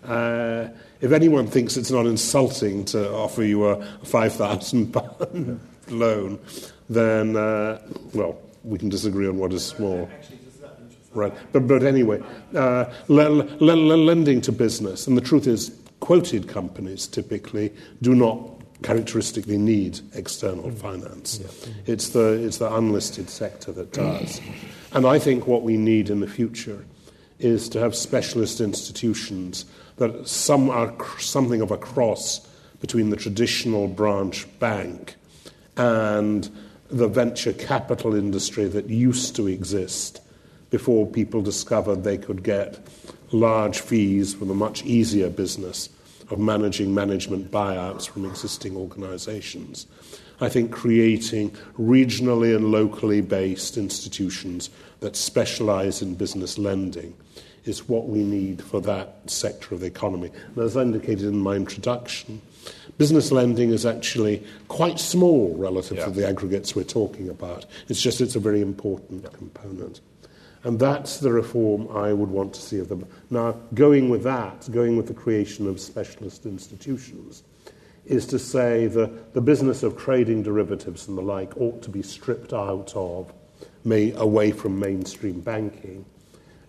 Uh, 0.05 0.69
if 1.01 1.13
anyone 1.13 1.47
thinks 1.47 1.77
it's 1.77 1.91
not 1.91 2.07
insulting 2.07 2.85
to 2.87 3.13
offer 3.13 3.43
you 3.43 3.67
a 3.67 3.77
£5,000 3.77 5.61
loan, 5.93 6.39
then, 6.89 7.37
uh, 7.37 7.81
well, 8.15 8.39
we 8.65 8.79
can 8.79 8.89
disagree 8.89 9.29
on 9.29 9.39
what 9.39 9.53
is 9.53 9.65
small. 9.65 10.09
Right. 11.15 11.33
But, 11.53 11.67
but 11.67 11.83
anyway, 11.83 12.23
uh, 12.55 12.87
lending 13.09 14.41
to 14.41 14.53
business, 14.53 15.07
and 15.07 15.17
the 15.17 15.21
truth 15.21 15.47
is, 15.47 15.77
quoted 16.01 16.49
companies 16.49 17.07
typically 17.07 17.73
do 18.01 18.15
not 18.15 18.39
characteristically 18.83 19.59
need 19.59 20.01
external 20.15 20.71
mm. 20.71 20.79
finance. 20.79 21.39
Yeah. 21.39 21.73
It's, 21.87 22.09
the, 22.11 22.45
it's 22.45 22.59
the 22.59 22.75
unlisted 22.75 23.31
sector 23.31 23.73
that 23.73 23.93
does. 23.93 24.41
And 24.93 25.07
I 25.07 25.19
think 25.19 25.47
what 25.47 25.63
we 25.63 25.77
need 25.77 26.11
in 26.11 26.21
the 26.21 26.27
future 26.27 26.85
is 27.39 27.69
to 27.71 27.79
have 27.79 27.95
specialist 27.95 28.61
institutions 28.61 29.65
that 29.97 30.27
some 30.27 30.71
are 30.71 30.95
something 31.19 31.61
of 31.61 31.71
a 31.71 31.79
cross 31.79 32.47
between 32.81 33.11
the 33.11 33.17
traditional 33.17 33.87
branch 33.87 34.47
bank 34.59 35.17
and 35.77 36.51
the 36.89 37.09
venture 37.09 37.53
capital 37.53 38.15
industry 38.15 38.67
that 38.67 38.89
used 38.89 39.35
to 39.37 39.49
exist 39.49 40.21
before 40.71 41.07
people 41.07 41.43
discovered 41.43 42.05
they 42.05 42.19
could 42.19 42.43
get 42.43 42.79
large 43.33 43.81
fees 43.81 44.35
for 44.35 44.45
the 44.45 44.55
much 44.55 44.85
easier 44.85 45.31
business 45.31 45.89
of 46.31 46.39
managing 46.39 46.95
management 46.95 47.51
buyouts 47.51 48.09
from 48.09 48.25
existing 48.25 48.77
organizations. 48.77 49.87
I 50.41 50.49
think 50.49 50.73
creating 50.73 51.51
regionally 51.79 52.55
and 52.57 52.73
locally 52.73 53.21
based 53.21 53.77
institutions 53.77 54.71
that 55.01 55.15
specialize 55.15 56.03
in 56.03 56.15
business 56.15 56.59
lending 56.59 57.15
is 57.65 57.89
what 57.89 58.09
we 58.09 58.25
need 58.25 58.63
for 58.63 58.81
that 58.81 59.19
sector 59.27 59.75
of 59.75 59.81
the 59.81 59.87
economy. 59.87 60.31
And 60.55 60.65
as 60.65 60.77
I 60.77 60.83
indicated 60.83 61.27
in 61.27 61.39
my 61.39 61.55
introduction, 61.55 62.41
Business 62.99 63.33
lending 63.33 63.71
is 63.71 63.87
actually 63.87 64.45
quite 64.69 64.99
small 64.99 65.55
relative 65.57 65.99
yeah. 65.99 66.05
to 66.05 66.11
the 66.11 66.27
aggregates 66.27 66.75
we're 66.75 66.85
talking 66.85 67.29
about. 67.29 67.67
It's 67.89 68.01
just 68.01 68.21
it's 68.21 68.37
a 68.37 68.41
very 68.41 68.61
important 68.61 69.25
yeah. 69.25 69.31
component. 69.31 70.01
And 70.65 70.79
that's 70.79 71.19
the 71.19 71.33
reform 71.33 71.89
I 71.91 72.13
would 72.13 72.31
want 72.31 72.55
to 72.55 72.61
see 72.61 72.79
of 72.79 72.89
them. 72.89 73.07
Now, 73.31 73.57
going 73.75 74.11
with 74.11 74.23
that, 74.23 74.71
going 74.71 74.97
with 74.97 75.09
the 75.09 75.15
creation 75.15 75.67
of 75.69 75.81
specialist 75.81 76.47
institutions, 76.47 77.43
is 78.07 78.27
to 78.27 78.39
say 78.39 78.87
that 78.89 79.35
the 79.35 79.41
business 79.41 79.83
of 79.83 79.97
trading 79.97 80.43
derivatives 80.43 81.09
and 81.09 81.17
the 81.17 81.23
like 81.23 81.57
ought 81.57 81.83
to 81.83 81.91
be 81.91 82.03
stripped 82.03 82.53
out 82.53 82.93
of, 82.95 83.33
may, 83.85 84.13
away 84.13 84.53
from 84.53 84.79
mainstream 84.79 85.41
banking. 85.41 86.05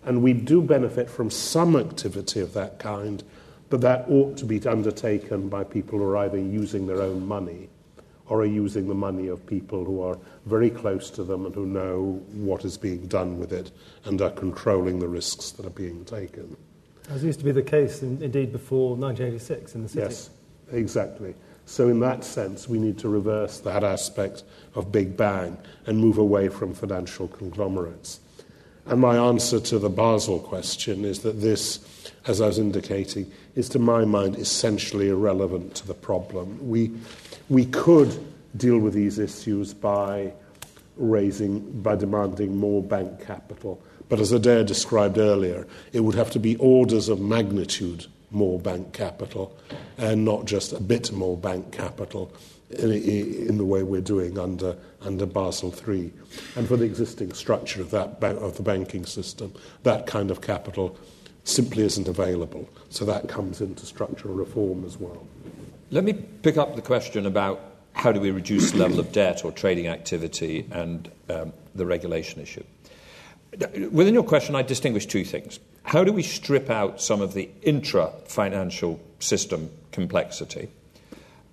And 0.04 0.22
we 0.22 0.32
do 0.32 0.60
benefit 0.60 1.08
from 1.08 1.30
some 1.30 1.76
activity 1.76 2.40
of 2.40 2.52
that 2.54 2.78
kind 2.78 3.22
but 3.74 3.80
that 3.80 4.08
ought 4.08 4.36
to 4.36 4.44
be 4.44 4.64
undertaken 4.68 5.48
by 5.48 5.64
people 5.64 5.98
who 5.98 6.04
are 6.04 6.18
either 6.18 6.38
using 6.38 6.86
their 6.86 7.02
own 7.02 7.26
money 7.26 7.68
or 8.28 8.42
are 8.42 8.46
using 8.46 8.86
the 8.86 8.94
money 8.94 9.26
of 9.26 9.44
people 9.48 9.84
who 9.84 10.00
are 10.00 10.16
very 10.46 10.70
close 10.70 11.10
to 11.10 11.24
them 11.24 11.44
and 11.44 11.52
who 11.56 11.66
know 11.66 12.22
what 12.34 12.64
is 12.64 12.78
being 12.78 13.04
done 13.08 13.36
with 13.36 13.52
it 13.52 13.72
and 14.04 14.22
are 14.22 14.30
controlling 14.30 15.00
the 15.00 15.08
risks 15.08 15.50
that 15.50 15.66
are 15.66 15.70
being 15.70 16.04
taken. 16.04 16.56
As 17.10 17.24
used 17.24 17.40
to 17.40 17.44
be 17.44 17.50
the 17.50 17.64
case, 17.64 18.00
in, 18.00 18.22
indeed, 18.22 18.52
before 18.52 18.90
1986 18.90 19.74
in 19.74 19.82
the 19.82 19.88
city. 19.88 20.02
Yes, 20.02 20.30
exactly. 20.70 21.34
So, 21.66 21.88
in 21.88 21.98
that 21.98 22.22
sense, 22.22 22.68
we 22.68 22.78
need 22.78 22.96
to 22.98 23.08
reverse 23.08 23.58
that 23.58 23.82
aspect 23.82 24.44
of 24.76 24.92
Big 24.92 25.16
Bang 25.16 25.58
and 25.86 25.98
move 25.98 26.18
away 26.18 26.48
from 26.48 26.74
financial 26.74 27.26
conglomerates. 27.26 28.20
And 28.86 29.00
my 29.00 29.16
answer 29.16 29.58
to 29.58 29.78
the 29.80 29.88
Basel 29.88 30.38
question 30.38 31.04
is 31.04 31.20
that 31.20 31.40
this, 31.40 31.78
as 32.26 32.40
I 32.40 32.46
was 32.46 32.58
indicating, 32.58 33.30
is 33.54 33.68
to 33.70 33.78
my 33.78 34.04
mind 34.04 34.36
essentially 34.36 35.08
irrelevant 35.08 35.74
to 35.76 35.86
the 35.86 35.94
problem. 35.94 36.58
We, 36.68 36.92
we 37.48 37.66
could 37.66 38.18
deal 38.56 38.78
with 38.78 38.94
these 38.94 39.18
issues 39.18 39.74
by 39.74 40.32
raising, 40.96 41.82
by 41.82 41.96
demanding 41.96 42.56
more 42.56 42.82
bank 42.82 43.26
capital. 43.26 43.82
But 44.08 44.20
as 44.20 44.32
Adair 44.32 44.64
described 44.64 45.18
earlier, 45.18 45.66
it 45.92 46.00
would 46.00 46.14
have 46.14 46.30
to 46.32 46.38
be 46.38 46.56
orders 46.56 47.08
of 47.08 47.20
magnitude 47.20 48.06
more 48.30 48.58
bank 48.58 48.92
capital 48.92 49.56
and 49.96 50.24
not 50.24 50.44
just 50.44 50.72
a 50.72 50.80
bit 50.80 51.12
more 51.12 51.36
bank 51.36 51.72
capital 51.72 52.32
in, 52.70 52.90
in 52.90 53.58
the 53.58 53.64
way 53.64 53.82
we're 53.82 54.00
doing 54.00 54.38
under, 54.38 54.76
under 55.02 55.24
Basel 55.24 55.72
III. 55.86 56.12
And 56.56 56.66
for 56.66 56.76
the 56.76 56.84
existing 56.84 57.32
structure 57.32 57.80
of, 57.80 57.90
that, 57.92 58.22
of 58.22 58.56
the 58.56 58.62
banking 58.62 59.06
system, 59.06 59.54
that 59.84 60.06
kind 60.06 60.30
of 60.30 60.40
capital 60.40 60.98
simply 61.44 61.84
isn't 61.84 62.08
available. 62.08 62.68
So 62.88 63.04
that 63.04 63.28
comes 63.28 63.60
into 63.60 63.86
structural 63.86 64.34
reform 64.34 64.84
as 64.84 64.98
well. 64.98 65.26
Let 65.90 66.04
me 66.04 66.14
pick 66.14 66.56
up 66.56 66.74
the 66.74 66.82
question 66.82 67.26
about 67.26 67.60
how 67.92 68.10
do 68.10 68.20
we 68.20 68.30
reduce 68.30 68.72
the 68.72 68.78
level 68.78 68.98
of 68.98 69.12
debt 69.12 69.44
or 69.44 69.52
trading 69.52 69.86
activity 69.86 70.66
and 70.72 71.10
um, 71.28 71.52
the 71.74 71.86
regulation 71.86 72.40
issue. 72.40 72.64
Within 73.90 74.14
your 74.14 74.24
question, 74.24 74.56
I 74.56 74.62
distinguish 74.62 75.06
two 75.06 75.24
things. 75.24 75.60
How 75.84 76.02
do 76.02 76.12
we 76.12 76.22
strip 76.22 76.70
out 76.70 77.00
some 77.00 77.20
of 77.20 77.34
the 77.34 77.48
intra 77.62 78.10
financial 78.26 79.00
system 79.20 79.70
complexity? 79.92 80.68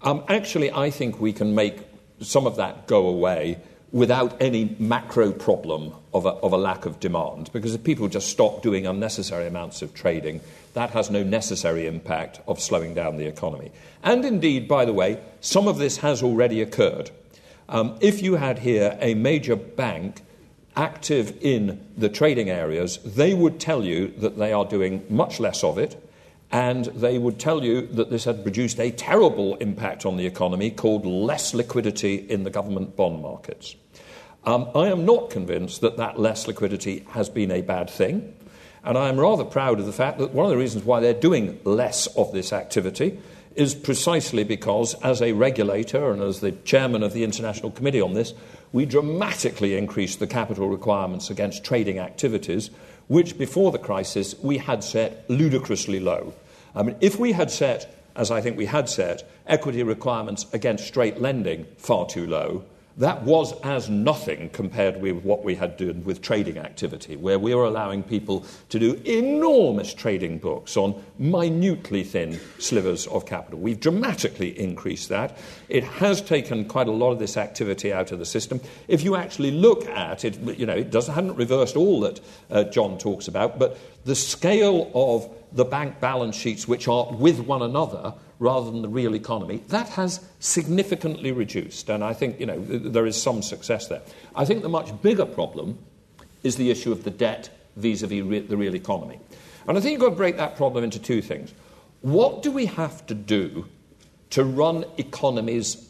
Um, 0.02 0.24
actually, 0.30 0.72
I 0.72 0.90
think 0.90 1.20
we 1.20 1.32
can 1.32 1.54
make 1.54 1.78
some 2.22 2.48
of 2.48 2.56
that 2.56 2.88
go 2.88 3.08
away 3.08 3.60
without 3.92 4.42
any 4.42 4.76
macro 4.80 5.32
problem 5.32 5.94
of 6.14 6.26
a, 6.26 6.30
of 6.30 6.54
a, 6.54 6.58
lack 6.58 6.86
of 6.86 7.00
demand. 7.00 7.52
Because 7.52 7.76
if 7.76 7.84
people 7.84 8.08
just 8.08 8.30
stop 8.30 8.62
doing 8.62 8.88
unnecessary 8.88 9.48
amounts 9.48 9.82
of 9.82 9.94
trading, 9.94 10.40
that 10.74 10.92
has 10.92 11.10
no 11.10 11.24
necessary 11.24 11.88
impact 11.88 12.40
of 12.48 12.60
slowing 12.60 12.94
down 12.94 13.18
the 13.18 13.26
economy. 13.26 13.72
And 14.02 14.24
indeed, 14.24 14.68
by 14.68 14.86
the 14.86 14.94
way, 14.94 15.20
some 15.42 15.68
of 15.68 15.78
this 15.78 15.98
has 15.98 16.24
already 16.24 16.62
occurred. 16.62 17.12
Um, 17.68 17.98
if 18.02 18.22
you 18.22 18.36
had 18.36 18.60
here 18.60 18.98
a 19.02 19.14
major 19.14 19.56
bank 19.56 20.22
active 20.76 21.38
in 21.42 21.86
the 21.98 22.10
trading 22.10 22.50
areas, 22.50 22.98
they 23.00 23.34
would 23.34 23.60
tell 23.60 23.84
you 23.84 24.08
that 24.18 24.38
they 24.38 24.54
are 24.54 24.66
doing 24.66 25.06
much 25.10 25.40
less 25.40 25.64
of 25.64 25.78
it 25.78 26.02
and 26.52 26.86
they 26.86 27.18
would 27.18 27.40
tell 27.40 27.64
you 27.64 27.88
that 27.88 28.10
this 28.10 28.26
had 28.26 28.44
produced 28.44 28.80
a 28.80 28.92
terrible 28.92 29.56
impact 29.56 30.06
on 30.06 30.18
the 30.18 30.26
economy 30.26 30.70
called 30.70 31.06
less 31.06 31.54
liquidity 31.54 32.16
in 32.16 32.44
the 32.44 32.50
government 32.50 32.96
bond 32.98 33.22
markets. 33.22 33.76
Um, 34.44 34.70
I 34.74 34.88
am 34.88 35.06
not 35.06 35.30
convinced 35.30 35.82
that 35.82 35.98
that 35.98 36.20
less 36.20 36.48
liquidity 36.48 37.06
has 37.12 37.30
been 37.30 37.52
a 37.52 37.62
bad 37.62 37.90
thing, 37.90 38.34
and 38.84 38.98
I 38.98 39.08
am 39.08 39.20
rather 39.20 39.44
proud 39.44 39.80
of 39.80 39.86
the 39.86 39.94
fact 39.94 40.18
that 40.18 40.34
one 40.34 40.46
of 40.46 40.50
the 40.50 40.58
reasons 40.58 40.84
why 40.84 41.00
they're 41.00 41.14
doing 41.14 41.60
less 41.64 42.08
of 42.18 42.32
this 42.32 42.52
activity 42.52 43.20
is 43.56 43.76
precisely 43.76 44.44
because, 44.44 44.96
as 45.04 45.22
a 45.22 45.34
regulator 45.34 46.12
and 46.12 46.24
as 46.24 46.40
the 46.40 46.54
chairman 46.54 47.04
of 47.04 47.14
the 47.14 47.24
International 47.24 47.70
Committee 47.70 48.02
on 48.02 48.16
this, 48.16 48.34
we 48.74 48.86
dramatically 48.86 49.78
increased 49.78 50.20
the 50.20 50.26
capital 50.26 50.70
requirements 50.70 51.30
against 51.30 51.64
trading 51.64 52.00
activities, 52.00 52.72
which 53.10 53.38
before 53.38 53.72
the 53.72 53.78
crisis 53.78 54.34
we 54.42 54.58
had 54.58 54.84
set 54.84 55.30
ludicrously 55.30 56.00
low. 56.00 56.34
I 56.74 56.82
mean, 56.82 56.96
if 57.00 57.20
we 57.20 57.34
had 57.34 57.52
set, 57.52 57.96
as 58.16 58.32
I 58.32 58.42
think 58.42 58.58
we 58.58 58.66
had 58.66 58.90
set, 58.90 59.30
equity 59.46 59.84
requirements 59.84 60.48
against 60.54 60.88
straight 60.88 61.22
lending 61.22 61.66
far 61.78 62.08
too 62.08 62.26
low, 62.26 62.64
that 62.98 63.24
was 63.24 63.54
as 63.62 63.90
nothing 63.90 64.50
compared 64.50 65.02
with 65.02 65.24
what 65.24 65.44
we 65.44 65.56
had 65.56 65.78
done 65.78 66.04
with 66.04 66.22
trading 66.22 66.58
activity, 66.58 67.16
where 67.16 67.40
we 67.40 67.56
were 67.56 67.64
allowing 67.64 68.04
people 68.04 68.46
to 68.70 68.80
do 68.80 68.94
enormous 69.06 69.94
trading 69.94 70.38
books 70.38 70.76
on 70.76 71.02
minutely 71.18 72.04
thin 72.04 72.40
slivers 72.60 73.08
of 73.08 73.26
capital. 73.26 73.60
We've 73.60 73.80
dramatically 73.80 74.60
increased 74.60 75.10
that. 75.10 75.38
It 75.70 75.84
has 75.84 76.22
taken 76.22 76.66
quite 76.66 76.88
a 76.88 76.92
lot 76.92 77.12
of 77.12 77.20
this 77.20 77.38
activity 77.38 77.94
out 77.94 78.12
of 78.12 78.20
the 78.20 78.26
system. 78.26 78.60
If 78.88 79.04
you 79.04 79.16
actually 79.16 79.52
look 79.52 79.88
at 79.88 80.26
it, 80.26 80.38
you 80.58 80.66
know, 80.66 80.76
it 80.76 80.92
doesn't, 80.92 81.14
hasn't 81.14 81.38
reversed 81.38 81.76
all 81.76 82.02
that 82.02 82.20
uh, 82.50 82.64
John 82.66 82.98
talks 82.98 83.28
about, 83.28 83.58
but 83.58 83.78
the 84.06 84.16
scale 84.16 84.92
of 84.94 85.30
the 85.54 85.66
bank 85.66 86.00
balance 86.00 86.36
sheets 86.36 86.68
which 86.68 86.88
are 86.88 87.12
with 87.14 87.40
one 87.40 87.62
another 87.62 88.14
rather 88.42 88.72
than 88.72 88.82
the 88.82 88.90
real 88.90 89.14
economy, 89.14 89.62
that 89.68 89.88
has 89.90 90.26
significantly 90.40 91.32
reduced. 91.32 91.90
And 91.90 92.04
I 92.04 92.14
think, 92.14 92.40
you 92.40 92.48
know, 92.48 92.60
there 92.60 93.06
is 93.06 93.22
some 93.22 93.44
success 93.44 93.88
there. 93.88 94.02
I 94.36 94.46
think 94.46 94.64
the 94.64 94.70
much 94.70 95.00
bigger 95.04 95.28
problem 95.28 95.78
is 96.42 96.56
the 96.56 96.72
issue 96.72 96.92
of 96.92 97.04
the 97.04 97.12
debt 97.12 97.52
vis-a-vis 97.76 98.24
re- 98.24 98.40
the 98.40 98.58
real 98.58 98.76
economy. 98.76 99.20
And 99.68 99.78
I 99.78 99.82
think 99.82 99.92
you've 99.92 100.02
got 100.02 100.10
to 100.10 100.16
break 100.16 100.38
that 100.38 100.58
problem 100.58 100.84
into 100.84 100.98
two 100.98 101.22
things. 101.22 101.54
What 102.02 102.42
do 102.42 102.50
we 102.50 102.66
have 102.66 103.06
to 103.06 103.14
do 103.14 103.68
to 104.32 104.44
run 104.44 104.86
economies 104.98 105.88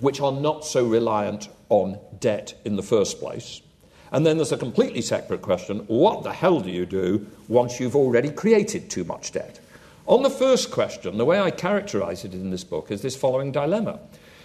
which 0.00 0.20
are 0.20 0.32
not 0.32 0.66
so 0.66 0.84
reliant 0.86 1.48
on 1.70 1.98
debt 2.20 2.52
in 2.66 2.76
the 2.76 2.82
first 2.82 3.20
place? 3.20 3.62
And 4.12 4.26
then 4.26 4.36
there's 4.36 4.52
a 4.52 4.58
completely 4.58 5.00
separate 5.00 5.40
question 5.40 5.78
what 5.86 6.24
the 6.24 6.32
hell 6.32 6.60
do 6.60 6.70
you 6.70 6.84
do 6.84 7.26
once 7.48 7.80
you've 7.80 7.96
already 7.96 8.28
created 8.28 8.90
too 8.90 9.04
much 9.04 9.32
debt? 9.32 9.60
On 10.06 10.22
the 10.22 10.30
first 10.30 10.70
question, 10.70 11.18
the 11.18 11.24
way 11.24 11.40
I 11.40 11.50
characterize 11.50 12.24
it 12.24 12.32
in 12.32 12.50
this 12.50 12.62
book 12.62 12.92
is 12.92 13.02
this 13.02 13.16
following 13.16 13.50
dilemma. 13.50 13.98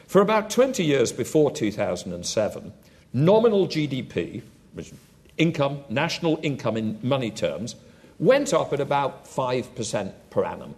For 0.08 0.20
about 0.20 0.50
20 0.50 0.84
years 0.84 1.12
before 1.12 1.52
2007, 1.52 2.74
nominal 3.14 3.68
GDP, 3.68 4.42
which 4.74 4.92
income, 5.38 5.84
national 5.88 6.40
income 6.42 6.78
in 6.78 6.98
money 7.04 7.30
terms, 7.30 7.76
went 8.18 8.56
up 8.56 8.74
at 8.74 8.80
about 8.80 9.26
5% 9.26 10.14
per 10.32 10.44
annum. 10.44 10.74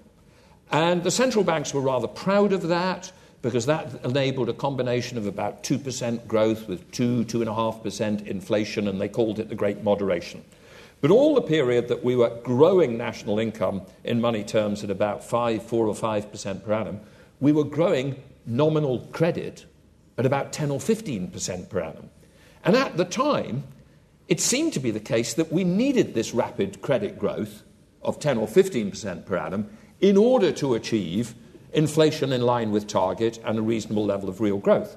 And 0.69 1.03
the 1.03 1.11
central 1.11 1.45
banks 1.45 1.73
were 1.73 1.81
rather 1.81 2.07
proud 2.07 2.51
of 2.51 2.67
that 2.67 3.09
because 3.41 3.65
that 3.67 4.03
enabled 4.03 4.49
a 4.49 4.53
combination 4.53 5.17
of 5.17 5.27
about 5.27 5.63
2% 5.63 6.27
growth 6.27 6.67
with 6.67 6.89
2, 6.91 7.23
2.5% 7.25 8.27
inflation, 8.27 8.87
and 8.89 8.99
they 8.99 9.09
called 9.09 9.39
it 9.39 9.47
the 9.47 9.55
Great 9.55 9.81
Moderation. 9.81 10.43
But 11.03 11.11
all 11.11 11.35
the 11.35 11.41
period 11.41 11.89
that 11.89 12.01
we 12.01 12.15
were 12.15 12.29
growing 12.43 12.97
national 12.97 13.37
income 13.37 13.81
in 14.05 14.21
money 14.21 14.41
terms 14.41 14.85
at 14.85 14.89
about 14.89 15.21
5, 15.21 15.61
4 15.61 15.87
or 15.87 15.93
5% 15.93 16.63
per 16.63 16.71
annum, 16.71 17.01
we 17.41 17.51
were 17.51 17.65
growing 17.65 18.23
nominal 18.45 18.99
credit 19.11 19.65
at 20.17 20.25
about 20.25 20.53
10 20.53 20.71
or 20.71 20.79
15% 20.79 21.67
per 21.67 21.81
annum. 21.81 22.09
And 22.63 22.77
at 22.77 22.95
the 22.95 23.03
time, 23.03 23.65
it 24.29 24.39
seemed 24.39 24.71
to 24.75 24.79
be 24.79 24.91
the 24.91 25.01
case 25.01 25.33
that 25.33 25.51
we 25.51 25.65
needed 25.65 26.13
this 26.13 26.33
rapid 26.33 26.81
credit 26.81 27.19
growth 27.19 27.63
of 28.01 28.21
10 28.21 28.37
or 28.37 28.47
15% 28.47 29.25
per 29.25 29.35
annum 29.35 29.69
in 29.99 30.15
order 30.15 30.53
to 30.53 30.73
achieve 30.73 31.35
inflation 31.73 32.31
in 32.31 32.43
line 32.43 32.71
with 32.71 32.87
target 32.87 33.39
and 33.43 33.59
a 33.59 33.61
reasonable 33.61 34.05
level 34.05 34.29
of 34.29 34.39
real 34.39 34.57
growth. 34.57 34.95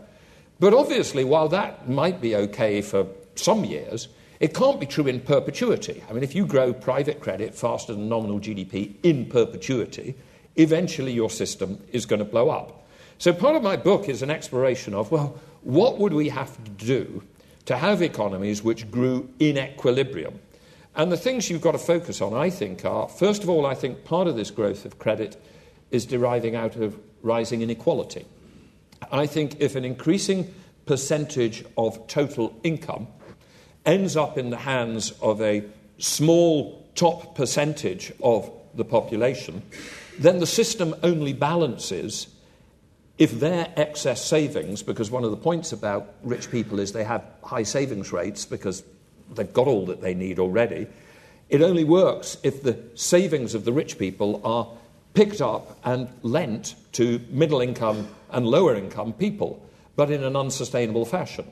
But 0.60 0.72
obviously, 0.72 1.24
while 1.24 1.48
that 1.48 1.88
might 1.88 2.20
be 2.20 2.36
okay 2.36 2.80
for 2.80 3.08
some 3.34 3.64
years, 3.64 4.06
it 4.40 4.54
can't 4.54 4.78
be 4.78 4.86
true 4.86 5.06
in 5.06 5.20
perpetuity. 5.20 6.02
I 6.08 6.12
mean, 6.12 6.22
if 6.22 6.34
you 6.34 6.46
grow 6.46 6.72
private 6.72 7.20
credit 7.20 7.54
faster 7.54 7.92
than 7.92 8.08
nominal 8.08 8.40
GDP 8.40 8.94
in 9.02 9.26
perpetuity, 9.26 10.14
eventually 10.56 11.12
your 11.12 11.30
system 11.30 11.82
is 11.92 12.06
going 12.06 12.18
to 12.18 12.24
blow 12.24 12.50
up. 12.50 12.86
So 13.18 13.32
part 13.32 13.56
of 13.56 13.62
my 13.62 13.76
book 13.76 14.08
is 14.08 14.22
an 14.22 14.30
exploration 14.30 14.94
of, 14.94 15.10
well, 15.10 15.40
what 15.62 15.98
would 15.98 16.12
we 16.12 16.28
have 16.28 16.62
to 16.64 16.70
do 16.70 17.22
to 17.66 17.76
have 17.76 18.00
economies 18.00 18.62
which 18.62 18.90
grew 18.90 19.28
in 19.38 19.58
equilibrium. 19.58 20.38
And 20.94 21.12
the 21.12 21.16
things 21.16 21.50
you've 21.50 21.60
got 21.60 21.72
to 21.72 21.78
focus 21.78 22.22
on, 22.22 22.32
I 22.32 22.48
think, 22.48 22.84
are 22.84 23.08
first 23.08 23.42
of 23.42 23.50
all, 23.50 23.66
I 23.66 23.74
think 23.74 24.04
part 24.04 24.28
of 24.28 24.36
this 24.36 24.50
growth 24.50 24.86
of 24.86 24.98
credit 24.98 25.36
is 25.90 26.06
deriving 26.06 26.56
out 26.56 26.76
of 26.76 26.98
rising 27.22 27.60
inequality. 27.60 28.24
I 29.12 29.26
think 29.26 29.56
if 29.60 29.76
an 29.76 29.84
increasing 29.84 30.54
percentage 30.86 31.64
of 31.76 32.06
total 32.06 32.58
income 32.62 33.08
ends 33.86 34.16
up 34.16 34.36
in 34.36 34.50
the 34.50 34.56
hands 34.56 35.12
of 35.22 35.40
a 35.40 35.64
small 35.98 36.86
top 36.94 37.34
percentage 37.34 38.12
of 38.22 38.50
the 38.74 38.84
population, 38.84 39.62
then 40.18 40.38
the 40.38 40.46
system 40.46 40.94
only 41.02 41.32
balances 41.32 42.26
if 43.18 43.40
their 43.40 43.72
excess 43.76 44.22
savings, 44.22 44.82
because 44.82 45.10
one 45.10 45.24
of 45.24 45.30
the 45.30 45.36
points 45.36 45.72
about 45.72 46.14
rich 46.22 46.50
people 46.50 46.78
is 46.78 46.92
they 46.92 47.04
have 47.04 47.24
high 47.42 47.62
savings 47.62 48.12
rates 48.12 48.44
because 48.44 48.82
they've 49.34 49.52
got 49.54 49.66
all 49.66 49.86
that 49.86 50.02
they 50.02 50.12
need 50.12 50.38
already, 50.38 50.86
it 51.48 51.62
only 51.62 51.84
works 51.84 52.36
if 52.42 52.62
the 52.62 52.78
savings 52.94 53.54
of 53.54 53.64
the 53.64 53.72
rich 53.72 53.98
people 53.98 54.40
are 54.44 54.68
picked 55.14 55.40
up 55.40 55.78
and 55.84 56.08
lent 56.22 56.74
to 56.92 57.20
middle 57.30 57.60
income 57.62 58.06
and 58.30 58.46
lower 58.46 58.74
income 58.74 59.12
people, 59.14 59.66
but 59.94 60.10
in 60.10 60.22
an 60.22 60.36
unsustainable 60.36 61.06
fashion. 61.06 61.46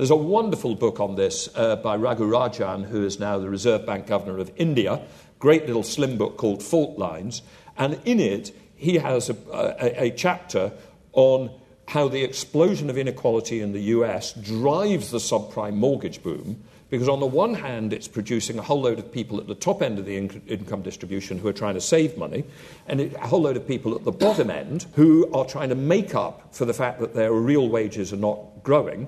There's 0.00 0.08
a 0.08 0.16
wonderful 0.16 0.76
book 0.76 0.98
on 0.98 1.16
this 1.16 1.50
uh, 1.54 1.76
by 1.76 1.94
Raghu 1.94 2.26
Rajan, 2.26 2.86
who 2.86 3.04
is 3.04 3.20
now 3.20 3.38
the 3.38 3.50
Reserve 3.50 3.84
Bank 3.84 4.06
Governor 4.06 4.38
of 4.38 4.50
India. 4.56 5.02
Great 5.38 5.66
little 5.66 5.82
slim 5.82 6.16
book 6.16 6.38
called 6.38 6.62
Fault 6.62 6.98
Lines. 6.98 7.42
And 7.76 8.00
in 8.06 8.18
it, 8.18 8.50
he 8.76 8.96
has 8.96 9.28
a, 9.28 9.36
a, 9.52 10.04
a 10.04 10.10
chapter 10.12 10.72
on 11.12 11.50
how 11.86 12.08
the 12.08 12.24
explosion 12.24 12.88
of 12.88 12.96
inequality 12.96 13.60
in 13.60 13.72
the 13.72 13.80
US 13.98 14.32
drives 14.32 15.10
the 15.10 15.18
subprime 15.18 15.74
mortgage 15.74 16.22
boom. 16.22 16.64
Because 16.88 17.06
on 17.06 17.20
the 17.20 17.26
one 17.26 17.52
hand, 17.52 17.92
it's 17.92 18.08
producing 18.08 18.58
a 18.58 18.62
whole 18.62 18.80
load 18.80 18.98
of 18.98 19.12
people 19.12 19.38
at 19.38 19.48
the 19.48 19.54
top 19.54 19.82
end 19.82 19.98
of 19.98 20.06
the 20.06 20.16
in- 20.16 20.42
income 20.48 20.80
distribution 20.80 21.36
who 21.36 21.46
are 21.46 21.52
trying 21.52 21.74
to 21.74 21.80
save 21.82 22.16
money, 22.16 22.44
and 22.88 23.02
a 23.02 23.26
whole 23.26 23.42
load 23.42 23.58
of 23.58 23.68
people 23.68 23.94
at 23.94 24.04
the 24.04 24.12
bottom 24.12 24.48
end 24.48 24.86
who 24.94 25.30
are 25.34 25.44
trying 25.44 25.68
to 25.68 25.74
make 25.74 26.14
up 26.14 26.54
for 26.54 26.64
the 26.64 26.72
fact 26.72 27.00
that 27.00 27.12
their 27.12 27.34
real 27.34 27.68
wages 27.68 28.14
are 28.14 28.16
not 28.16 28.62
growing 28.62 29.06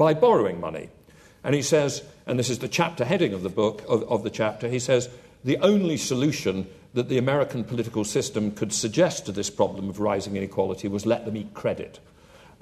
by 0.00 0.14
borrowing 0.14 0.58
money. 0.58 0.88
And 1.44 1.54
he 1.54 1.60
says, 1.60 2.02
and 2.24 2.38
this 2.38 2.48
is 2.48 2.60
the 2.60 2.68
chapter 2.68 3.04
heading 3.04 3.34
of 3.34 3.42
the 3.42 3.50
book, 3.50 3.84
of, 3.86 4.02
of 4.04 4.22
the 4.22 4.30
chapter, 4.30 4.66
he 4.66 4.78
says, 4.78 5.10
the 5.44 5.58
only 5.58 5.98
solution 5.98 6.66
that 6.94 7.10
the 7.10 7.18
American 7.18 7.64
political 7.64 8.02
system 8.02 8.50
could 8.50 8.72
suggest 8.72 9.26
to 9.26 9.32
this 9.32 9.50
problem 9.50 9.90
of 9.90 10.00
rising 10.00 10.36
inequality 10.36 10.88
was 10.88 11.04
let 11.04 11.26
them 11.26 11.36
eat 11.36 11.52
credit. 11.52 12.00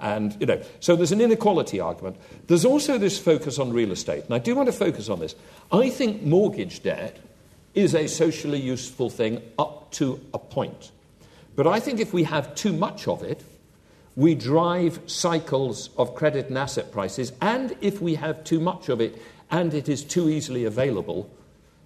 And, 0.01 0.37
you 0.41 0.47
know, 0.47 0.61
so 0.81 0.97
there's 0.97 1.13
an 1.13 1.21
inequality 1.21 1.79
argument. 1.79 2.17
There's 2.49 2.65
also 2.65 2.99
this 2.99 3.21
focus 3.21 3.61
on 3.61 3.73
real 3.73 3.93
estate. 3.93 4.25
And 4.25 4.35
I 4.35 4.41
do 4.41 4.57
want 4.57 4.67
to 4.67 4.73
focus 4.73 5.09
on 5.09 5.21
this. 5.21 5.37
I 5.71 5.91
think 5.91 6.25
mortgage 6.25 6.83
debt 6.83 7.19
is 7.73 7.95
a 7.95 8.09
socially 8.09 8.61
useful 8.61 9.11
thing 9.11 9.41
up 9.61 9.93
to 9.93 10.21
a 10.35 10.41
point. 10.41 10.91
But 11.55 11.69
I 11.69 11.79
think 11.79 12.01
if 12.01 12.13
we 12.13 12.25
have 12.25 12.57
too 12.57 12.73
much 12.73 13.07
of 13.07 13.23
it, 13.23 13.45
we 14.19 14.35
drive 14.35 14.99
cycles 15.07 15.91
of 15.97 16.17
credit 16.17 16.49
and 16.49 16.59
asset 16.59 16.91
prices. 16.91 17.33
And 17.41 17.77
if 17.81 18.03
we 18.03 18.17
have 18.17 18.43
too 18.43 18.59
much 18.59 18.89
of 18.89 19.01
it 19.01 19.23
and 19.49 19.73
it 19.73 19.89
is 19.89 20.03
too 20.03 20.29
easily 20.29 20.65
available, 20.65 21.31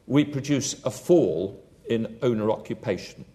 we 0.07 0.25
produce 0.25 0.83
a 0.87 0.91
fall 0.91 1.63
in 1.91 2.17
owner 2.23 2.51
occupation. 2.51 3.27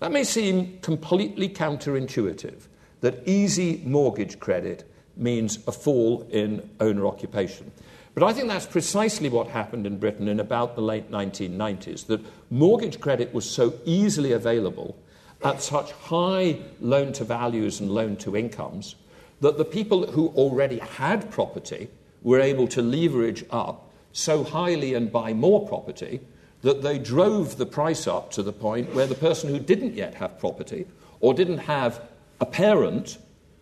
That 0.00 0.10
may 0.10 0.24
seem 0.24 0.80
completely 0.80 1.48
counterintuitive 1.48 2.66
that 3.00 3.22
easy 3.28 3.80
mortgage 3.84 4.40
credit 4.40 4.90
means 5.16 5.60
a 5.68 5.72
fall 5.72 6.26
in 6.32 6.68
owner 6.80 7.06
occupation. 7.06 7.70
But 8.14 8.24
I 8.24 8.32
think 8.32 8.48
that's 8.48 8.66
precisely 8.66 9.28
what 9.28 9.46
happened 9.46 9.86
in 9.86 9.98
Britain 9.98 10.26
in 10.26 10.40
about 10.40 10.74
the 10.74 10.82
late 10.82 11.12
1990s 11.12 12.08
that 12.08 12.26
mortgage 12.50 12.98
credit 12.98 13.32
was 13.32 13.48
so 13.48 13.74
easily 13.84 14.32
available 14.32 14.96
at 15.46 15.62
such 15.62 15.92
high 15.92 16.58
loan 16.80 17.12
to 17.12 17.22
values 17.22 17.78
and 17.78 17.88
loan 17.88 18.16
to 18.16 18.36
incomes 18.36 18.96
that 19.40 19.56
the 19.56 19.64
people 19.64 20.04
who 20.10 20.26
already 20.30 20.78
had 20.78 21.30
property 21.30 21.88
were 22.22 22.40
able 22.40 22.66
to 22.66 22.82
leverage 22.82 23.44
up 23.50 23.88
so 24.12 24.42
highly 24.42 24.94
and 24.94 25.12
buy 25.12 25.32
more 25.32 25.64
property 25.68 26.20
that 26.62 26.82
they 26.82 26.98
drove 26.98 27.58
the 27.58 27.66
price 27.66 28.08
up 28.08 28.32
to 28.32 28.42
the 28.42 28.52
point 28.52 28.92
where 28.92 29.06
the 29.06 29.14
person 29.14 29.48
who 29.48 29.60
didn't 29.60 29.94
yet 29.94 30.14
have 30.14 30.36
property 30.40 30.84
or 31.20 31.32
didn't 31.32 31.58
have 31.58 32.02
a 32.40 32.46
parent 32.46 33.18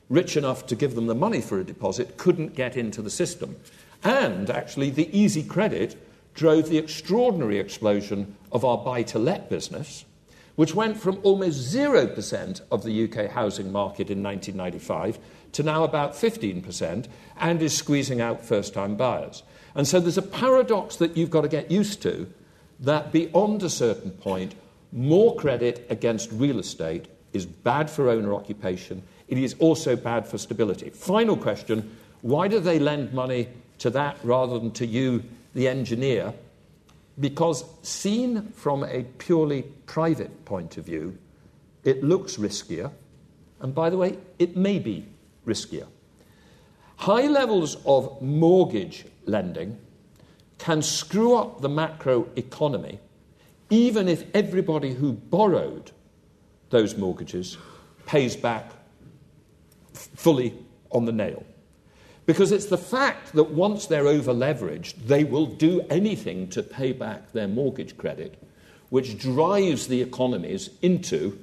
rich 0.08 0.38
enough 0.38 0.66
to 0.66 0.74
give 0.74 0.94
them 0.94 1.06
the 1.06 1.14
money 1.14 1.42
for 1.42 1.60
a 1.60 1.64
deposit 1.64 2.16
couldn't 2.16 2.54
get 2.54 2.78
into 2.78 3.02
the 3.02 3.10
system. 3.10 3.56
And 4.02 4.48
actually, 4.48 4.88
the 4.88 5.14
easy 5.16 5.42
credit 5.42 5.96
drove 6.32 6.70
the 6.70 6.78
extraordinary 6.78 7.58
explosion 7.58 8.36
of 8.52 8.64
our 8.64 8.78
buy 8.78 9.02
to 9.02 9.18
let 9.18 9.50
business, 9.50 10.06
which 10.56 10.74
went 10.74 10.96
from 10.96 11.18
almost 11.22 11.74
0% 11.74 12.60
of 12.70 12.82
the 12.84 13.04
UK 13.04 13.30
housing 13.30 13.72
market 13.72 14.10
in 14.10 14.22
1995 14.22 15.18
to 15.52 15.62
now 15.62 15.84
about 15.84 16.12
15% 16.12 17.06
and 17.38 17.62
is 17.62 17.76
squeezing 17.76 18.20
out 18.20 18.44
first 18.44 18.74
time 18.74 18.96
buyers. 18.96 19.42
And 19.74 19.86
so 19.86 20.00
there's 20.00 20.18
a 20.18 20.22
paradox 20.22 20.96
that 20.96 21.16
you've 21.16 21.30
got 21.30 21.42
to 21.42 21.48
get 21.48 21.70
used 21.70 22.02
to 22.02 22.32
that 22.80 23.12
beyond 23.12 23.62
a 23.62 23.70
certain 23.70 24.10
point, 24.10 24.54
more 24.92 25.34
credit 25.36 25.86
against 25.90 26.30
real 26.32 26.58
estate 26.58 27.06
is 27.32 27.46
bad 27.46 27.90
for 27.90 28.08
owner 28.08 28.34
occupation. 28.34 29.02
It 29.28 29.38
is 29.38 29.54
also 29.58 29.96
bad 29.96 30.26
for 30.26 30.38
stability. 30.38 30.90
Final 30.90 31.36
question 31.36 31.96
why 32.22 32.48
do 32.48 32.58
they 32.58 32.78
lend 32.78 33.12
money 33.12 33.48
to 33.78 33.90
that 33.90 34.16
rather 34.22 34.58
than 34.58 34.70
to 34.72 34.86
you, 34.86 35.22
the 35.52 35.68
engineer? 35.68 36.32
Because, 37.18 37.64
seen 37.82 38.48
from 38.52 38.82
a 38.82 39.04
purely 39.18 39.62
private 39.86 40.44
point 40.44 40.76
of 40.76 40.86
view, 40.86 41.16
it 41.84 42.02
looks 42.02 42.36
riskier. 42.36 42.90
And 43.60 43.74
by 43.74 43.90
the 43.90 43.96
way, 43.96 44.18
it 44.38 44.56
may 44.56 44.78
be 44.78 45.06
riskier. 45.46 45.86
High 46.96 47.26
levels 47.26 47.76
of 47.86 48.20
mortgage 48.20 49.04
lending 49.26 49.78
can 50.58 50.82
screw 50.82 51.36
up 51.36 51.60
the 51.60 51.68
macro 51.68 52.28
economy, 52.36 52.98
even 53.70 54.08
if 54.08 54.24
everybody 54.34 54.94
who 54.94 55.12
borrowed 55.12 55.90
those 56.70 56.96
mortgages 56.96 57.58
pays 58.06 58.36
back 58.36 58.72
fully 59.92 60.54
on 60.90 61.04
the 61.04 61.12
nail. 61.12 61.44
Because 62.26 62.52
it's 62.52 62.66
the 62.66 62.78
fact 62.78 63.32
that 63.34 63.50
once 63.50 63.86
they're 63.86 64.06
over 64.06 64.32
leveraged, 64.32 64.94
they 65.06 65.24
will 65.24 65.46
do 65.46 65.82
anything 65.90 66.48
to 66.50 66.62
pay 66.62 66.92
back 66.92 67.32
their 67.32 67.48
mortgage 67.48 67.96
credit, 67.98 68.42
which 68.88 69.18
drives 69.18 69.88
the 69.88 70.00
economies 70.00 70.70
into 70.80 71.38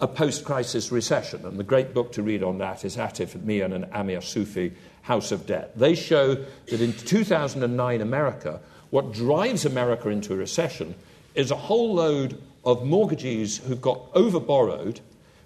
a 0.00 0.08
post 0.08 0.44
crisis 0.44 0.90
recession. 0.90 1.44
And 1.44 1.58
the 1.58 1.64
great 1.64 1.94
book 1.94 2.12
to 2.12 2.22
read 2.22 2.42
on 2.42 2.58
that 2.58 2.84
is 2.84 2.96
Atif 2.96 3.40
Mian 3.42 3.72
and 3.72 3.86
Amir 3.92 4.20
Sufi, 4.20 4.72
House 5.02 5.32
of 5.32 5.46
Debt. 5.46 5.78
They 5.78 5.94
show 5.94 6.34
that 6.34 6.80
in 6.80 6.92
2009 6.92 8.00
America, 8.00 8.60
what 8.90 9.12
drives 9.12 9.64
America 9.64 10.08
into 10.08 10.32
a 10.34 10.36
recession 10.36 10.94
is 11.34 11.50
a 11.50 11.56
whole 11.56 11.94
load 11.94 12.40
of 12.64 12.84
mortgagees 12.84 13.58
who've 13.58 13.80
got 13.80 14.12
overborrowed, 14.12 15.00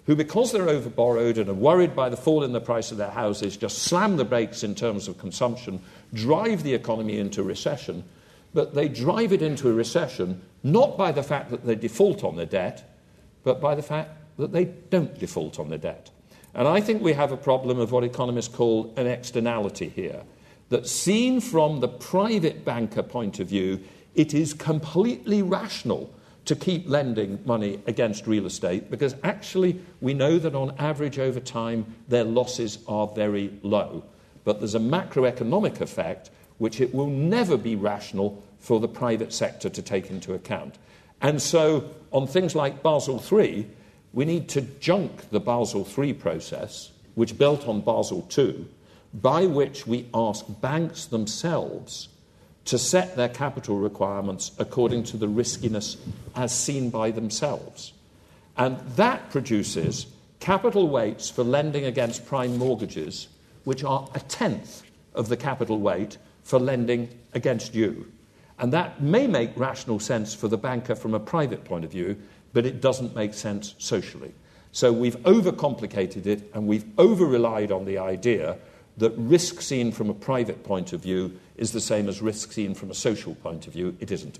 who, 0.07 0.15
because 0.15 0.51
they're 0.51 0.67
overborrowed 0.67 1.37
and 1.37 1.49
are 1.49 1.53
worried 1.53 1.95
by 1.95 2.07
the 2.07 2.17
fall 2.17 2.43
in 2.43 2.53
the 2.53 2.61
price 2.61 2.91
of 2.91 2.97
their 2.97 3.11
houses, 3.11 3.57
just 3.57 3.79
slam 3.79 4.15
the 4.15 4.25
brakes 4.25 4.63
in 4.63 4.73
terms 4.73 5.07
of 5.09 5.17
consumption, 5.17 5.81
drive 6.13 6.63
the 6.63 6.73
economy 6.73 7.19
into 7.19 7.43
recession. 7.43 8.05
But 8.53 8.73
they 8.73 8.87
drive 8.87 9.33
it 9.33 9.41
into 9.41 9.69
a 9.69 9.73
recession 9.73 10.41
not 10.63 10.97
by 10.97 11.11
the 11.11 11.23
fact 11.23 11.51
that 11.51 11.65
they 11.65 11.75
default 11.75 12.23
on 12.23 12.37
their 12.37 12.45
debt, 12.45 12.89
but 13.43 13.59
by 13.59 13.75
the 13.75 13.81
fact 13.81 14.11
that 14.37 14.53
they 14.53 14.65
don't 14.65 15.19
default 15.19 15.59
on 15.59 15.69
their 15.69 15.77
debt. 15.77 16.09
And 16.53 16.67
I 16.67 16.79
think 16.79 17.01
we 17.01 17.13
have 17.13 17.33
a 17.33 17.37
problem 17.37 17.77
of 17.79 17.91
what 17.91 18.05
economists 18.05 18.47
call 18.47 18.93
an 18.95 19.07
externality 19.07 19.89
here. 19.89 20.23
That 20.69 20.87
seen 20.87 21.41
from 21.41 21.81
the 21.81 21.87
private 21.87 22.65
banker 22.65 23.03
point 23.03 23.39
of 23.39 23.47
view, 23.47 23.81
it 24.15 24.33
is 24.33 24.53
completely 24.53 25.41
rational 25.41 26.13
to 26.47 26.55
keep 26.55 26.87
lending 26.87 27.39
money 27.45 27.79
against 27.87 28.25
real 28.25 28.45
estate 28.45 28.89
because 28.89 29.15
actually 29.23 29.79
we 30.01 30.13
know 30.13 30.39
that 30.39 30.55
on 30.55 30.73
average 30.79 31.19
over 31.19 31.39
time 31.39 31.85
their 32.07 32.23
losses 32.23 32.79
are 32.87 33.07
very 33.07 33.53
low. 33.63 34.03
But 34.43 34.59
there's 34.59 34.75
a 34.75 34.79
macroeconomic 34.79 35.81
effect 35.81 36.31
which 36.57 36.81
it 36.81 36.93
will 36.93 37.07
never 37.09 37.57
be 37.57 37.75
rational 37.75 38.41
for 38.59 38.79
the 38.79 38.87
private 38.87 39.33
sector 39.33 39.69
to 39.69 39.81
take 39.81 40.09
into 40.09 40.33
account. 40.33 40.77
And 41.21 41.41
so 41.41 41.93
on 42.11 42.27
things 42.27 42.55
like 42.55 42.81
Basel 42.81 43.23
III, 43.31 43.67
we 44.13 44.25
need 44.25 44.47
to 44.49 44.61
junk 44.61 45.29
the 45.29 45.39
Basel 45.39 45.87
III 45.97 46.13
process, 46.13 46.91
which 47.15 47.37
built 47.37 47.67
on 47.67 47.81
Basel 47.81 48.27
II, 48.35 48.65
by 49.13 49.45
which 49.45 49.85
we 49.85 50.07
ask 50.13 50.45
banks 50.61 51.05
themselves 51.05 52.07
to 52.67 52.77
set 52.77 53.15
their 53.15 53.29
capital 53.29 53.77
requirements 53.77 54.51
according 54.59 55.01
to 55.01 55.17
the 55.17 55.27
riskiness 55.27 55.97
as 56.35 56.53
seen 56.53 56.89
by 56.89 57.11
themselves. 57.11 57.93
And 58.57 58.77
that 58.97 59.29
produces 59.29 60.07
capital 60.39 60.89
weights 60.89 61.29
for 61.29 61.43
lending 61.43 61.85
against 61.85 62.25
prime 62.25 62.57
mortgages, 62.57 63.29
which 63.63 63.83
are 63.83 64.09
a 64.13 64.19
tenth 64.19 64.83
of 65.15 65.29
the 65.29 65.37
capital 65.37 65.79
weight 65.79 66.17
for 66.43 66.59
lending 66.59 67.09
against 67.33 67.73
you. 67.73 68.11
And 68.59 68.73
that 68.73 69.01
may 69.01 69.27
make 69.27 69.51
rational 69.55 69.99
sense 69.99 70.33
for 70.33 70.49
the 70.49 70.57
banker 70.57 70.95
from 70.95 71.13
a 71.13 71.19
private 71.19 71.63
point 71.63 71.85
of 71.85 71.91
view, 71.91 72.17
but 72.51 72.65
it 72.65 72.81
doesn't 72.81 73.15
make 73.15 73.33
sense 73.33 73.75
socially. 73.77 74.33
So 74.73 74.91
we've 74.91 75.17
overcomplicated 75.19 76.25
it 76.25 76.51
and 76.53 76.67
we've 76.67 76.85
over 76.97 77.25
relied 77.25 77.71
on 77.71 77.85
the 77.85 77.97
idea 77.99 78.57
that 78.97 79.11
risk 79.17 79.61
seen 79.61 79.91
from 79.91 80.09
a 80.09 80.13
private 80.13 80.63
point 80.63 80.93
of 80.93 81.01
view 81.01 81.39
is 81.55 81.71
the 81.71 81.81
same 81.81 82.07
as 82.09 82.21
risk 82.21 82.51
seen 82.51 82.73
from 82.73 82.91
a 82.91 82.93
social 82.93 83.35
point 83.35 83.67
of 83.67 83.73
view. 83.73 83.95
It 83.99 84.11
isn't. 84.11 84.39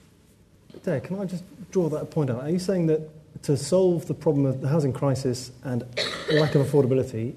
Dave, 0.83 1.03
can 1.03 1.19
I 1.19 1.25
just 1.25 1.43
draw 1.71 1.89
that 1.89 2.11
point 2.11 2.29
out? 2.29 2.41
Are 2.41 2.49
you 2.49 2.59
saying 2.59 2.87
that 2.87 3.09
to 3.43 3.57
solve 3.57 4.07
the 4.07 4.13
problem 4.13 4.45
of 4.45 4.61
the 4.61 4.67
housing 4.67 4.93
crisis 4.93 5.51
and 5.63 5.83
lack 6.31 6.55
of 6.55 6.65
affordability, 6.65 7.33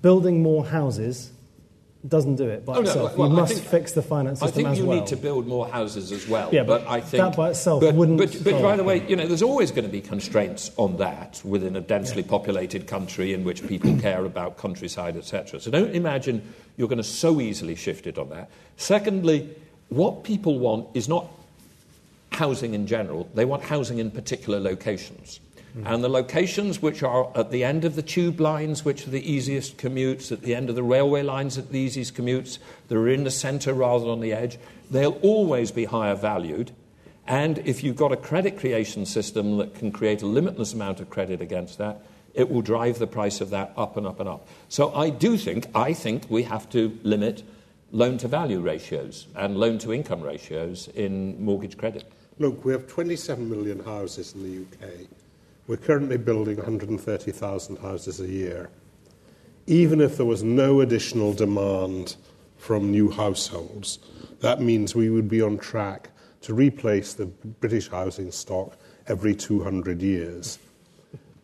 building 0.00 0.42
more 0.42 0.64
houses 0.64 1.32
doesn't 2.08 2.34
do 2.34 2.48
it 2.48 2.64
by 2.64 2.72
Oh, 2.72 2.80
no, 2.80 2.88
itself. 2.88 3.16
well, 3.16 3.28
you 3.28 3.36
must 3.36 3.54
think- 3.54 3.66
fix 3.66 3.92
the 3.92 4.02
finance 4.02 4.42
I 4.42 4.46
system 4.46 4.64
think 4.64 4.72
as 4.72 4.78
you 4.78 4.86
well. 4.86 4.98
need 4.98 5.06
to 5.06 5.16
build 5.16 5.46
more 5.46 5.68
houses 5.68 6.10
as 6.10 6.26
well. 6.26 6.48
Yeah, 6.52 6.64
but 6.64 6.84
I 6.88 7.00
think 7.00 7.22
that 7.22 7.36
by 7.36 7.50
itself 7.50 7.80
but, 7.80 7.94
wouldn't 7.94 8.18
But, 8.18 8.32
but 8.42 8.50
solve 8.50 8.62
by 8.62 8.76
the 8.76 8.82
way, 8.82 9.06
you 9.08 9.14
know, 9.14 9.26
there's 9.26 9.42
always 9.42 9.70
going 9.70 9.84
to 9.84 9.90
be 9.90 10.00
constraints 10.00 10.72
on 10.76 10.96
that 10.96 11.40
within 11.44 11.76
a 11.76 11.80
densely 11.80 12.24
populated 12.24 12.88
country 12.88 13.32
in 13.32 13.44
which 13.44 13.64
people 13.68 13.96
care 14.00 14.24
about 14.24 14.56
countryside, 14.56 15.16
etc. 15.16 15.60
So 15.60 15.70
don't 15.70 15.94
imagine 15.94 16.42
you're 16.76 16.88
going 16.88 16.96
to 16.98 17.04
so 17.04 17.40
easily 17.40 17.76
shift 17.76 18.08
it 18.08 18.18
on 18.18 18.30
that. 18.30 18.50
Secondly, 18.76 19.48
what 19.88 20.24
people 20.24 20.58
want 20.58 20.88
is 20.94 21.08
not 21.08 21.28
housing 22.32 22.74
in 22.74 22.86
general; 22.88 23.28
they 23.34 23.44
want 23.44 23.62
housing 23.62 23.98
in 23.98 24.10
particular 24.10 24.58
locations. 24.58 25.38
And 25.84 26.04
the 26.04 26.08
locations 26.08 26.82
which 26.82 27.02
are 27.02 27.30
at 27.34 27.50
the 27.50 27.64
end 27.64 27.86
of 27.86 27.96
the 27.96 28.02
tube 28.02 28.40
lines, 28.40 28.84
which 28.84 29.06
are 29.06 29.10
the 29.10 29.30
easiest 29.30 29.78
commutes, 29.78 30.30
at 30.30 30.42
the 30.42 30.54
end 30.54 30.68
of 30.68 30.74
the 30.74 30.82
railway 30.82 31.22
lines, 31.22 31.56
at 31.56 31.72
the 31.72 31.78
easiest 31.78 32.14
commutes, 32.14 32.58
that 32.88 32.96
are 32.96 33.08
in 33.08 33.24
the 33.24 33.30
centre 33.30 33.72
rather 33.72 34.04
than 34.04 34.12
on 34.12 34.20
the 34.20 34.34
edge, 34.34 34.58
they'll 34.90 35.18
always 35.22 35.70
be 35.70 35.86
higher 35.86 36.14
valued. 36.14 36.72
And 37.26 37.58
if 37.58 37.82
you've 37.82 37.96
got 37.96 38.12
a 38.12 38.16
credit 38.16 38.58
creation 38.58 39.06
system 39.06 39.56
that 39.58 39.74
can 39.74 39.92
create 39.92 40.20
a 40.20 40.26
limitless 40.26 40.74
amount 40.74 41.00
of 41.00 41.08
credit 41.08 41.40
against 41.40 41.78
that, 41.78 42.02
it 42.34 42.50
will 42.50 42.62
drive 42.62 42.98
the 42.98 43.06
price 43.06 43.40
of 43.40 43.50
that 43.50 43.72
up 43.76 43.96
and 43.96 44.06
up 44.06 44.20
and 44.20 44.28
up. 44.28 44.46
So 44.68 44.94
I 44.94 45.10
do 45.10 45.36
think, 45.36 45.68
I 45.74 45.94
think 45.94 46.24
we 46.28 46.42
have 46.42 46.68
to 46.70 46.98
limit 47.02 47.44
loan 47.92 48.18
to 48.18 48.28
value 48.28 48.60
ratios 48.60 49.26
and 49.36 49.56
loan 49.56 49.78
to 49.78 49.92
income 49.92 50.22
ratios 50.22 50.88
in 50.88 51.42
mortgage 51.42 51.76
credit. 51.76 52.10
Look, 52.38 52.64
we 52.64 52.72
have 52.72 52.86
27 52.86 53.48
million 53.48 53.84
houses 53.84 54.34
in 54.34 54.42
the 54.42 54.86
UK. 54.86 55.06
We're 55.68 55.76
currently 55.76 56.16
building 56.16 56.56
130,000 56.56 57.78
houses 57.78 58.20
a 58.20 58.26
year. 58.26 58.68
Even 59.68 60.00
if 60.00 60.16
there 60.16 60.26
was 60.26 60.42
no 60.42 60.80
additional 60.80 61.32
demand 61.32 62.16
from 62.56 62.90
new 62.90 63.10
households, 63.10 64.00
that 64.40 64.60
means 64.60 64.94
we 64.94 65.08
would 65.08 65.28
be 65.28 65.40
on 65.40 65.58
track 65.58 66.10
to 66.40 66.52
replace 66.52 67.14
the 67.14 67.26
British 67.26 67.88
housing 67.88 68.32
stock 68.32 68.76
every 69.06 69.36
200 69.36 70.02
years. 70.02 70.58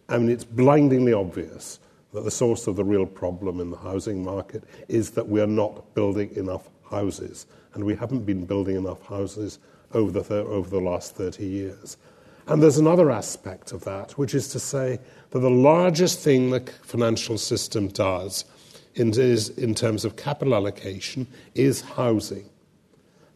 I 0.08 0.18
mean, 0.18 0.30
it's 0.30 0.44
blindingly 0.44 1.12
obvious 1.12 1.78
that 2.12 2.24
the 2.24 2.30
source 2.30 2.66
of 2.66 2.74
the 2.74 2.84
real 2.84 3.06
problem 3.06 3.60
in 3.60 3.70
the 3.70 3.76
housing 3.76 4.24
market 4.24 4.64
is 4.88 5.10
that 5.10 5.28
we 5.28 5.40
are 5.40 5.46
not 5.46 5.94
building 5.94 6.34
enough 6.34 6.68
houses, 6.90 7.46
and 7.74 7.84
we 7.84 7.94
haven't 7.94 8.24
been 8.24 8.46
building 8.46 8.76
enough 8.76 9.06
houses 9.06 9.60
over 9.92 10.10
the, 10.10 10.24
thir- 10.24 10.40
over 10.40 10.68
the 10.68 10.80
last 10.80 11.14
30 11.14 11.46
years. 11.46 11.96
And 12.48 12.62
there's 12.62 12.78
another 12.78 13.10
aspect 13.10 13.72
of 13.72 13.84
that, 13.84 14.12
which 14.12 14.34
is 14.34 14.48
to 14.48 14.58
say 14.58 14.98
that 15.30 15.38
the 15.38 15.50
largest 15.50 16.20
thing 16.20 16.48
the 16.48 16.60
financial 16.82 17.36
system 17.36 17.88
does 17.88 18.46
in, 18.94 19.10
is, 19.10 19.50
in 19.50 19.74
terms 19.74 20.06
of 20.06 20.16
capital 20.16 20.54
allocation 20.54 21.26
is 21.54 21.82
housing. 21.82 22.48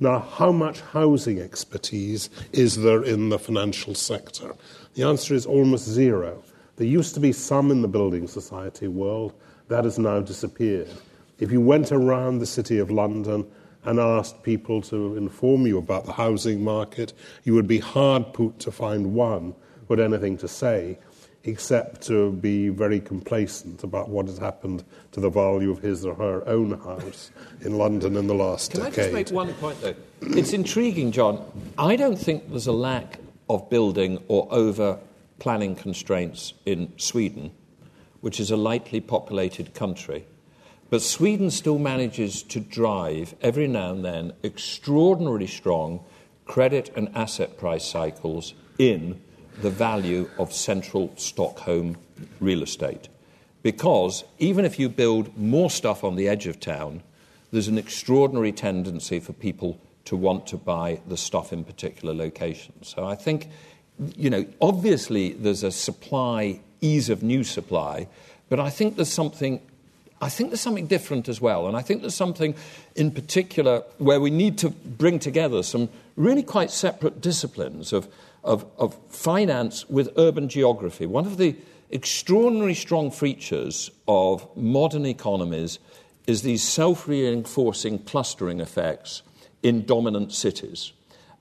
Now, 0.01 0.21
how 0.21 0.51
much 0.51 0.81
housing 0.81 1.41
expertise 1.41 2.31
is 2.53 2.83
there 2.83 3.03
in 3.03 3.29
the 3.29 3.39
financial 3.39 3.95
sector? 3.95 4.55
The 4.95 5.03
answer 5.03 5.35
is 5.35 5.45
almost 5.45 5.87
zero. 5.87 6.43
There 6.77 6.87
used 6.87 7.13
to 7.15 7.21
be 7.21 7.33
some 7.33 7.71
in 7.71 7.83
the 7.83 7.89
building 7.89 8.27
society 8.27 8.89
world, 8.89 9.35
that 9.69 9.85
has 9.85 9.99
now 9.99 10.21
disappeared. 10.21 10.89
If 11.39 11.53
you 11.53 11.61
went 11.61 11.93
around 11.93 12.39
the 12.39 12.47
city 12.47 12.79
of 12.79 12.91
London 12.91 13.47
and 13.85 13.99
asked 13.99 14.43
people 14.43 14.81
to 14.83 15.17
inform 15.17 15.67
you 15.67 15.79
about 15.79 16.07
the 16.07 16.13
housing 16.13 16.63
market, 16.63 17.13
you 17.45 17.55
would 17.55 17.67
be 17.67 17.79
hard 17.79 18.33
put 18.33 18.59
to 18.61 18.71
find 18.71 19.15
one 19.15 19.55
who 19.87 19.95
had 19.95 20.05
anything 20.05 20.37
to 20.39 20.49
say, 20.49 20.99
except 21.45 22.03
to 22.03 22.31
be 22.33 22.69
very 22.69 23.01
complacent 23.01 23.83
about 23.83 24.09
what 24.09 24.27
has 24.27 24.39
happened 24.39 24.85
to 25.11 25.21
the 25.21 25.29
value 25.29 25.71
of 25.71 25.79
his 25.79 26.07
or 26.07 26.15
her 26.15 26.47
own 26.49 26.79
house 26.81 27.33
in 27.63 27.77
London 27.77 28.17
in 28.17 28.29
the 28.29 28.35
last 28.35 28.73
decade. 28.73 28.93
Can 28.93 29.03
I 29.03 29.05
just 29.05 29.13
make 29.13 29.31
one 29.31 29.53
point, 29.55 29.81
though? 29.81 29.95
It's 30.21 30.53
intriguing, 30.53 31.11
John. 31.11 31.45
I 31.77 31.97
don't 31.97 32.17
think 32.17 32.49
there's 32.51 32.69
a 32.69 32.73
lack 32.73 33.19
of 33.51 33.69
building 33.69 34.23
or 34.29 34.47
over 34.53 34.99
planning 35.41 35.75
constraints 35.75 36.55
in 36.65 36.93
Sweden, 36.97 37.51
which 38.21 38.39
is 38.39 38.53
a 38.53 38.57
lightly 38.57 39.01
populated 39.01 39.75
country. 39.75 40.25
But 40.93 41.01
Sweden 41.01 41.51
still 41.51 41.79
manages 41.79 42.43
to 42.43 42.61
drive, 42.61 43.35
every 43.41 43.67
now 43.67 43.93
and 43.93 44.05
then, 44.05 44.35
extraordinarily 44.45 45.47
strong 45.47 46.05
credit 46.45 46.93
and 46.95 47.09
asset 47.15 47.57
price 47.57 47.87
cycles 47.87 48.53
in 48.79 49.19
the 49.63 49.71
value 49.71 50.29
of 50.39 50.53
central 50.53 51.11
Stockholm 51.17 51.97
real 52.41 52.63
estate. 52.63 53.09
Because 53.63 54.25
even 54.39 54.67
if 54.67 54.79
you 54.79 54.91
build 54.91 55.35
more 55.39 55.71
stuff 55.71 56.05
on 56.05 56.17
the 56.17 56.29
edge 56.29 56.47
of 56.47 56.61
town, 56.61 57.03
there's 57.53 57.69
an 57.69 57.79
extraordinary 57.79 58.53
tendency 58.53 59.19
for 59.19 59.33
people 59.33 59.81
to 60.05 60.15
want 60.15 60.47
to 60.49 60.59
buy 60.59 61.01
the 61.09 61.17
stuff 61.17 61.55
in 61.55 61.65
particular 61.65 62.13
locations. 62.13 62.89
So 62.89 63.07
I 63.07 63.15
think, 63.15 63.49
you 64.15 64.29
know, 64.29 64.45
obviously 64.61 65.33
there's 65.33 65.63
a 65.63 65.73
supply, 65.73 66.61
ease 66.83 67.09
of 67.09 67.23
new 67.23 67.45
supply, 67.45 68.09
but 68.51 68.61
I 68.61 68.69
think 68.69 68.97
there's 68.97 69.09
something. 69.09 69.63
I 70.23 70.29
think 70.29 70.51
there's 70.51 70.61
something 70.61 70.87
different 70.87 71.29
as 71.29 71.41
well, 71.41 71.67
and 71.67 71.77
I 71.77 71.83
think 71.83 72.01
there's 72.01 72.15
something 72.15 72.55
in 72.95 73.11
particular 73.11 73.83
where 73.99 74.21
we 74.21 74.31
need 74.31 74.57
to 74.59 74.71
bring 74.71 75.19
together 75.19 75.65
some 75.65 75.89
really 76.15 76.45
quite 76.45 76.71
separate 76.71 77.21
disciplines 77.21 77.93
of, 77.93 78.07
of, 78.45 78.65
of 78.79 78.97
finance 79.09 79.89
with 79.91 80.11
urban 80.17 80.49
geography. 80.49 81.07
One 81.07 81.27
of 81.27 81.39
the 81.39 81.57
extraordinary 81.91 82.75
strong 82.75 83.11
features 83.11 83.91
of 84.07 84.49
modern 84.57 85.07
economies 85.07 85.81
is 86.29 86.43
these 86.43 86.63
self 86.63 87.09
reinforcing 87.09 87.99
clustering 87.99 88.61
effects 88.61 89.23
in 89.61 89.85
dominant 89.85 90.33
cities. 90.33 90.93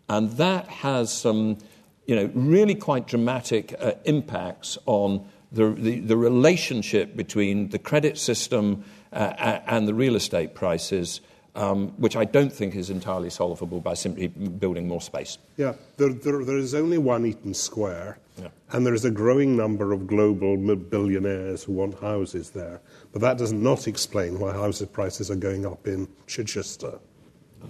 And 0.09 0.31
that 0.37 0.67
has 0.67 1.13
some 1.13 1.59
you 2.07 2.15
know, 2.15 2.31
really 2.33 2.75
quite 2.75 3.05
dramatic 3.05 3.75
uh, 3.79 3.93
impacts 4.05 4.79
on 4.87 5.29
the, 5.51 5.69
the, 5.69 5.99
the 5.99 6.17
relationship 6.17 7.15
between 7.15 7.69
the 7.69 7.79
credit 7.79 8.17
system 8.17 8.83
uh, 9.11 9.59
and 9.67 9.87
the 9.87 9.93
real 9.93 10.15
estate 10.15 10.55
prices 10.55 11.21
um, 11.55 11.89
which 11.97 12.15
I 12.15 12.25
don't 12.25 12.51
think 12.51 12.75
is 12.75 12.89
entirely 12.89 13.29
solvable 13.29 13.81
by 13.81 13.93
simply 13.93 14.27
building 14.27 14.87
more 14.87 15.01
space. 15.01 15.37
Yeah, 15.57 15.73
there, 15.97 16.13
there, 16.13 16.43
there 16.43 16.57
is 16.57 16.73
only 16.73 16.97
one 16.97 17.25
Eaton 17.25 17.53
Square, 17.53 18.19
yeah. 18.37 18.49
and 18.71 18.85
there 18.85 18.93
is 18.93 19.05
a 19.05 19.11
growing 19.11 19.57
number 19.57 19.91
of 19.91 20.07
global 20.07 20.55
billionaires 20.57 21.63
who 21.63 21.73
want 21.73 21.99
houses 21.99 22.51
there. 22.51 22.79
But 23.11 23.21
that 23.21 23.37
does 23.37 23.51
not 23.51 23.87
explain 23.87 24.39
why 24.39 24.53
house 24.53 24.81
prices 24.93 25.29
are 25.29 25.35
going 25.35 25.65
up 25.65 25.87
in 25.87 26.07
Chichester. 26.27 26.99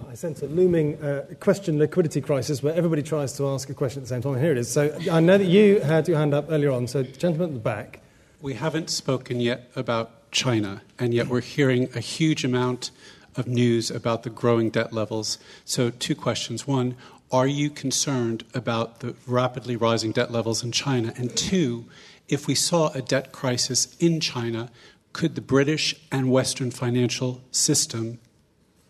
I 0.09 0.13
sense 0.13 0.41
a 0.41 0.47
looming 0.47 1.01
uh, 1.01 1.25
question 1.39 1.77
liquidity 1.77 2.21
crisis 2.21 2.61
where 2.61 2.73
everybody 2.73 3.01
tries 3.01 3.33
to 3.37 3.47
ask 3.47 3.69
a 3.69 3.73
question 3.73 4.01
at 4.01 4.03
the 4.03 4.09
same 4.09 4.21
time. 4.21 4.37
Here 4.39 4.51
it 4.51 4.57
is. 4.57 4.71
So 4.71 4.97
I 5.11 5.19
know 5.19 5.37
that 5.37 5.45
you 5.45 5.79
had 5.79 6.07
your 6.07 6.17
hand 6.17 6.33
up 6.33 6.45
earlier 6.49 6.71
on. 6.71 6.87
So, 6.87 7.03
gentleman 7.03 7.49
at 7.49 7.53
the 7.55 7.59
back. 7.59 8.01
We 8.41 8.55
haven't 8.55 8.89
spoken 8.89 9.39
yet 9.39 9.71
about 9.75 10.31
China, 10.31 10.81
and 10.99 11.13
yet 11.13 11.27
we're 11.27 11.41
hearing 11.41 11.89
a 11.95 11.99
huge 11.99 12.43
amount 12.43 12.91
of 13.35 13.47
news 13.47 13.89
about 13.89 14.23
the 14.23 14.29
growing 14.29 14.69
debt 14.69 14.91
levels. 14.91 15.37
So, 15.63 15.89
two 15.89 16.15
questions. 16.15 16.67
One, 16.67 16.95
are 17.31 17.47
you 17.47 17.69
concerned 17.69 18.43
about 18.53 18.99
the 18.99 19.15
rapidly 19.25 19.75
rising 19.75 20.11
debt 20.11 20.31
levels 20.31 20.63
in 20.63 20.71
China? 20.71 21.13
And 21.15 21.35
two, 21.35 21.85
if 22.27 22.47
we 22.47 22.55
saw 22.55 22.89
a 22.89 23.01
debt 23.01 23.31
crisis 23.31 23.95
in 23.99 24.19
China, 24.19 24.69
could 25.13 25.35
the 25.35 25.41
British 25.41 25.95
and 26.11 26.29
Western 26.29 26.71
financial 26.71 27.41
system 27.51 28.19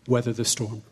weather 0.06 0.32
the 0.32 0.44
storm? 0.44 0.82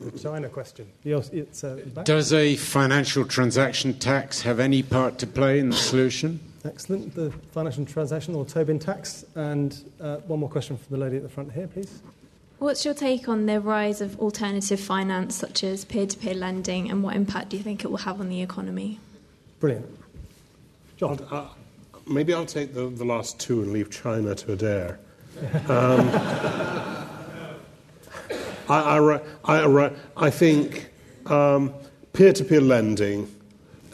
Okay, 0.00 0.10
the 0.10 0.18
China 0.18 0.48
question. 0.48 0.86
Uh, 1.06 2.02
Does 2.02 2.32
a 2.32 2.56
financial 2.56 3.24
transaction 3.24 3.94
tax 3.94 4.42
have 4.42 4.60
any 4.60 4.82
part 4.82 5.18
to 5.18 5.26
play 5.26 5.58
in 5.58 5.70
the 5.70 5.76
solution? 5.76 6.38
Excellent. 6.64 7.14
The 7.14 7.30
financial 7.52 7.86
transaction 7.86 8.34
or 8.34 8.44
Tobin 8.44 8.78
tax. 8.78 9.24
And 9.34 9.82
uh, 10.00 10.16
one 10.18 10.40
more 10.40 10.50
question 10.50 10.76
from 10.76 10.98
the 10.98 11.02
lady 11.02 11.16
at 11.16 11.22
the 11.22 11.28
front 11.28 11.52
here, 11.52 11.66
please. 11.66 12.02
What's 12.58 12.84
your 12.84 12.94
take 12.94 13.28
on 13.28 13.46
the 13.46 13.60
rise 13.60 14.00
of 14.00 14.18
alternative 14.18 14.80
finance, 14.80 15.34
such 15.34 15.62
as 15.62 15.84
peer 15.84 16.06
to 16.06 16.16
peer 16.16 16.34
lending, 16.34 16.90
and 16.90 17.02
what 17.02 17.14
impact 17.14 17.50
do 17.50 17.56
you 17.56 17.62
think 17.62 17.84
it 17.84 17.88
will 17.88 17.98
have 17.98 18.20
on 18.20 18.28
the 18.28 18.42
economy? 18.42 18.98
Brilliant. 19.60 19.86
John. 20.96 21.18
Uh, 21.30 21.48
maybe 22.06 22.32
I'll 22.32 22.46
take 22.46 22.72
the, 22.72 22.88
the 22.88 23.04
last 23.04 23.38
two 23.38 23.62
and 23.62 23.72
leave 23.72 23.90
China 23.90 24.34
to 24.34 24.52
Adair. 24.52 24.98
Um, 25.68 26.95
I, 28.68 29.20
I, 29.44 29.64
I, 29.64 29.90
I, 30.16 30.30
think 30.30 30.90
peer 31.26 32.32
to 32.32 32.44
peer 32.44 32.60
lending 32.60 33.32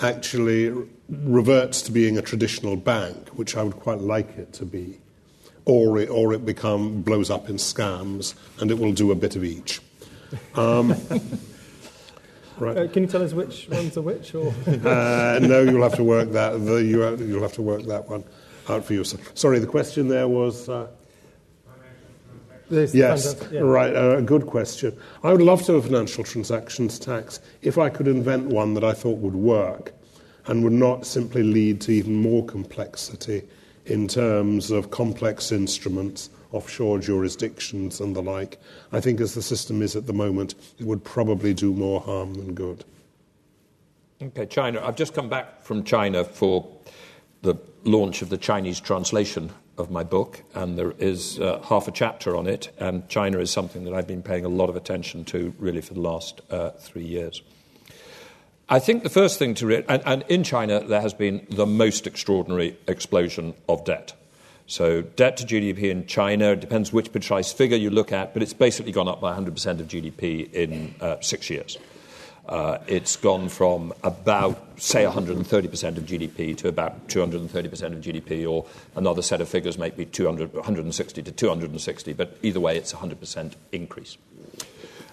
actually 0.00 0.72
reverts 1.08 1.82
to 1.82 1.92
being 1.92 2.18
a 2.18 2.22
traditional 2.22 2.76
bank, 2.76 3.28
which 3.30 3.56
I 3.56 3.62
would 3.62 3.76
quite 3.76 4.00
like 4.00 4.38
it 4.38 4.52
to 4.54 4.64
be, 4.64 4.98
or 5.64 5.98
it, 5.98 6.08
or 6.08 6.32
it 6.32 6.44
become, 6.44 7.02
blows 7.02 7.30
up 7.30 7.48
in 7.48 7.56
scams, 7.56 8.34
and 8.60 8.70
it 8.70 8.78
will 8.78 8.92
do 8.92 9.12
a 9.12 9.14
bit 9.14 9.36
of 9.36 9.44
each. 9.44 9.80
Um, 10.54 10.90
right. 12.58 12.76
Uh, 12.76 12.88
can 12.88 13.02
you 13.02 13.08
tell 13.08 13.22
us 13.22 13.32
which 13.32 13.68
ones 13.68 13.96
are 13.96 14.02
which? 14.02 14.34
Or? 14.34 14.48
uh, 14.66 15.38
no, 15.42 15.62
you'll 15.62 15.82
have 15.82 15.96
to 15.96 16.04
work 16.04 16.30
that. 16.32 16.64
The, 16.64 16.76
you, 16.82 16.98
will 16.98 17.42
have 17.42 17.52
to 17.54 17.62
work 17.62 17.82
that 17.82 18.08
one 18.08 18.24
out 18.68 18.84
for 18.84 18.94
yourself. 18.94 19.36
Sorry, 19.36 19.58
the 19.58 19.66
question 19.66 20.08
there 20.08 20.28
was. 20.28 20.68
Uh, 20.68 20.88
yes, 22.72 23.36
yeah. 23.50 23.60
right. 23.60 23.94
Uh, 23.94 24.16
a 24.18 24.22
good 24.22 24.46
question. 24.46 24.96
I 25.22 25.32
would 25.32 25.42
love 25.42 25.62
to 25.64 25.74
have 25.74 25.84
a 25.84 25.88
financial 25.88 26.24
transactions 26.24 26.98
tax 26.98 27.40
if 27.62 27.78
I 27.78 27.88
could 27.88 28.08
invent 28.08 28.46
one 28.46 28.74
that 28.74 28.84
I 28.84 28.92
thought 28.92 29.18
would 29.18 29.34
work 29.34 29.92
and 30.46 30.64
would 30.64 30.72
not 30.72 31.06
simply 31.06 31.42
lead 31.42 31.80
to 31.82 31.92
even 31.92 32.16
more 32.16 32.44
complexity 32.44 33.42
in 33.86 34.08
terms 34.08 34.70
of 34.70 34.90
complex 34.90 35.52
instruments, 35.52 36.30
offshore 36.52 36.98
jurisdictions, 36.98 38.00
and 38.00 38.14
the 38.16 38.22
like. 38.22 38.60
I 38.92 39.00
think 39.00 39.20
as 39.20 39.34
the 39.34 39.42
system 39.42 39.82
is 39.82 39.96
at 39.96 40.06
the 40.06 40.12
moment, 40.12 40.54
it 40.78 40.86
would 40.86 41.04
probably 41.04 41.54
do 41.54 41.72
more 41.72 42.00
harm 42.00 42.34
than 42.34 42.54
good. 42.54 42.84
Okay, 44.22 44.46
China. 44.46 44.84
I've 44.84 44.96
just 44.96 45.14
come 45.14 45.28
back 45.28 45.62
from 45.62 45.82
China 45.82 46.24
for 46.24 46.68
the 47.42 47.56
launch 47.84 48.22
of 48.22 48.28
the 48.28 48.36
Chinese 48.36 48.78
translation 48.78 49.50
of 49.78 49.90
my 49.90 50.04
book, 50.04 50.42
and 50.54 50.78
there 50.78 50.92
is 50.98 51.38
uh, 51.40 51.60
half 51.62 51.88
a 51.88 51.90
chapter 51.90 52.36
on 52.36 52.46
it. 52.46 52.70
And 52.78 53.08
China 53.08 53.38
is 53.38 53.50
something 53.50 53.84
that 53.84 53.94
I've 53.94 54.06
been 54.06 54.22
paying 54.22 54.44
a 54.44 54.48
lot 54.48 54.68
of 54.68 54.76
attention 54.76 55.24
to 55.26 55.54
really 55.58 55.80
for 55.80 55.94
the 55.94 56.00
last 56.00 56.40
uh, 56.50 56.70
three 56.70 57.04
years. 57.04 57.42
I 58.68 58.78
think 58.78 59.02
the 59.02 59.10
first 59.10 59.38
thing 59.38 59.54
to 59.54 59.66
read, 59.66 59.84
and, 59.88 60.02
and 60.06 60.24
in 60.28 60.44
China, 60.44 60.80
there 60.80 61.00
has 61.00 61.14
been 61.14 61.46
the 61.50 61.66
most 61.66 62.06
extraordinary 62.06 62.76
explosion 62.86 63.54
of 63.68 63.84
debt. 63.84 64.14
So, 64.66 65.02
debt 65.02 65.36
to 65.38 65.44
GDP 65.44 65.90
in 65.90 66.06
China, 66.06 66.56
depends 66.56 66.92
which 66.92 67.12
precise 67.12 67.52
figure 67.52 67.76
you 67.76 67.90
look 67.90 68.12
at, 68.12 68.32
but 68.32 68.42
it's 68.42 68.54
basically 68.54 68.92
gone 68.92 69.08
up 69.08 69.20
by 69.20 69.36
100% 69.36 69.48
of 69.80 69.88
GDP 69.88 70.50
in 70.52 70.94
uh, 71.00 71.20
six 71.20 71.50
years. 71.50 71.76
Uh, 72.48 72.78
it's 72.88 73.16
gone 73.16 73.48
from 73.48 73.92
about, 74.02 74.80
say, 74.80 75.04
130% 75.04 75.96
of 75.96 76.04
GDP 76.04 76.56
to 76.56 76.68
about 76.68 77.06
230% 77.08 77.44
of 77.64 78.00
GDP, 78.00 78.50
or 78.50 78.66
another 78.96 79.22
set 79.22 79.40
of 79.40 79.48
figures 79.48 79.78
might 79.78 79.96
be 79.96 80.04
200, 80.04 80.52
160 80.52 81.22
to 81.22 81.30
260, 81.32 82.12
but 82.14 82.36
either 82.42 82.58
way, 82.58 82.76
it's 82.76 82.92
a 82.92 82.96
100% 82.96 83.54
increase. 83.70 84.18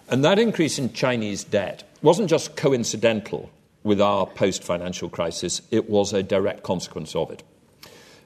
And 0.09 0.25
that 0.25 0.39
increase 0.39 0.79
in 0.79 0.91
Chinese 0.91 1.43
debt 1.43 1.83
wasn't 2.01 2.29
just 2.29 2.55
coincidental 2.55 3.51
with 3.83 4.01
our 4.01 4.25
post 4.25 4.63
financial 4.63 5.07
crisis, 5.07 5.61
it 5.71 5.89
was 5.89 6.13
a 6.13 6.23
direct 6.23 6.63
consequence 6.63 7.15
of 7.15 7.31
it. 7.31 7.43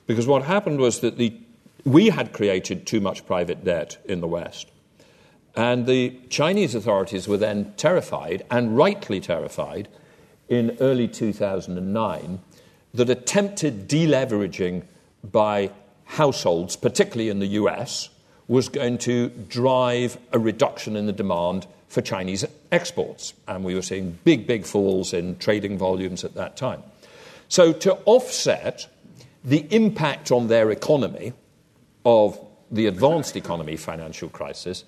Because 0.07 0.27
what 0.27 0.43
happened 0.43 0.79
was 0.79 1.01
that 1.01 1.17
the, 1.17 1.33
we 1.85 2.09
had 2.09 2.33
created 2.33 2.87
too 2.87 2.99
much 2.99 3.25
private 3.25 3.63
debt 3.63 3.97
in 4.05 4.21
the 4.21 4.27
West. 4.27 4.67
And 5.55 5.85
the 5.85 6.19
Chinese 6.29 6.73
authorities 6.73 7.27
were 7.27 7.37
then 7.37 7.73
terrified, 7.77 8.43
and 8.49 8.75
rightly 8.75 9.19
terrified, 9.19 9.87
in 10.49 10.77
early 10.79 11.07
2009 11.07 12.39
that 12.93 13.09
attempted 13.09 13.87
deleveraging 13.87 14.83
by 15.23 15.71
households, 16.05 16.75
particularly 16.75 17.29
in 17.29 17.39
the 17.39 17.47
US, 17.47 18.09
was 18.47 18.69
going 18.69 18.97
to 18.99 19.29
drive 19.29 20.17
a 20.31 20.39
reduction 20.39 20.95
in 20.95 21.05
the 21.05 21.13
demand 21.13 21.65
for 21.87 22.01
Chinese 22.01 22.45
exports. 22.71 23.33
And 23.47 23.63
we 23.63 23.73
were 23.73 23.81
seeing 23.81 24.19
big, 24.23 24.45
big 24.45 24.65
falls 24.65 25.13
in 25.13 25.37
trading 25.37 25.77
volumes 25.77 26.23
at 26.23 26.35
that 26.35 26.57
time. 26.57 26.83
So, 27.47 27.71
to 27.73 27.95
offset 28.05 28.87
the 29.43 29.67
impact 29.73 30.31
on 30.31 30.47
their 30.47 30.71
economy 30.71 31.33
of 32.05 32.39
the 32.71 32.87
advanced 32.87 33.35
economy 33.35 33.75
financial 33.75 34.29
crisis, 34.29 34.83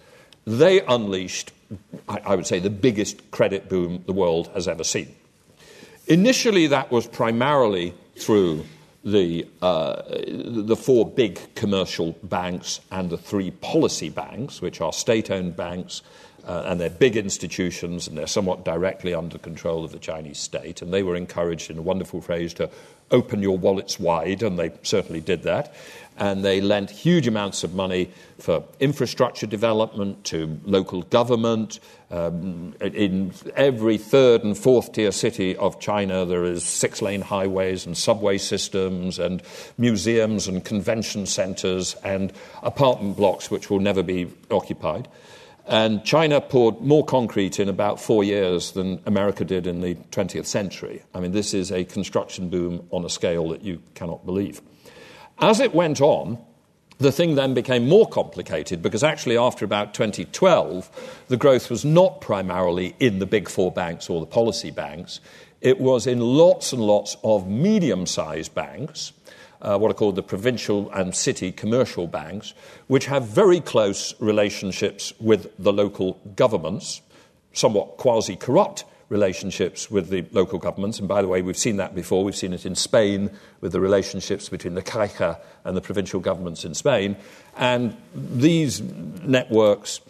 they 0.46 0.82
unleashed, 0.82 1.52
I 2.08 2.36
would 2.36 2.48
say, 2.48 2.60
the 2.60 2.70
biggest 2.70 3.32
credit 3.32 3.68
boom 3.68 4.04
the 4.06 4.14
world 4.14 4.48
has 4.54 4.68
ever 4.68 4.84
seen. 4.84 5.14
Initially, 6.08 6.68
that 6.68 6.92
was 6.92 7.08
primarily 7.08 7.94
through 8.16 8.66
the, 9.04 9.48
uh, 9.62 10.02
the 10.08 10.76
four 10.76 11.08
big 11.08 11.40
commercial 11.56 12.14
banks 12.24 12.80
and 12.92 13.10
the 13.10 13.18
three 13.18 13.52
policy 13.52 14.10
banks, 14.10 14.62
which 14.62 14.82
are 14.82 14.94
state 14.94 15.32
owned 15.32 15.56
banks, 15.56 16.02
uh, 16.46 16.64
and 16.68 16.80
they're 16.80 16.90
big 16.90 17.18
institutions 17.18 18.08
and 18.08 18.18
they're 18.18 18.28
somewhat 18.28 18.64
directly 18.64 19.14
under 19.14 19.38
control 19.38 19.84
of 19.84 19.92
the 19.92 20.00
Chinese 20.00 20.40
state. 20.40 20.82
And 20.82 20.94
they 20.94 21.02
were 21.02 21.16
encouraged, 21.16 21.72
in 21.72 21.78
a 21.78 21.82
wonderful 21.82 22.22
phrase, 22.22 22.54
to 22.56 22.70
open 23.12 23.42
your 23.42 23.58
wallets 23.58 24.00
wide, 24.00 24.44
and 24.44 24.58
they 24.58 24.72
certainly 24.84 25.22
did 25.22 25.44
that. 25.44 25.74
And 26.18 26.46
they 26.46 26.62
lent 26.62 26.90
huge 26.90 27.28
amounts 27.28 27.64
of 27.64 27.74
money 27.74 28.12
for 28.40 28.64
infrastructure 28.80 29.48
development 29.48 30.24
to 30.26 30.60
local 30.64 31.02
government. 31.04 31.80
Um, 32.10 32.74
in 32.80 33.34
every 33.56 33.98
third 33.98 34.44
and 34.44 34.58
fourth 34.58 34.94
tier 34.94 35.12
city 35.12 35.58
of 35.58 35.80
China, 35.80 36.26
there 36.26 36.46
is 36.46 36.64
six 36.64 37.02
lane 37.02 37.22
highways 37.22 37.86
and 37.86 37.98
subway 37.98 38.38
systems 38.38 39.20
and 39.20 39.44
museums 39.78 40.48
and 40.48 40.64
convention 40.64 41.26
centers 41.26 41.96
and 42.04 42.32
apartment 42.64 43.18
blocks 43.18 43.52
which 43.52 43.70
will 43.70 43.80
never 43.80 44.04
be 44.04 44.32
occupied. 44.50 45.08
And 45.68 46.04
China 46.04 46.42
poured 46.42 46.82
more 46.82 47.04
concrete 47.04 47.60
in 47.60 47.70
about 47.70 48.00
four 48.00 48.24
years 48.24 48.72
than 48.72 49.02
America 49.06 49.44
did 49.44 49.66
in 49.66 49.82
the 49.82 49.96
20th 49.96 50.46
century. 50.46 51.02
I 51.14 51.20
mean, 51.20 51.32
this 51.32 51.56
is 51.56 51.72
a 51.72 51.84
construction 51.84 52.50
boom 52.50 52.88
on 52.92 53.04
a 53.04 53.10
scale 53.10 53.50
that 53.50 53.64
you 53.64 53.82
cannot 53.96 54.26
believe. 54.26 54.62
As 55.40 55.60
it 55.60 55.74
went 55.74 56.02
on, 56.02 56.38
the 56.98 57.12
thing 57.12 57.36
then 57.36 57.54
became 57.54 57.90
more 57.90 58.08
complicated 58.08 58.82
because 58.82 59.04
actually, 59.04 59.38
after 59.38 59.66
about 59.66 59.94
2012, 59.94 61.24
the 61.28 61.38
growth 61.38 61.70
was 61.70 61.84
not 61.84 62.22
primarily 62.22 62.96
in 63.00 63.20
the 63.20 63.26
big 63.26 63.50
four 63.50 63.72
banks 63.72 64.10
or 64.10 64.22
the 64.22 64.26
policy 64.26 64.72
banks. 64.72 65.20
It 65.60 65.80
was 65.80 66.08
in 66.08 66.20
lots 66.20 66.72
and 66.72 66.82
lots 66.82 67.18
of 67.24 67.48
medium 67.48 68.06
sized 68.06 68.56
banks 68.56 69.12
uh, 69.66 69.78
what 69.78 69.90
are 69.90 69.96
called 69.96 70.16
the 70.16 70.24
provincial 70.24 70.92
and 70.92 71.16
city 71.16 71.52
commercial 71.52 72.08
banks, 72.08 72.54
which 72.88 73.08
have 73.08 73.28
very 73.28 73.60
close 73.60 74.14
relationships 74.20 75.12
with 75.20 75.52
the 75.58 75.74
local 75.74 76.20
governments, 76.36 77.02
somewhat 77.52 77.98
quasi 77.98 78.36
corrupt 78.36 78.86
relationships 79.10 79.92
with 79.92 80.10
the 80.10 80.26
local 80.32 80.60
governments. 80.60 81.00
And 81.00 81.08
by 81.08 81.22
the 81.22 81.28
way, 81.28 81.42
we've 81.42 81.58
seen 81.58 81.78
that 81.78 81.94
before. 81.94 82.24
We've 82.24 82.36
seen 82.36 82.54
it 82.54 82.66
in 82.66 82.76
Spain 82.76 83.30
with 83.62 83.72
the 83.72 83.80
relationships 83.80 84.50
between 84.50 84.74
the 84.74 84.82
Caixa 84.82 85.40
and 85.64 85.78
the 85.78 85.82
provincial 85.82 86.20
governments 86.20 86.66
in 86.66 86.74
Spain. 86.74 87.16
And 87.56 87.96
these 88.14 88.82
networks, 88.82 90.02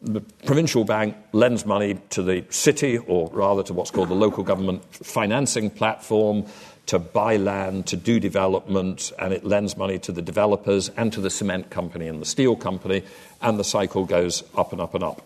the 0.00 0.20
provincial 0.44 0.84
bank 0.84 1.16
lends 1.32 1.66
money 1.66 1.98
to 2.10 2.22
the 2.22 2.44
city, 2.50 2.98
or 2.98 3.28
rather 3.32 3.62
to 3.64 3.74
what's 3.74 3.90
called 3.90 4.08
the 4.08 4.14
local 4.14 4.44
government 4.44 4.82
financing 4.94 5.70
platform, 5.70 6.46
to 6.86 7.00
buy 7.00 7.36
land, 7.36 7.86
to 7.88 7.96
do 7.96 8.20
development, 8.20 9.12
and 9.18 9.32
it 9.32 9.44
lends 9.44 9.76
money 9.76 9.98
to 9.98 10.12
the 10.12 10.22
developers 10.22 10.88
and 10.90 11.12
to 11.12 11.20
the 11.20 11.30
cement 11.30 11.68
company 11.68 12.06
and 12.06 12.22
the 12.22 12.26
steel 12.26 12.54
company, 12.54 13.02
and 13.42 13.58
the 13.58 13.64
cycle 13.64 14.04
goes 14.04 14.44
up 14.56 14.70
and 14.70 14.80
up 14.80 14.94
and 14.94 15.02
up. 15.02 15.20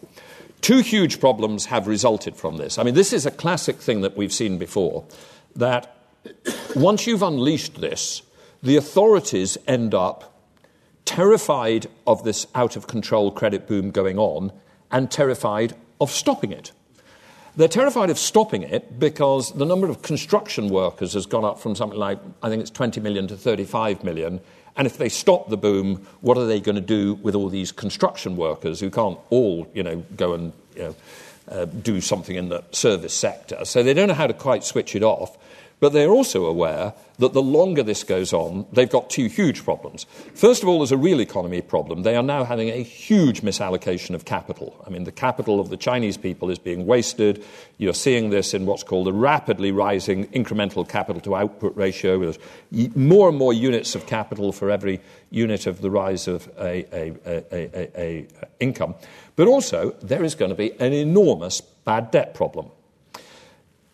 Two 0.60 0.78
huge 0.78 1.20
problems 1.20 1.66
have 1.66 1.86
resulted 1.86 2.36
from 2.36 2.56
this. 2.56 2.78
I 2.78 2.82
mean, 2.82 2.94
this 2.94 3.12
is 3.12 3.26
a 3.26 3.30
classic 3.30 3.76
thing 3.76 4.02
that 4.02 4.16
we've 4.16 4.32
seen 4.32 4.58
before 4.58 5.04
that 5.56 5.96
once 6.76 7.06
you've 7.06 7.22
unleashed 7.22 7.80
this, 7.80 8.22
the 8.62 8.76
authorities 8.76 9.56
end 9.66 9.94
up 9.94 10.38
terrified 11.04 11.86
of 12.06 12.24
this 12.24 12.46
out 12.54 12.76
of 12.76 12.86
control 12.86 13.32
credit 13.32 13.66
boom 13.66 13.90
going 13.90 14.18
on 14.18 14.52
and 14.90 15.10
terrified 15.10 15.74
of 16.00 16.10
stopping 16.10 16.52
it. 16.52 16.72
They're 17.56 17.68
terrified 17.68 18.10
of 18.10 18.18
stopping 18.18 18.62
it 18.62 18.98
because 18.98 19.52
the 19.52 19.64
number 19.64 19.88
of 19.88 20.02
construction 20.02 20.68
workers 20.68 21.14
has 21.14 21.26
gone 21.26 21.44
up 21.44 21.58
from 21.58 21.74
something 21.74 21.98
like, 21.98 22.18
I 22.42 22.48
think 22.48 22.60
it's 22.60 22.70
20 22.70 23.00
million 23.00 23.26
to 23.28 23.36
35 23.36 24.04
million. 24.04 24.40
And 24.80 24.86
if 24.86 24.96
they 24.96 25.10
stop 25.10 25.50
the 25.50 25.58
boom, 25.58 26.06
what 26.22 26.38
are 26.38 26.46
they 26.46 26.58
going 26.58 26.76
to 26.76 26.80
do 26.80 27.12
with 27.16 27.34
all 27.34 27.50
these 27.50 27.70
construction 27.70 28.38
workers 28.38 28.80
who 28.80 28.88
can't 28.88 29.18
all, 29.28 29.70
you 29.74 29.82
know, 29.82 30.02
go 30.16 30.32
and 30.32 30.54
you 30.74 30.82
know, 30.82 30.94
uh, 31.50 31.66
do 31.66 32.00
something 32.00 32.34
in 32.34 32.48
the 32.48 32.64
service 32.70 33.12
sector? 33.12 33.66
So 33.66 33.82
they 33.82 33.92
don't 33.92 34.08
know 34.08 34.14
how 34.14 34.26
to 34.26 34.32
quite 34.32 34.64
switch 34.64 34.96
it 34.96 35.02
off. 35.02 35.36
But 35.80 35.94
they're 35.94 36.10
also 36.10 36.44
aware 36.44 36.92
that 37.18 37.32
the 37.32 37.42
longer 37.42 37.82
this 37.82 38.04
goes 38.04 38.34
on, 38.34 38.66
they've 38.70 38.90
got 38.90 39.08
two 39.08 39.26
huge 39.26 39.64
problems. 39.64 40.04
First 40.34 40.62
of 40.62 40.68
all, 40.68 40.78
there's 40.78 40.92
a 40.92 40.98
real 40.98 41.20
economy 41.20 41.62
problem. 41.62 42.02
They 42.02 42.16
are 42.16 42.22
now 42.22 42.44
having 42.44 42.68
a 42.68 42.82
huge 42.82 43.40
misallocation 43.40 44.14
of 44.14 44.26
capital. 44.26 44.82
I 44.86 44.90
mean, 44.90 45.04
the 45.04 45.12
capital 45.12 45.58
of 45.58 45.70
the 45.70 45.78
Chinese 45.78 46.18
people 46.18 46.50
is 46.50 46.58
being 46.58 46.86
wasted. 46.86 47.42
You're 47.78 47.94
seeing 47.94 48.28
this 48.28 48.52
in 48.52 48.66
what's 48.66 48.82
called 48.82 49.08
a 49.08 49.12
rapidly 49.12 49.72
rising 49.72 50.26
incremental 50.28 50.86
capital 50.86 51.20
to 51.22 51.34
output 51.34 51.74
ratio. 51.76 52.18
There's 52.18 52.38
more 52.94 53.30
and 53.30 53.38
more 53.38 53.54
units 53.54 53.94
of 53.94 54.06
capital 54.06 54.52
for 54.52 54.70
every 54.70 55.00
unit 55.30 55.66
of 55.66 55.80
the 55.80 55.90
rise 55.90 56.28
of 56.28 56.46
a, 56.58 56.84
a, 56.92 57.14
a, 57.26 57.98
a 57.98 58.28
income. 58.60 58.94
But 59.34 59.48
also, 59.48 59.92
there 60.02 60.24
is 60.24 60.34
going 60.34 60.50
to 60.50 60.54
be 60.54 60.72
an 60.78 60.92
enormous 60.92 61.62
bad 61.62 62.10
debt 62.10 62.34
problem. 62.34 62.70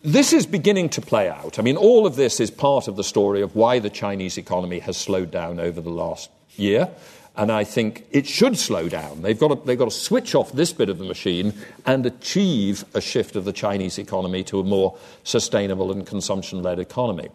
This 0.07 0.31
is 0.31 0.45
beginning 0.45 0.87
to 0.91 1.01
play 1.01 1.27
out. 1.27 1.59
I 1.59 1.61
mean, 1.61 1.75
all 1.75 2.07
of 2.07 2.15
this 2.15 2.39
is 2.39 2.49
part 2.49 2.87
of 2.87 2.95
the 2.95 3.03
story 3.03 3.41
of 3.41 3.57
why 3.57 3.79
the 3.79 3.89
Chinese 3.89 4.37
economy 4.37 4.79
has 4.79 4.95
slowed 4.95 5.31
down 5.31 5.59
over 5.59 5.81
the 5.81 5.89
last 5.89 6.29
year. 6.55 6.87
And 7.35 7.51
I 7.51 7.65
think 7.65 8.05
it 8.11 8.25
should 8.25 8.57
slow 8.57 8.87
down. 8.87 9.21
They've 9.21 9.37
got, 9.37 9.49
to, 9.49 9.55
they've 9.65 9.77
got 9.77 9.91
to 9.91 9.95
switch 9.95 10.33
off 10.33 10.53
this 10.53 10.71
bit 10.71 10.87
of 10.87 10.97
the 10.97 11.03
machine 11.03 11.53
and 11.85 12.05
achieve 12.05 12.85
a 12.93 13.01
shift 13.01 13.35
of 13.35 13.43
the 13.43 13.51
Chinese 13.51 13.99
economy 13.99 14.45
to 14.45 14.61
a 14.61 14.63
more 14.63 14.97
sustainable 15.25 15.91
and 15.91 16.07
consumption 16.07 16.63
led 16.63 16.79
economy. 16.79 17.27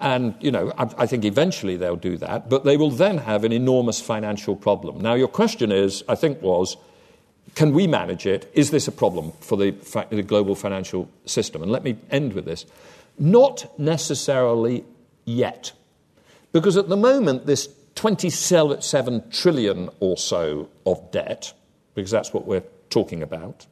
And, 0.00 0.34
you 0.40 0.50
know, 0.50 0.72
I, 0.78 0.88
I, 0.96 1.06
think 1.06 1.26
eventually 1.26 1.76
they'll 1.76 1.94
do 1.94 2.16
that, 2.16 2.48
but 2.48 2.64
they 2.64 2.78
will 2.78 2.90
then 2.90 3.18
have 3.18 3.44
an 3.44 3.52
enormous 3.52 4.00
financial 4.00 4.56
problem. 4.56 4.98
Now, 5.02 5.12
your 5.12 5.28
question 5.28 5.70
is, 5.70 6.02
I 6.08 6.14
think, 6.14 6.40
was 6.40 6.78
can 7.54 7.72
we 7.72 7.86
manage 7.86 8.26
it? 8.26 8.50
Is 8.52 8.70
this 8.70 8.88
a 8.88 8.92
problem 8.92 9.32
for 9.40 9.56
the, 9.56 9.70
the 10.10 10.22
global 10.22 10.54
financial 10.54 11.08
system? 11.24 11.62
And 11.62 11.70
let 11.70 11.84
me 11.84 11.96
end 12.10 12.32
with 12.32 12.44
this. 12.44 12.66
Not 13.18 13.78
necessarily 13.78 14.84
yet. 15.24 15.72
Because 16.52 16.76
at 16.76 16.88
the 16.88 16.96
moment, 16.96 17.46
this 17.46 17.68
27 17.94 19.30
trillion 19.30 19.88
or 20.00 20.16
so 20.16 20.68
of 20.84 21.10
debt, 21.12 21.52
because 21.94 22.10
that's 22.10 22.32
what 22.32 22.46
we're 22.46 22.64
talking 22.90 23.22
about, 23.22 23.66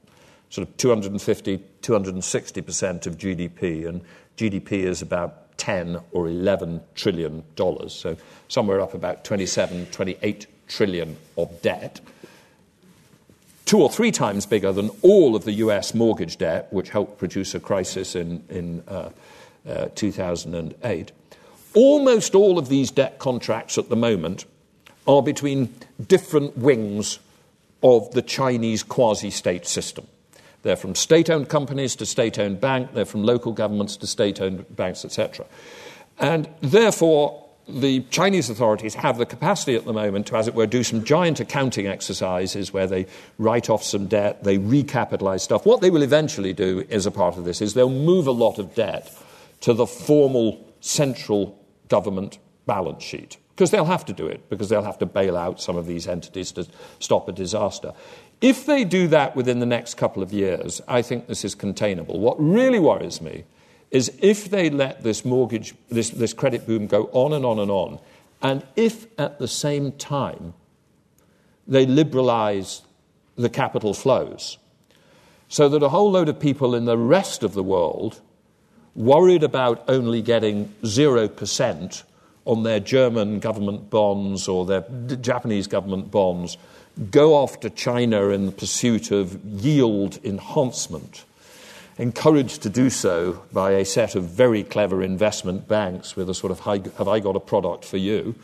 sort 0.51 0.69
of 0.69 0.77
250, 0.77 1.59
260% 1.83 3.07
of 3.07 3.19
GDP, 3.19 3.89
and 3.89 4.03
GDP 4.37 4.85
is 4.85 5.03
about 5.03 5.59
10 5.59 5.99
or 6.13 6.29
11 6.29 6.81
trillion 6.95 7.43
dollars, 7.57 7.93
so 7.93 8.17
somewhere 8.49 8.81
up 8.81 8.95
about 8.95 9.25
27, 9.25 9.87
28 9.87 10.47
trillion 10.69 11.17
of 11.37 11.63
debt 11.63 12.01
two 13.65 13.81
or 13.81 13.91
three 13.91 14.11
times 14.11 14.47
bigger 14.47 14.73
than 14.73 14.91
all 15.03 15.37
of 15.37 15.45
the 15.45 15.53
US 15.53 15.95
mortgage 15.95 16.39
debt, 16.39 16.69
which 16.73 16.91
helped 16.91 17.19
produce 17.19 17.55
a 17.55 17.61
crisis 17.61 18.15
in, 18.15 18.43
in 18.49 18.83
uh, 18.89 19.11
uh, 19.69 19.89
2008. 19.95 21.13
Almost 21.75 22.35
all 22.35 22.59
of 22.59 22.69
these 22.69 22.91
debt 22.91 23.19
contracts 23.19 23.79
at 23.79 23.89
the 23.89 23.97
moment 23.97 24.45
are 25.07 25.23
between 25.23 25.75
different 26.07 26.57
wings 26.57 27.19
of 27.83 28.13
the 28.13 28.23
Chinese 28.23 28.83
quasi 28.83 29.31
state 29.31 29.67
system. 29.67 30.07
They're 30.63 30.77
from 30.77 30.95
state 30.95 31.29
owned 31.29 31.49
companies 31.49 31.97
to 31.97 32.07
state 32.07 32.39
owned 32.39 32.61
bank, 32.61 32.93
they're 32.93 33.05
from 33.05 33.25
local 33.25 33.53
governments 33.53 33.97
to 33.99 34.07
state 34.07 34.41
owned 34.41 34.77
banks, 34.77 35.05
etc. 35.05 35.47
And 36.19 36.49
therefore, 36.61 37.45
the 37.81 38.01
Chinese 38.11 38.51
authorities 38.51 38.95
have 38.95 39.19
the 39.19 39.27
capacity 39.27 39.75
at 39.75 39.85
the 39.85 39.93
moment 39.93 40.27
to, 40.29 40.37
as 40.37 40.49
it 40.49 40.55
were, 40.55 40.67
do 40.67 40.83
some 40.83 41.05
giant 41.05 41.41
accounting 41.41 41.87
exercises 41.87 42.73
where 42.73 42.87
they 42.87 43.07
write 43.39 43.71
off 43.71 43.83
some 43.83 44.07
debt, 44.07 44.45
they 44.45 44.59
recapitalize 44.59 45.41
stuff. 45.41 45.67
What 45.67 45.81
they 45.81 45.91
will 45.91 46.03
eventually 46.03 46.53
do 46.53 46.85
as 46.91 47.07
a 47.07 47.11
part 47.11 47.37
of 47.37 47.45
this 47.45 47.61
is 47.61 47.75
they'll 47.75 47.91
move 47.91 48.27
a 48.27 48.33
lot 48.33 48.59
of 48.59 48.75
debt 48.75 49.13
to 49.63 49.73
the 49.73 49.87
formal 49.87 50.73
central 50.81 51.59
government 51.89 52.39
balance 52.67 53.03
sheet. 53.03 53.39
Because 53.55 53.71
they'll 53.71 53.85
have 53.85 54.05
to 54.07 54.13
do 54.13 54.27
it, 54.27 54.49
because 54.49 54.69
they'll 54.69 54.83
have 54.83 54.99
to 54.99 55.07
bail 55.07 55.37
out 55.37 55.61
some 55.61 55.77
of 55.77 55.87
these 55.87 56.09
entities 56.09 56.53
to 56.53 56.67
stop 57.01 57.29
a 57.29 57.33
disaster. 57.33 57.93
If 58.41 58.67
they 58.67 58.85
do 58.85 59.07
that 59.09 59.37
within 59.37 59.61
the 59.61 59.67
next 59.67 59.95
couple 59.95 60.23
of 60.23 60.33
years, 60.33 60.81
I 60.89 61.03
think 61.03 61.27
this 61.27 61.45
is 61.45 61.55
containable. 61.55 62.19
What 62.19 62.37
really 62.41 62.81
worries 62.81 63.21
me 63.21 63.45
is 63.93 64.11
if 64.21 64.51
they 64.51 64.71
let 64.71 65.05
this 65.05 65.25
mortgage, 65.25 65.75
this, 65.91 66.11
this 66.11 66.33
credit 66.33 66.67
boom 66.67 66.87
go 66.87 67.11
on 67.13 67.35
and 67.35 67.45
on 67.45 67.59
and 67.59 67.71
on, 67.71 67.99
and 68.41 68.67
if 68.75 69.07
at 69.21 69.39
the 69.39 69.47
same 69.47 69.93
time 69.93 70.55
they 71.69 71.87
liberalize 71.87 72.83
the 73.37 73.51
capital 73.51 73.93
flows, 73.93 74.57
so 75.49 75.69
that 75.69 75.83
a 75.83 75.91
whole 75.91 76.11
load 76.11 76.31
of 76.31 76.41
people 76.41 76.75
in 76.75 76.87
the 76.87 76.97
rest 76.97 77.43
of 77.43 77.53
the 77.53 77.63
world 77.63 78.23
worried 78.95 79.43
about 79.43 79.85
only 79.89 80.23
getting 80.23 80.75
0% 80.83 82.03
on 82.47 82.63
their 82.63 82.81
German 82.81 83.41
government 83.41 83.91
bonds 83.91 84.49
or 84.49 84.65
their 84.65 84.85
Japanese 85.21 85.67
government 85.67 86.11
bonds 86.11 86.57
go 87.11 87.35
off 87.35 87.61
to 87.61 87.71
China 87.71 88.29
in 88.29 88.47
the 88.47 88.53
pursuit 88.53 89.11
of 89.11 89.43
yield 89.45 90.19
enhancement 90.25 91.25
encouraged 91.99 92.63
to 92.63 92.71
do 92.71 92.91
so 92.91 93.43
by 93.53 93.73
a 93.73 93.85
set 93.85 94.15
of 94.15 94.25
very 94.25 94.63
clever 94.63 95.03
investment 95.03 95.69
banks 95.69 96.17
with 96.17 96.29
a 96.31 96.35
sort 96.35 96.51
of, 96.51 96.61
have 96.61 97.09
I 97.09 97.21
got 97.21 97.37
a 97.37 97.41
product 97.41 97.85
for 97.85 97.99
you? 97.99 98.35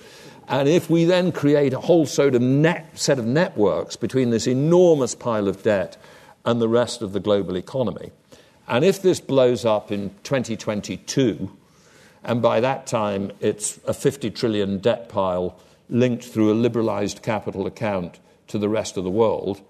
And 0.49 0.69
if 0.69 0.89
we 0.89 1.05
then 1.05 1.33
create 1.33 1.73
a 1.75 1.81
whole 1.81 2.07
sort 2.07 2.35
of 2.35 2.43
net, 2.43 2.99
set 2.99 3.19
of 3.19 3.27
networks 3.27 3.97
between 3.97 4.31
this 4.31 4.47
enormous 4.47 5.15
pile 5.15 5.49
of 5.49 5.63
debt 5.63 5.97
and 6.45 6.61
the 6.61 6.69
rest 6.69 7.03
of 7.03 7.13
the 7.13 7.21
global 7.21 7.57
economy, 7.57 8.11
and 8.67 8.85
if 8.85 9.01
this 9.01 9.21
blows 9.21 9.65
up 9.65 9.91
in 9.91 10.11
2022, 10.25 11.51
and 12.25 12.43
by 12.43 12.61
that 12.61 12.87
time 12.87 13.31
it's 13.41 13.79
a 13.87 13.95
50 13.95 14.31
trillion 14.31 14.79
debt 14.79 15.09
pile 15.09 15.59
linked 15.89 16.25
through 16.25 16.53
a 16.53 16.55
liberalized 16.55 17.23
capital 17.23 17.67
account 17.67 18.19
to 18.47 18.59
the 18.59 18.69
rest 18.69 18.97
of 18.97 19.05
the 19.05 19.11
world, 19.11 19.61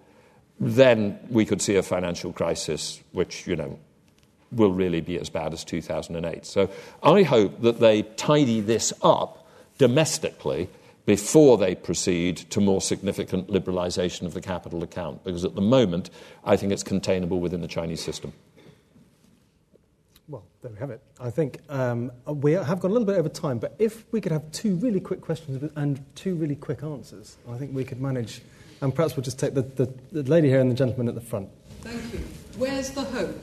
then 0.61 1.19
we 1.31 1.45
could 1.45 1.63
see 1.63 1.77
a 1.77 1.83
financial 1.83 2.33
crisis 2.33 3.01
which, 3.13 3.47
you 3.47 3.57
know, 3.57 3.79
will 4.51 4.73
really 4.73 5.01
be 5.01 5.19
as 5.19 5.29
bad 5.29 5.53
as 5.53 5.65
2008. 5.65 6.47
So 6.47 6.71
I 7.03 7.23
hope 7.23 7.61
that 7.63 7.81
they 7.81 8.03
tidy 8.03 8.61
this 8.61 8.93
up 9.03 9.47
domestically 9.77 10.69
before 11.07 11.57
they 11.57 11.75
proceed 11.75 12.37
to 12.37 12.61
more 12.61 12.81
significant 12.81 13.49
liberalisation 13.49 14.27
of 14.27 14.35
the 14.35 14.41
capital 14.41 14.83
account, 14.83 15.25
because 15.25 15.45
at 15.45 15.55
the 15.55 15.63
moment 15.63 16.11
I 16.45 16.57
think 16.57 16.73
it's 16.73 16.83
containable 16.83 17.41
within 17.41 17.61
the 17.61 17.69
Chinese 17.69 18.03
system. 18.03 18.33
Well, 20.29 20.45
there 20.61 20.71
we 20.71 20.79
have 20.79 20.91
it. 20.91 21.01
I 21.19 21.31
think 21.31 21.61
um, 21.71 22.13
we 22.27 22.53
have 22.53 22.81
got 22.81 22.89
a 22.89 22.93
little 22.93 23.07
bit 23.07 23.17
over 23.17 23.31
time, 23.31 23.59
but 23.59 23.75
if 23.79 24.05
we 24.13 24.21
could 24.21 24.33
have 24.33 24.51
two 24.53 24.75
really 24.77 25.01
quick 25.01 25.23
questions 25.23 25.71
and 25.77 26.05
two 26.15 26.35
really 26.35 26.57
quick 26.57 26.83
answers, 26.83 27.39
I 27.49 27.57
think 27.57 27.75
we 27.75 27.85
could 27.85 28.01
manage 28.03 28.43
and 28.81 28.95
perhaps 28.95 29.17
we'll 29.17 29.25
just 29.25 29.39
take 29.39 29.55
the, 29.55 29.63
the, 29.63 29.93
the 30.13 30.23
lady 30.25 30.49
here 30.49 30.61
and 30.61 30.71
the 30.71 30.75
gentleman 30.75 31.09
at 31.09 31.15
the 31.15 31.21
front. 31.21 31.49
Thank 31.81 32.13
you. 32.13 32.21
Where's 32.57 32.91
the 32.91 33.03
hope? 33.03 33.37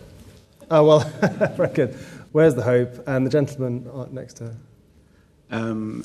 Oh, 0.71 0.83
well, 0.85 0.99
very 1.55 1.73
good. 1.73 1.93
Where's 2.31 2.55
the 2.55 2.63
hope? 2.63 3.07
And 3.07 3.25
the 3.25 3.29
gentleman 3.29 3.89
next 4.11 4.35
to 4.35 4.45
her. 4.45 4.55
Um, 5.51 6.03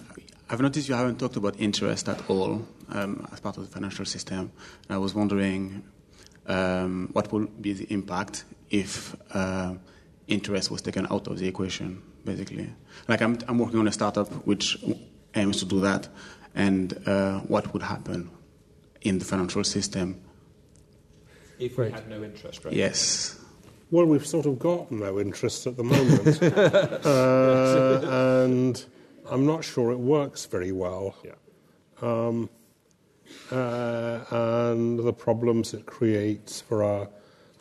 I've 0.49 0.61
noticed 0.61 0.89
you 0.89 0.95
haven't 0.95 1.19
talked 1.19 1.37
about 1.37 1.59
interest 1.59 2.09
at 2.09 2.29
all 2.29 2.67
um, 2.91 3.27
as 3.33 3.41
part 3.41 3.57
of 3.57 3.65
the 3.65 3.71
financial 3.71 4.05
system. 4.05 4.53
I 4.89 4.99
was 4.99 5.15
wondering 5.15 5.83
um, 6.47 7.09
what 7.13 7.33
will 7.33 7.47
be 7.47 7.73
the 7.73 7.93
impact 7.93 8.45
if 8.71 9.17
uh, 9.33 9.75
interest 10.29 10.71
was 10.71 10.83
taken 10.83 11.07
out 11.11 11.27
of 11.27 11.39
the 11.39 11.49
equation, 11.49 12.03
basically. 12.25 12.69
Like 13.09 13.23
I'm, 13.23 13.39
I'm 13.49 13.59
working 13.59 13.79
on 13.79 13.89
a 13.89 13.93
startup 13.93 14.29
which 14.47 14.79
aims 15.35 15.59
to 15.59 15.65
do 15.65 15.81
that, 15.81 16.09
and 16.55 17.01
uh, 17.07 17.39
what 17.41 17.73
would 17.73 17.83
happen 17.83 18.31
in 19.03 19.19
the 19.19 19.25
financial 19.25 19.65
system? 19.65 20.21
If 21.59 21.77
we 21.77 21.91
had 21.91 22.09
no 22.09 22.23
interest 22.23 22.65
rate. 22.65 22.75
Yes. 22.75 23.39
Well, 23.91 24.07
we've 24.07 24.27
sort 24.27 24.47
of 24.47 24.59
got 24.59 24.91
no 24.91 25.19
interest 25.19 25.67
at 25.67 25.77
the 25.77 25.83
moment, 25.83 26.43
uh, 27.07 28.45
and 28.45 28.85
I'm 29.29 29.45
not 29.45 29.65
sure 29.65 29.91
it 29.91 29.99
works 29.99 30.47
very 30.47 30.73
well. 30.73 31.17
Yeah. 31.25 31.33
Um, 32.01 32.49
uh, 33.51 34.21
and 34.31 34.99
the 35.01 35.13
problems 35.13 35.75
it 35.75 35.87
creates 35.87 36.61
for 36.61 36.85
our, 36.85 37.09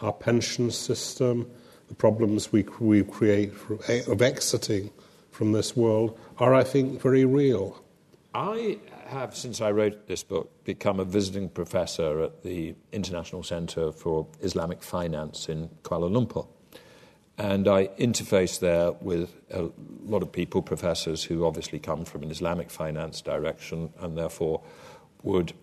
our 0.02 0.14
pension 0.14 0.72
system, 0.72 1.50
the 1.88 1.96
problems 1.96 2.52
we, 2.52 2.64
we 2.80 3.04
create 3.04 3.54
for, 3.56 3.74
of 4.12 4.22
exiting 4.22 4.92
from 5.32 5.52
this 5.52 5.76
world 5.76 6.20
are, 6.38 6.54
I 6.54 6.64
think, 6.64 7.02
very 7.02 7.26
real. 7.26 7.84
I 8.34 8.78
have, 9.10 9.36
since 9.36 9.60
I 9.60 9.72
wrote 9.72 10.08
this 10.08 10.24
book, 10.24 10.64
become 10.64 11.00
a 11.00 11.06
visiting 11.06 11.50
professor 11.50 12.22
at 12.22 12.44
the 12.44 12.76
International 12.92 13.44
Centre 13.44 13.92
for 13.92 14.28
Islamic 14.42 14.84
Finance 14.84 15.50
in 15.50 15.70
Kuala 15.84 16.10
Lumpur. 16.10 16.48
And 17.38 17.68
I 17.68 17.88
interface 18.00 18.60
there 18.60 18.92
with 18.92 19.34
a 19.50 19.70
lot 20.04 20.22
of 20.22 20.32
people, 20.32 20.62
professors 20.62 21.24
who 21.24 21.46
obviously 21.46 21.80
come 21.80 22.06
from 22.06 22.24
an 22.24 22.32
Islamic 22.32 22.70
finance 22.70 23.22
direction 23.22 23.94
and 24.00 24.18
therefore 24.18 24.62
would 25.24 25.54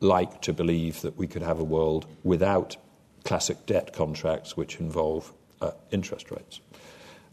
like 0.00 0.40
to 0.42 0.52
believe 0.52 1.00
that 1.02 1.16
we 1.16 1.26
could 1.26 1.42
have 1.42 1.58
a 1.58 1.64
world 1.64 2.06
without 2.22 2.76
classic 3.24 3.66
debt 3.66 3.92
contracts 3.92 4.56
which 4.56 4.78
involve 4.78 5.32
uh, 5.60 5.70
interest 5.90 6.30
rates. 6.30 6.60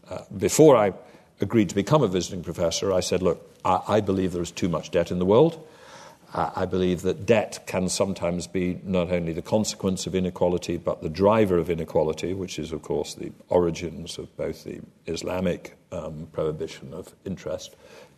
Uh, 0.08 0.22
before 0.36 0.76
I 0.76 0.92
agreed 1.40 1.68
to 1.68 1.74
become 1.74 2.02
a 2.02 2.08
visiting 2.08 2.42
professor, 2.42 2.92
I 2.92 3.00
said, 3.00 3.22
look, 3.22 3.49
I, 3.64 4.00
believe 4.00 4.32
there 4.32 4.42
is 4.42 4.50
too 4.50 4.68
much 4.68 4.90
debt 4.90 5.10
in 5.10 5.18
the 5.18 5.26
world. 5.26 5.66
I 6.32 6.64
believe 6.64 7.02
that 7.02 7.26
debt 7.26 7.64
can 7.66 7.88
sometimes 7.88 8.46
be 8.46 8.80
not 8.84 9.10
only 9.10 9.32
the 9.32 9.42
consequence 9.42 10.06
of 10.06 10.14
inequality, 10.14 10.76
but 10.76 11.02
the 11.02 11.08
driver 11.08 11.58
of 11.58 11.68
inequality, 11.68 12.34
which 12.34 12.58
is, 12.58 12.70
of 12.70 12.82
course, 12.82 13.14
the 13.14 13.32
origins 13.48 14.16
of 14.16 14.34
both 14.36 14.62
the 14.62 14.80
Islamic 15.06 15.76
um, 15.90 16.28
prohibition 16.32 16.94
of 16.94 17.12
interest 17.24 17.74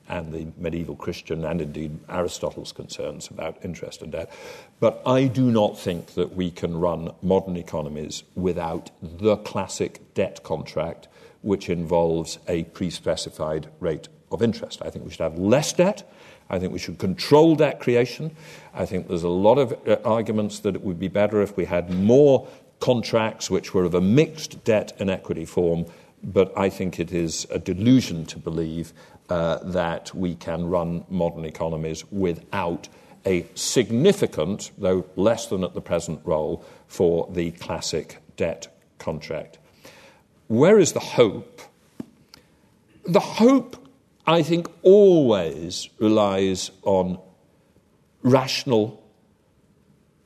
and 0.08 0.32
the 0.32 0.48
medieval 0.58 0.96
Christian 0.96 1.44
and 1.44 1.62
indeed 1.62 1.98
Aristotle's 2.08 2.72
concerns 2.72 3.28
about 3.28 3.64
interest 3.64 4.02
and 4.02 4.12
debt. 4.12 4.30
But 4.78 5.00
I 5.06 5.26
do 5.26 5.50
not 5.50 5.78
think 5.78 6.14
that 6.14 6.34
we 6.34 6.50
can 6.50 6.78
run 6.78 7.12
modern 7.22 7.56
economies 7.56 8.24
without 8.34 8.90
the 9.00 9.36
classic 9.38 10.12
debt 10.12 10.42
contract, 10.42 11.08
which 11.40 11.70
involves 11.70 12.38
a 12.46 12.64
pre 12.64 12.90
specified 12.90 13.68
rate 13.80 14.08
of 14.32 14.42
interest. 14.42 14.82
I 14.82 14.90
think 14.90 15.04
we 15.04 15.10
should 15.10 15.20
have 15.20 15.38
less 15.38 15.72
debt. 15.72 16.10
I 16.50 16.58
think 16.58 16.72
we 16.72 16.78
should 16.78 16.98
control 16.98 17.54
debt 17.56 17.80
creation. 17.80 18.34
I 18.74 18.86
think 18.86 19.08
there's 19.08 19.22
a 19.22 19.28
lot 19.28 19.58
of 19.58 19.72
uh, 19.86 19.96
arguments 20.04 20.60
that 20.60 20.74
it 20.74 20.82
would 20.82 20.98
be 20.98 21.08
better 21.08 21.40
if 21.40 21.56
we 21.56 21.64
had 21.64 21.90
more 21.90 22.46
contracts 22.80 23.50
which 23.50 23.72
were 23.72 23.84
of 23.84 23.94
a 23.94 24.00
mixed 24.00 24.64
debt 24.64 24.92
and 24.98 25.08
equity 25.08 25.44
form. 25.44 25.86
But 26.22 26.56
I 26.56 26.68
think 26.68 27.00
it 27.00 27.12
is 27.12 27.46
a 27.50 27.58
delusion 27.58 28.26
to 28.26 28.38
believe 28.38 28.92
uh, 29.28 29.58
that 29.64 30.14
we 30.14 30.34
can 30.34 30.68
run 30.68 31.04
modern 31.08 31.44
economies 31.44 32.04
without 32.10 32.88
a 33.24 33.46
significant, 33.54 34.72
though 34.78 35.06
less 35.16 35.46
than 35.46 35.64
at 35.64 35.74
the 35.74 35.80
present, 35.80 36.20
role 36.24 36.64
for 36.86 37.28
the 37.32 37.52
classic 37.52 38.18
debt 38.36 38.68
contract. 38.98 39.58
Where 40.48 40.78
is 40.78 40.92
the 40.92 41.00
hope? 41.00 41.60
The 43.04 43.20
hope, 43.20 43.76
I 44.26 44.42
think, 44.42 44.68
always 44.82 45.88
relies 45.98 46.70
on 46.82 47.18
rational, 48.22 49.02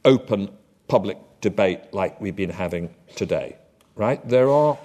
open 0.05 0.51
public 0.87 1.19
debate 1.41 1.81
like 1.93 2.21
we've 2.21 2.37
been 2.37 2.51
having 2.51 2.95
today, 3.15 3.57
right? 3.95 4.27
There 4.29 4.51
are 4.51 4.79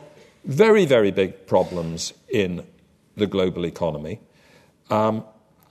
very, 0.46 0.86
very 0.86 1.12
big 1.12 1.46
problems 1.46 2.14
in 2.30 2.66
the 3.18 3.28
global 3.28 3.66
economy. 3.66 4.20
Um, 4.90 5.24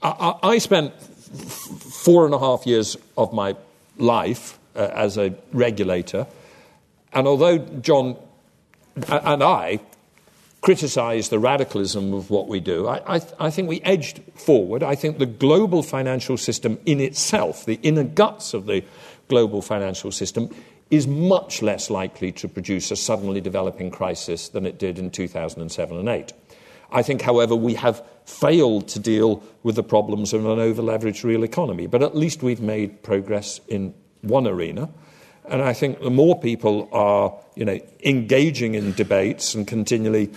I, 0.03 0.35
I, 0.43 0.57
spent 0.57 0.99
four 1.01 2.25
and 2.25 2.33
a 2.33 2.39
half 2.39 2.65
years 2.65 2.95
of 3.17 3.33
my 3.33 3.55
life 3.97 4.59
uh, 4.75 4.89
as 4.93 5.17
a 5.17 5.35
regulator, 5.51 6.27
and 7.13 7.27
although 7.27 7.57
John 7.57 8.17
and 9.07 9.43
I 9.43 9.79
criticize 10.61 11.29
the 11.29 11.39
radicalism 11.39 12.13
of 12.13 12.29
what 12.29 12.47
we 12.47 12.59
do, 12.59 12.87
I, 12.87 13.17
I, 13.17 13.21
I 13.39 13.49
think 13.49 13.67
we 13.67 13.81
edged 13.81 14.21
forward. 14.35 14.83
I 14.83 14.95
think 14.95 15.17
the 15.17 15.25
global 15.25 15.81
financial 15.81 16.37
system 16.37 16.79
in 16.85 16.99
itself, 16.99 17.65
the 17.65 17.79
inner 17.81 18.03
guts 18.03 18.53
of 18.53 18.67
the 18.67 18.83
global 19.27 19.61
financial 19.61 20.11
system, 20.11 20.53
is 20.91 21.07
much 21.07 21.61
less 21.61 21.89
likely 21.89 22.31
to 22.33 22.47
produce 22.47 22.91
a 22.91 22.95
suddenly 22.95 23.41
developing 23.41 23.89
crisis 23.89 24.49
than 24.49 24.65
it 24.65 24.77
did 24.77 24.99
in 24.99 25.09
2007 25.09 25.97
and 25.97 26.09
8. 26.09 26.33
I 26.91 27.01
think, 27.01 27.21
however, 27.21 27.55
we 27.55 27.75
have 27.75 28.03
failed 28.25 28.89
to 28.89 28.99
deal 28.99 29.41
with 29.63 29.75
the 29.75 29.83
problems 29.83 30.33
of 30.33 30.45
an 30.45 30.59
over-leveraged 30.59 31.23
real 31.23 31.43
economy. 31.43 31.87
But 31.87 32.03
at 32.03 32.15
least 32.15 32.43
we've 32.43 32.59
made 32.59 33.01
progress 33.01 33.61
in 33.67 33.93
one 34.21 34.45
arena. 34.45 34.89
And 35.45 35.61
I 35.61 35.73
think 35.73 36.01
the 36.01 36.11
more 36.11 36.39
people 36.39 36.89
are, 36.91 37.33
you 37.55 37.65
know, 37.65 37.79
engaging 38.03 38.75
in 38.75 38.93
debates 38.93 39.55
and 39.55 39.65
continually 39.65 40.29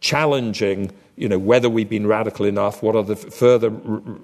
challenging, 0.00 0.92
you 1.16 1.28
know, 1.28 1.38
whether 1.38 1.68
we've 1.68 1.88
been 1.88 2.06
radical 2.06 2.46
enough, 2.46 2.82
what 2.82 2.96
are 2.96 3.02
the 3.02 3.16
further, 3.16 3.68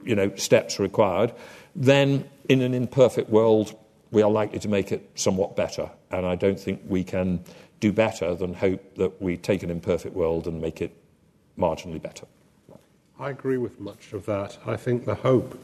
you 0.05 0.15
know, 0.15 0.35
steps 0.37 0.79
required, 0.79 1.33
then 1.75 2.29
in 2.49 2.61
an 2.61 2.75
imperfect 2.75 3.31
world, 3.31 3.77
we 4.11 4.23
are 4.23 4.31
likely 4.31 4.59
to 4.59 4.69
make 4.69 4.93
it 4.93 5.11
somewhat 5.15 5.57
better. 5.57 5.91
And 6.11 6.27
I 6.27 6.35
don't 6.35 6.61
think 6.61 6.83
we 6.87 7.03
can 7.03 7.43
do 7.81 7.93
better 7.93 8.35
than 8.35 8.55
hope 8.55 8.97
that 8.97 9.21
we 9.21 9.37
take 9.37 9.63
an 9.63 9.71
imperfect 9.71 10.15
world 10.15 10.47
and 10.47 10.61
make 10.61 10.81
it 10.81 10.95
marginally 11.59 12.01
better. 12.01 12.27
I 13.19 13.31
agree 13.31 13.57
with 13.57 13.81
much 13.81 14.13
of 14.13 14.27
that. 14.27 14.59
I 14.67 14.77
think 14.77 15.05
the 15.05 15.15
hope 15.15 15.59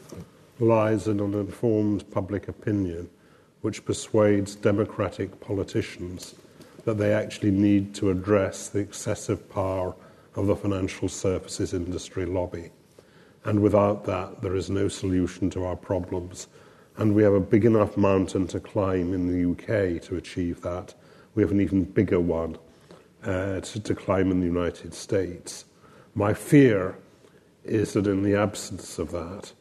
lies 0.61 1.09
in 1.09 1.21
an 1.21 1.35
informed 1.35 2.11
public 2.11 2.49
opinion 2.49 3.09
which 3.61 3.85
persuades 3.85 4.55
democratic 4.55 5.41
politicians 5.41 6.35
that 6.89 6.97
they 6.97 7.13
actually 7.13 7.51
need 7.51 7.95
to 7.95 8.09
address 8.09 8.71
the 8.71 8.79
excessive 8.79 9.47
power 9.51 9.95
of 10.37 10.47
the 10.47 10.57
financial 10.57 11.07
services 11.07 11.75
industry 11.75 12.25
lobby. 12.25 12.71
And 13.45 13.61
without 13.61 14.07
that, 14.07 14.41
there 14.41 14.57
is 14.57 14.71
no 14.71 14.89
solution 14.89 15.51
to 15.51 15.65
our 15.65 15.77
problems. 15.77 16.49
And 16.97 17.15
we 17.15 17.23
have 17.25 17.35
a 17.35 17.41
big 17.41 17.67
enough 17.67 17.99
mountain 17.99 18.47
to 18.47 18.59
climb 18.59 19.13
in 19.13 19.27
the 19.27 19.51
UK 19.51 20.01
to 20.05 20.17
achieve 20.17 20.63
that. 20.63 20.95
We 21.35 21.43
have 21.43 21.53
an 21.53 21.61
even 21.61 21.85
bigger 21.85 22.21
one 22.21 22.57
uh, 23.23 23.61
to, 23.61 23.81
to 23.81 23.95
climb 23.95 24.31
in 24.31 24.41
the 24.41 24.47
United 24.47 24.95
States. 24.95 25.67
My 26.15 26.33
fear 26.33 26.97
is 27.65 27.93
that 27.93 28.07
in 28.07 28.23
the 28.23 28.35
absence 28.35 28.99
of 28.99 29.11
that, 29.11 29.53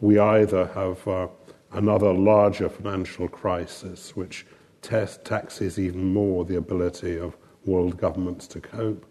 we 0.00 0.18
either 0.18 0.66
have 0.74 1.06
uh, 1.06 1.28
another 1.70 2.12
larger 2.12 2.68
financial 2.68 3.28
crisis 3.28 4.16
which 4.16 4.44
test, 4.86 5.24
taxes 5.24 5.78
even 5.78 6.12
more 6.12 6.44
the 6.44 6.56
ability 6.56 7.18
of 7.18 7.36
world 7.64 7.96
governments 7.96 8.46
to 8.46 8.60
cope, 8.60 9.04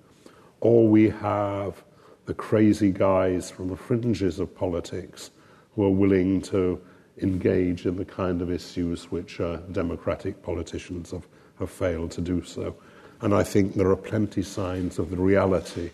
or 0.61 0.87
we 0.87 1.09
have 1.09 1.83
the 2.25 2.33
crazy 2.33 2.91
guys 2.91 3.51
from 3.51 3.67
the 3.67 3.75
fringes 3.75 4.39
of 4.39 4.55
politics 4.55 5.31
who 5.75 5.83
are 5.83 5.89
willing 5.89 6.41
to 6.41 6.81
engage 7.21 7.85
in 7.85 7.97
the 7.97 8.05
kind 8.05 8.41
of 8.41 8.49
issues 8.49 9.11
which 9.11 9.41
uh, 9.41 9.57
democratic 9.73 10.41
politicians 10.41 11.11
have, 11.11 11.27
have 11.59 11.69
failed 11.69 12.11
to 12.11 12.21
do 12.21 12.41
so. 12.43 12.73
And 13.19 13.33
I 13.33 13.43
think 13.43 13.75
there 13.75 13.89
are 13.89 13.97
plenty 13.97 14.43
signs 14.43 14.97
of 14.97 15.09
the 15.09 15.17
reality 15.17 15.91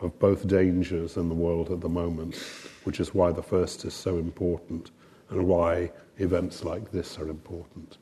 of 0.00 0.18
both 0.18 0.46
dangers 0.46 1.18
in 1.18 1.28
the 1.28 1.34
world 1.34 1.70
at 1.70 1.82
the 1.82 1.88
moment, 1.88 2.36
which 2.84 2.98
is 2.98 3.14
why 3.14 3.30
the 3.32 3.42
first 3.42 3.84
is 3.84 3.92
so 3.92 4.16
important 4.16 4.90
and 5.28 5.46
why 5.46 5.90
events 6.16 6.64
like 6.64 6.90
this 6.92 7.18
are 7.18 7.28
important. 7.28 7.98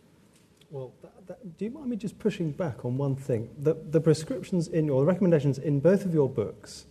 Well, 0.71 0.93
that, 1.27 1.59
do 1.59 1.65
you 1.65 1.71
mind 1.73 1.91
me 1.91 1.97
just 1.97 2.19
pushing 2.19 2.53
back 2.53 2.85
on 2.85 2.97
one 2.97 3.17
thing? 3.17 3.51
The, 3.59 3.75
the 3.75 4.01
prescriptions 4.01 4.69
in 4.69 4.87
your 4.87 5.01
the 5.01 5.07
recommendations 5.07 5.59
in 5.59 5.81
both 5.81 6.05
of 6.05 6.15
your 6.15 6.29
books, 6.29 6.87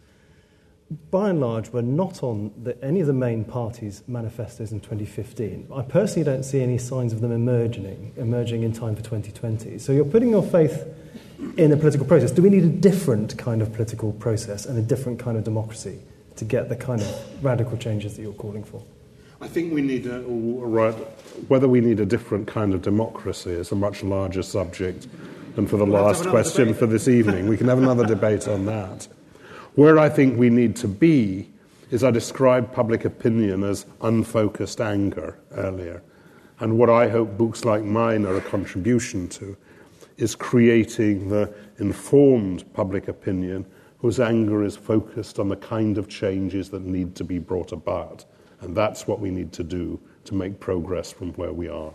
by 1.09 1.29
and 1.29 1.39
large, 1.39 1.69
were 1.69 1.81
not 1.81 2.21
on 2.21 2.51
the, 2.61 2.81
any 2.83 2.99
of 2.99 3.07
the 3.07 3.13
main 3.13 3.45
parties' 3.45 4.03
manifestos 4.07 4.71
in 4.71 4.81
2015. 4.81 5.69
I 5.73 5.81
personally 5.83 6.25
don't 6.25 6.43
see 6.43 6.61
any 6.61 6.77
signs 6.77 7.13
of 7.13 7.21
them 7.21 7.31
emerging, 7.31 8.13
emerging 8.17 8.63
in 8.63 8.73
time 8.73 8.95
for 8.95 9.03
2020. 9.03 9.79
So 9.79 9.93
you're 9.93 10.03
putting 10.03 10.31
your 10.31 10.43
faith 10.43 10.85
in 11.57 11.71
a 11.71 11.77
political 11.77 12.05
process. 12.05 12.31
Do 12.31 12.41
we 12.41 12.49
need 12.49 12.63
a 12.63 12.69
different 12.69 13.37
kind 13.37 13.61
of 13.61 13.71
political 13.73 14.11
process 14.13 14.65
and 14.65 14.77
a 14.77 14.81
different 14.81 15.17
kind 15.17 15.37
of 15.37 15.45
democracy 15.45 15.99
to 16.35 16.43
get 16.43 16.67
the 16.67 16.75
kind 16.75 17.01
of 17.01 17.43
radical 17.43 17.77
changes 17.77 18.17
that 18.17 18.21
you're 18.21 18.33
calling 18.33 18.63
for? 18.63 18.83
I 19.45 19.47
think 19.47 19.71
we 19.71 19.83
need 19.83 20.07
a, 20.07 20.21
right, 20.21 20.95
whether 21.49 21.67
we 21.67 21.79
need 21.79 21.99
a 21.99 22.05
different 22.05 22.47
kind 22.47 22.73
of 22.73 22.81
democracy 22.81 23.51
is 23.51 23.71
a 23.71 23.75
much 23.75 24.01
larger 24.01 24.41
subject 24.41 25.07
than 25.55 25.67
for 25.67 25.77
the 25.77 25.85
last 25.85 26.25
question 26.25 26.73
for 26.73 26.87
this 26.87 27.07
evening. 27.07 27.47
We 27.47 27.55
can 27.55 27.67
have 27.67 27.77
another 27.77 28.07
debate 28.07 28.47
on 28.47 28.65
that. 28.65 29.07
Where 29.75 29.99
I 29.99 30.09
think 30.09 30.39
we 30.39 30.49
need 30.49 30.75
to 30.77 30.87
be 30.87 31.47
is 31.91 32.03
I 32.03 32.09
described 32.09 32.73
public 32.73 33.05
opinion 33.05 33.63
as 33.63 33.85
unfocused 34.01 34.81
anger 34.81 35.37
earlier. 35.51 36.01
And 36.59 36.79
what 36.79 36.89
I 36.89 37.07
hope 37.07 37.37
books 37.37 37.63
like 37.65 37.83
mine 37.83 38.25
are 38.25 38.37
a 38.37 38.41
contribution 38.41 39.29
to 39.29 39.55
is 40.17 40.33
creating 40.33 41.29
the 41.29 41.53
informed 41.77 42.73
public 42.73 43.07
opinion 43.09 43.67
whose 43.99 44.19
anger 44.19 44.63
is 44.63 44.75
focused 44.75 45.37
on 45.37 45.49
the 45.49 45.55
kind 45.55 45.99
of 45.99 46.09
changes 46.09 46.71
that 46.71 46.81
need 46.81 47.15
to 47.17 47.23
be 47.23 47.37
brought 47.37 47.73
about. 47.73 48.25
And 48.61 48.75
that's 48.75 49.07
what 49.07 49.19
we 49.19 49.31
need 49.31 49.51
to 49.53 49.63
do 49.63 49.99
to 50.25 50.35
make 50.35 50.59
progress 50.59 51.11
from 51.11 51.33
where 51.33 51.53
we 51.53 51.69
are. 51.69 51.93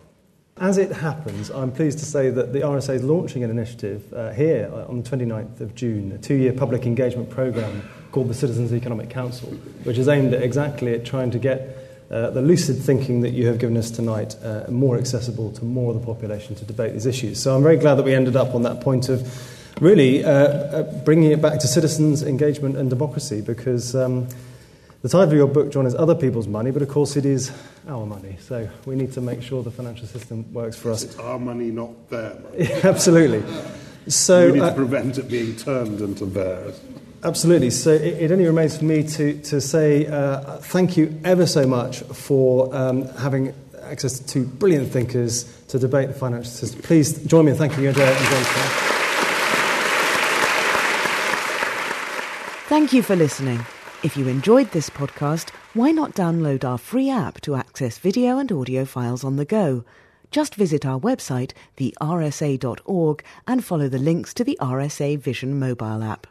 As 0.56 0.76
it 0.76 0.92
happens, 0.92 1.50
I'm 1.50 1.72
pleased 1.72 2.00
to 2.00 2.04
say 2.04 2.28
that 2.28 2.52
the 2.52 2.60
RSA 2.60 2.96
is 2.96 3.02
launching 3.02 3.42
an 3.42 3.50
initiative 3.50 4.12
uh, 4.12 4.32
here 4.32 4.70
on 4.88 5.02
the 5.02 5.08
29th 5.08 5.60
of 5.60 5.74
June, 5.74 6.12
a 6.12 6.18
two 6.18 6.34
year 6.34 6.52
public 6.52 6.84
engagement 6.84 7.30
programme 7.30 7.88
called 8.12 8.28
the 8.28 8.34
Citizens 8.34 8.72
Economic 8.72 9.08
Council, 9.08 9.48
which 9.84 9.96
is 9.96 10.06
aimed 10.06 10.34
at 10.34 10.42
exactly 10.42 10.92
at 10.92 11.04
trying 11.04 11.30
to 11.30 11.38
get 11.38 11.78
uh, 12.10 12.28
the 12.30 12.42
lucid 12.42 12.76
thinking 12.76 13.22
that 13.22 13.30
you 13.30 13.46
have 13.46 13.58
given 13.58 13.76
us 13.76 13.90
tonight 13.90 14.36
uh, 14.44 14.64
more 14.68 14.98
accessible 14.98 15.50
to 15.52 15.64
more 15.64 15.94
of 15.94 16.00
the 16.00 16.04
population 16.04 16.54
to 16.56 16.64
debate 16.66 16.92
these 16.92 17.06
issues. 17.06 17.40
So 17.40 17.56
I'm 17.56 17.62
very 17.62 17.76
glad 17.76 17.94
that 17.94 18.02
we 18.02 18.14
ended 18.14 18.36
up 18.36 18.54
on 18.54 18.62
that 18.62 18.82
point 18.82 19.08
of 19.08 19.26
really 19.80 20.22
uh, 20.22 20.30
uh 20.30 20.82
bringing 21.04 21.30
it 21.30 21.40
back 21.40 21.58
to 21.60 21.68
citizens' 21.68 22.22
engagement 22.22 22.76
and 22.76 22.90
democracy 22.90 23.40
because. 23.40 23.94
Um, 23.94 24.28
the 25.02 25.08
title 25.08 25.30
of 25.30 25.32
your 25.32 25.46
book, 25.46 25.70
John, 25.72 25.86
is 25.86 25.94
Other 25.94 26.14
People's 26.14 26.46
Money, 26.46 26.70
but 26.70 26.82
of 26.82 26.88
course 26.88 27.16
it 27.16 27.24
is 27.24 27.50
our 27.88 28.04
money. 28.04 28.36
So 28.40 28.68
we 28.84 28.96
need 28.96 29.12
to 29.14 29.20
make 29.20 29.42
sure 29.42 29.62
the 29.62 29.70
financial 29.70 30.06
system 30.06 30.52
works 30.52 30.76
for 30.76 30.90
us. 30.90 31.02
It's 31.02 31.18
our 31.18 31.38
money, 31.38 31.70
not 31.70 32.10
their 32.10 32.34
money. 32.34 32.72
Absolutely. 32.84 33.42
So, 34.08 34.46
we 34.46 34.52
need 34.54 34.60
to 34.60 34.66
uh, 34.66 34.74
prevent 34.74 35.18
it 35.18 35.28
being 35.28 35.56
turned 35.56 36.00
into 36.00 36.26
theirs. 36.26 36.80
Absolutely. 37.22 37.70
So 37.70 37.90
it, 37.90 38.02
it, 38.02 38.32
only 38.32 38.46
remains 38.46 38.78
for 38.78 38.84
me 38.84 39.02
to, 39.02 39.40
to 39.42 39.60
say 39.60 40.06
uh, 40.06 40.56
thank 40.56 40.96
you 40.96 41.20
ever 41.22 41.46
so 41.46 41.66
much 41.66 42.00
for 42.00 42.74
um, 42.74 43.06
having 43.18 43.54
access 43.82 44.18
to 44.18 44.26
two 44.26 44.44
brilliant 44.44 44.90
thinkers 44.90 45.44
to 45.68 45.78
debate 45.78 46.08
the 46.08 46.14
financial 46.14 46.50
system. 46.50 46.80
Please 46.82 47.22
join 47.26 47.44
me 47.44 47.52
in 47.52 47.58
thanking 47.58 47.86
Adair 47.86 48.14
and 48.14 48.26
John. 48.26 48.44
Thank 52.68 52.92
you 52.92 53.02
for 53.02 53.16
listening. 53.16 53.60
If 54.02 54.16
you 54.16 54.28
enjoyed 54.28 54.70
this 54.70 54.88
podcast, 54.88 55.50
why 55.74 55.90
not 55.90 56.14
download 56.14 56.64
our 56.64 56.78
free 56.78 57.10
app 57.10 57.38
to 57.42 57.54
access 57.54 57.98
video 57.98 58.38
and 58.38 58.50
audio 58.50 58.86
files 58.86 59.24
on 59.24 59.36
the 59.36 59.44
go? 59.44 59.84
Just 60.30 60.54
visit 60.54 60.86
our 60.86 60.98
website, 60.98 61.52
thersa.org, 61.76 63.22
and 63.46 63.62
follow 63.62 63.88
the 63.90 63.98
links 63.98 64.32
to 64.34 64.42
the 64.42 64.56
RSA 64.58 65.18
Vision 65.18 65.58
mobile 65.58 66.02
app. 66.02 66.26